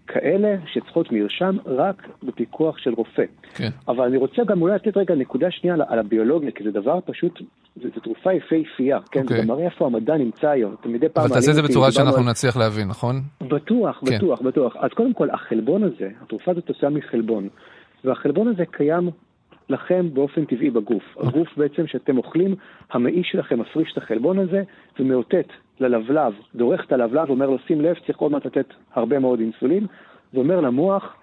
[0.08, 3.24] כאלה שצריכות מרשם רק בפיקוח של רופא.
[3.54, 3.70] כן.
[3.88, 7.42] אבל אני רוצה גם אולי לתת רגע נקודה שנייה על הביולוגיה, כי זה דבר פשוט,
[7.76, 9.22] זו תרופה יפהפייה, כן?
[9.22, 9.42] אוקיי.
[9.42, 10.76] זה מראה איפה המדע נמצא היום.
[10.82, 11.26] אתה מדי פעם...
[11.26, 12.30] אבל תעשה את זה בצורה שאנחנו על...
[12.30, 13.22] נצליח להבין, נכון?
[13.42, 14.18] בטוח, כן.
[14.18, 14.76] בטוח, בטוח.
[14.80, 17.48] אז קודם כל, החלבון הזה, התרופה הזאת עושה מחלבון,
[18.04, 19.10] והחלבון הזה קיים
[19.70, 21.04] לכם באופן טבעי בגוף.
[21.18, 22.56] הגוף בעצם שאתם אוכלים,
[22.92, 24.64] המעי שלכם מפריש את החלבון הזה
[25.00, 25.48] ומאותת
[25.80, 29.88] ללבלב, דורך את הלבלב, אומר לו שים לב, צריך עוד מעט לתת הרבה מאוד אינסולין,
[30.34, 31.16] ואומר למוח,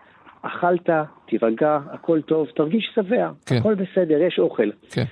[0.42, 0.90] אכלת,
[1.26, 3.56] תירגע, הכל טוב, תרגיש שבע, כן.
[3.56, 4.70] הכל בסדר, יש אוכל.
[4.90, 5.04] כן.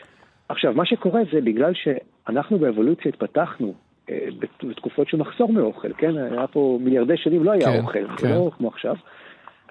[0.49, 3.75] עכשיו, מה שקורה זה בגלל שאנחנו באבולוציה התפתחנו
[4.11, 4.29] אה,
[4.63, 6.17] בתקופות של מחסור מאוכל, כן?
[6.17, 8.29] היה פה מיליארדי שנים, לא היה כן, אוכל, כן.
[8.29, 8.97] זה לא כמו עכשיו.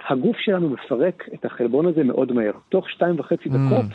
[0.09, 2.51] הגוף שלנו מפרק את החלבון הזה מאוד מהר.
[2.69, 3.51] תוך שתיים וחצי mm.
[3.51, 3.85] דקות,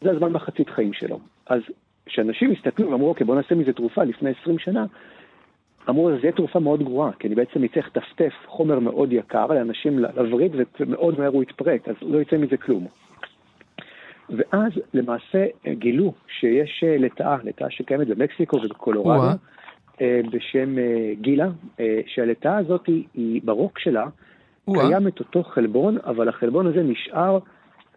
[0.00, 1.18] זה הזמן מחצית חיים שלו.
[1.46, 1.60] אז
[2.06, 4.86] כשאנשים הסתכלו ואמרו, אוקיי, בוא נעשה מזה תרופה לפני 20 שנה,
[5.88, 9.98] אמרו, זה יהיה תרופה מאוד גרועה, כי אני בעצם אצטרך לטפטף חומר מאוד יקר לאנשים
[9.98, 12.86] לווריד, ומאוד מהר הוא יתפרק, אז לא יצא מזה כלום.
[14.30, 19.38] ואז למעשה גילו שיש אה, לטאה, לטאה שקיימת במקסיקו ובקולורדו,
[20.00, 21.48] אה, בשם אה, גילה,
[22.06, 24.06] שהלטאה הזאת היא ברוק שלה,
[24.72, 27.38] קיים את אותו חלבון, אבל החלבון הזה נשאר,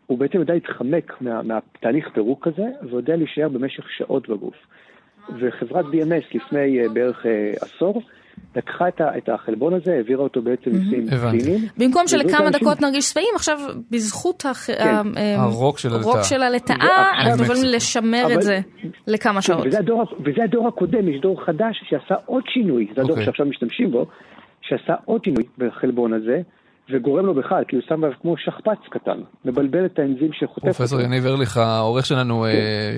[0.08, 4.56] הוא בעצם יודע להתחמק מה, מהתהליך פירוק הזה, ויודע להישאר במשך שעות בגוף.
[5.40, 8.02] וחברת BMS לפני uh, בערך uh, עשור
[8.56, 11.38] לקחה את, ה, את החלבון הזה, העבירה אותו בעצם ניסויים הבנתי.
[11.44, 11.62] קליניים.
[11.78, 13.58] במקום שלכמה דקות נרגיש שבעים, עכשיו
[13.92, 14.96] בזכות הח- כן.
[15.18, 16.76] אה, הרוק של הלטאה.
[16.80, 18.60] הלטאה, אנחנו יכולים לשמר אבל- את זה
[19.08, 19.68] לכמה שעות.
[19.68, 23.26] וזה הדור, וזה הדור הקודם, יש דור חדש שעשה עוד שינוי, זה הדור אוקיי.
[23.26, 24.06] שעכשיו משתמשים בו,
[24.62, 26.42] שעשה עוד שינוי בחלבון הזה,
[26.90, 31.02] וגורם לו בכלל, כי הוא שם עליו כמו שכפ"ץ קטן, מבלבל את האנזים שחוטף פרופסור.
[31.02, 32.52] יניב ארליך, העורך שלנו אה,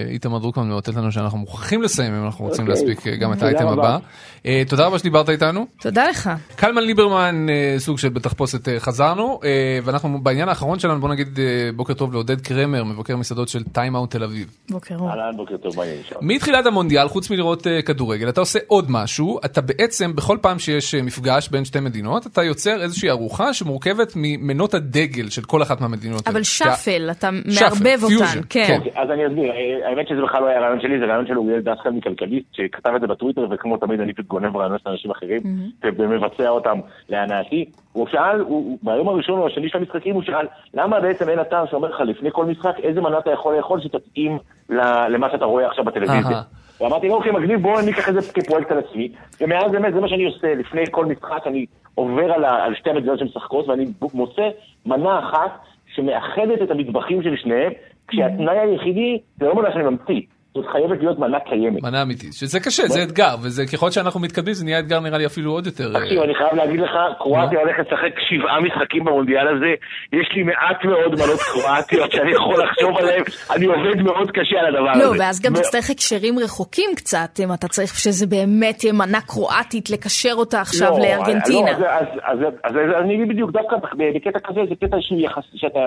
[0.10, 2.88] איתמר דרוקמן מאותת לנו שאנחנו מוכרחים לסיים אם אנחנו רוצים אוקיי.
[2.88, 3.68] להספיק אה, גם את האייטם.
[3.68, 3.98] הבא.
[4.46, 5.66] אה, תודה רבה שדיברת איתנו.
[5.82, 6.30] תודה לך.
[6.56, 7.48] קלמן ליברמן,
[7.78, 9.40] סוג של בתחפושת חזרנו,
[9.84, 11.40] ואנחנו בעניין האחרון שלנו, בוא נגיד
[11.76, 14.58] בוקר טוב לעודד קרמר, מבקר מסעדות של Time Out תל אביב.
[14.70, 15.10] בוקר אור.
[15.10, 15.84] אהלן, בוקר טוב, מה?
[16.22, 21.50] מתחילת המונדיאל, חוץ מלראות כדורגל, אתה עושה עוד משהו, אתה בעצם, בכל פעם שיש מפגש
[21.50, 23.54] בין שתי מדינות, אתה יוצר איזושהי ארוחה
[23.84, 26.28] שמורכבת ממנות הדגל של כל אחת מהמדינות.
[26.28, 26.44] אבל האלה.
[26.44, 28.16] shuffle, אתה מערבב אותן.
[28.16, 28.64] פיוז'ן, כן.
[28.68, 28.76] כן.
[28.78, 31.38] אוקיי, אז אני אסביר, אה, האמת שזה בכלל לא היה רעיון שלי, זה רעיון של
[31.38, 35.12] אוריאל דסקל מכלכליסט, שכתב את זה בטוויטר, וכמו תמיד אני פשוט גונב רעיונות של אנשים
[35.12, 35.40] אחרים,
[35.84, 36.80] ומבצע אותם
[37.10, 37.66] להנאתי.
[37.92, 38.44] הוא שאל,
[38.84, 42.30] ביום הראשון או השני של המשחקים, הוא שאל, למה בעצם אין אתר שאומר לך לפני
[42.32, 44.38] כל משחק איזה מנה אתה יכול לאכול שתתאים
[44.70, 46.42] ל- למה שאתה רואה עכשיו בטלוויזיה.
[46.82, 49.12] ואמרתי לו, אוקיי, מגניב, בואו אני אקח את זה כפרויקט על עצמי.
[49.42, 50.56] ומאז באמת, זה מה שאני עושה.
[50.56, 51.66] לפני כל משחק אני
[51.96, 54.50] עובר על, על שתי המדינות שמשחקות, ואני מוצא
[54.86, 55.60] מנה אחת
[55.96, 57.72] שמאחדת את המטבחים של שניהם,
[58.08, 60.22] כשהתנאי היחידי, זה לא מנה שאני ממציא,
[60.56, 61.84] זאת חייבת להיות מנה קיימת.
[61.84, 65.26] מנה אמיתית, שזה קשה, זה אתגר, וזה ככל שאנחנו מתקדמים זה נהיה אתגר נראה לי
[65.26, 65.96] אפילו עוד יותר...
[65.96, 69.72] אה, תקשיב, אני חייב להגיד לך, קרואטיה הולכת לשחק שבעה משחקים במונדיאל הזה,
[70.14, 73.24] יש לי מעט מאוד מנות קרואטיות שאני יכול לחשוב עליהן,
[73.56, 75.04] אני עובד מאוד קשה על הדבר הזה.
[75.04, 79.90] לא, ואז גם תצטרך הקשרים רחוקים קצת, אם אתה צריך שזה באמת תהיה מנה קרואטית,
[79.90, 81.72] לקשר אותה עכשיו לא, לארגנטינה.
[81.72, 83.76] לא, אז, אז, אז, אז, אז אני אגיד בדיוק, דווקא
[84.16, 84.98] בקטע כזה, זה קטע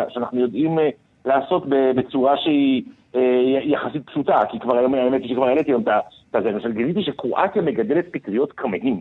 [0.09, 0.89] שאנחנו יודעים אה,
[1.25, 1.65] לעשות
[1.97, 3.02] בצורה שהיא אה,
[3.65, 5.99] יחסית פשוטה, כי כבר היום, האמת היא שכבר העליתי היום את ה-
[6.39, 9.01] את זה, למשל גיליתי שקרואטיה מגדלת פטריות קמהים,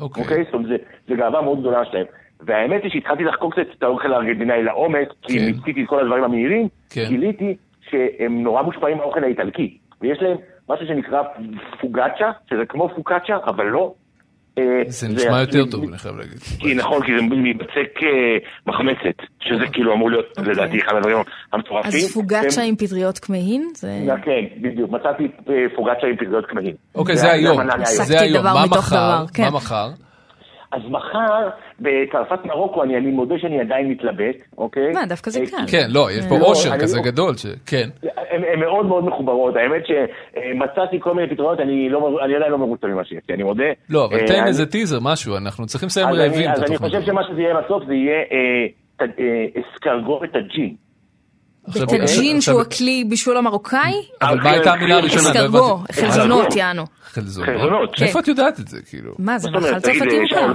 [0.00, 0.22] אוקיי.
[0.24, 0.44] אוקיי?
[0.44, 0.76] זאת אומרת, זה-
[1.08, 2.06] זה גאווה מאוד גדולה שלהם.
[2.40, 5.44] והאמת היא שהתחלתי לחקור קצת את האוכל הארגנטינאי לעומק, כי כן.
[5.46, 7.04] מיציתי את כל הדברים המהירים, כן.
[7.08, 7.56] גיליתי
[7.90, 10.36] שהם נורא מושפעים מהאוכל האיטלקי, ויש להם
[10.68, 11.22] משהו שנקרא
[11.80, 13.94] פוגאצ'ה, שזה כמו פוקאצ'ה, אבל לא.
[14.58, 16.38] אה, זה נשמע יותר טוב, אני חייב להגיד.
[16.58, 18.08] כי נכון, כי זה מבצק אה,
[18.66, 21.16] מחמצת, שזה כאילו אמור להיות לדעתי אחד הדברים
[21.52, 21.90] המטורפים.
[21.90, 22.04] אוקיי.
[22.04, 23.68] אז פוגאצ'ה והם- עם פטריות כמהין?
[23.74, 23.98] זה...
[24.24, 26.74] כן, בדיוק, מצאתי אה, פוגאצ'ה עם פטריות כמהין.
[26.94, 27.58] אוקיי, זה היום.
[27.86, 29.24] זה היום, דבר מה מחר?
[29.34, 29.42] כן.
[29.42, 29.88] מה מחר?
[30.72, 31.48] אז מחר,
[31.80, 34.92] בצרפת מרוקו, אני, אני מודה שאני עדיין מתלבט, אוקיי?
[34.92, 35.56] מה, דווקא זה אה, קל.
[35.70, 37.88] כן, לא, יש פה לא, עושר אני כזה לא- גדול, ש- כן.
[38.30, 42.86] הן מאוד מאוד מחוברות, האמת שמצאתי כל מיני פתרונות, אני לא אני עדיין לא מרוצה
[42.86, 43.64] ממה שיש לי, אני מודה.
[43.90, 46.74] לא, אבל אה, תן אני- איזה טיזר, משהו, אנחנו צריכים לסיים רעבים את אז אני
[46.74, 46.80] התוכנית.
[46.94, 48.66] חושב שמה שזה יהיה בסוף זה יהיה אה,
[49.06, 50.74] ת- אה, אסקרגות הג'ין.
[51.68, 52.02] עכשיו- את הג'ין
[52.36, 53.92] עכשיו- שהוא הכלי בישול המרוקאי?
[54.22, 55.22] אבל מה הייתה המילה הראשונה?
[55.22, 55.78] לא אסקרגו.
[55.92, 56.82] חלזונות יענו.
[57.12, 57.48] חלזונות?
[57.48, 58.02] חלזונות.
[58.02, 59.12] איפה את יודעת את זה, כאילו?
[59.18, 60.52] מה, זה מאכל צרפתי מוכר.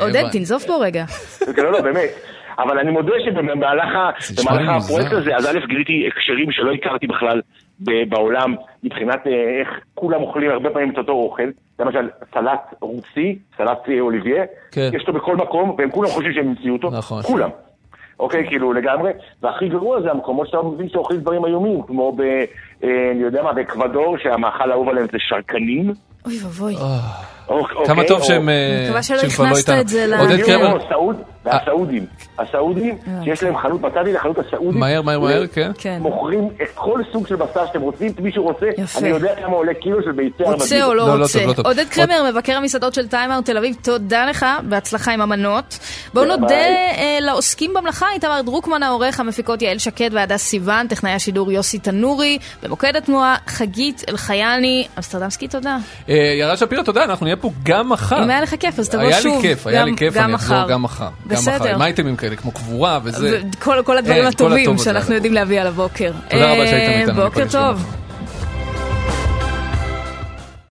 [0.00, 0.24] עודד.
[0.32, 1.04] תנזוף בו רגע.
[1.56, 2.10] כן, לא, לא, באמת.
[2.58, 3.88] אבל אני מודה שבמהלך.
[4.68, 7.40] הפרויקט הזה, אז א', גיליתי הקשרים שלא הכרתי בכלל
[7.80, 11.50] בעולם, מבחינת אה, איך כולם אוכלים הרבה פעמים את אותו אוכל.
[11.78, 14.90] למשל, סלט רוסי, סלט אה, אוליביה, כן.
[14.94, 16.90] יש אותו בכל מקום, והם כולם חושבים שהם המציאו אותו.
[16.90, 17.22] נכון.
[17.22, 17.50] כולם.
[18.20, 19.10] אוקיי, כאילו לגמרי.
[19.42, 22.20] והכי גרוע זה המקומות שאתה מבין שאוכלים דברים איומים, כמו ב...
[22.84, 25.92] אה, אני יודע מה, באקוודור, שהמאכל האהוב עליהם זה שרקנים.
[26.26, 26.76] אוי ואבוי.
[27.48, 29.80] אוקיי, כמה טוב שהם אה, אני מקווה שלא כבר לא הכנסת איתנו.
[29.80, 30.76] את זה ל- עודד קרמר,
[31.44, 32.06] והסעודים.
[32.38, 32.94] הסעודים,
[33.24, 34.80] שיש להם חנות, מצאתי לחנות הסעודית.
[34.80, 35.70] מהר, מהר, מהר, כן.
[35.78, 35.98] כן.
[36.02, 38.98] מוכרים את כל סוג של בשר שאתם רוצים, מישהו רוצה, יפה.
[39.00, 41.46] אני יודע כמה עולה קילו של ביצי רוצה או לא, לא לא רוצה.
[41.46, 41.52] לא.
[41.64, 45.78] עודד קרמר, מבקר המסעדות של Time Out תל אביב, תודה לך, בהצלחה עם המנות.
[46.14, 46.54] בואו נודה.
[46.54, 52.38] אה, לעוסקים במלאכה, איתמר דרוקמן העורך, המפיקות יעל שקד והדס סיוון, טכנאי השידור יוסי תנורי,
[52.62, 55.76] במוקד התנועה חגית אלחייני, אמסטרדמסקי, תודה.
[56.08, 58.24] אה, יערה שפירא, תודה, אנחנו נהיה פה גם מחר.
[58.24, 59.36] אם היה לך כיף, אז תבוא היה שוב.
[59.36, 60.68] לי כיף, היה לי גם- כיף, גם אני אחזור.
[60.68, 61.08] גם מחר.
[61.30, 61.56] גם בסדר.
[61.56, 63.40] מחר, עם אייטמים כאלה, כמו קבורה וזה.
[63.58, 66.12] וכל כל הדברים כל הטובים שאנחנו יודעים להביא על הבוקר.
[66.28, 67.22] תודה רבה שהייתם אה, איתנו.
[67.22, 67.84] בוקר גם טוב.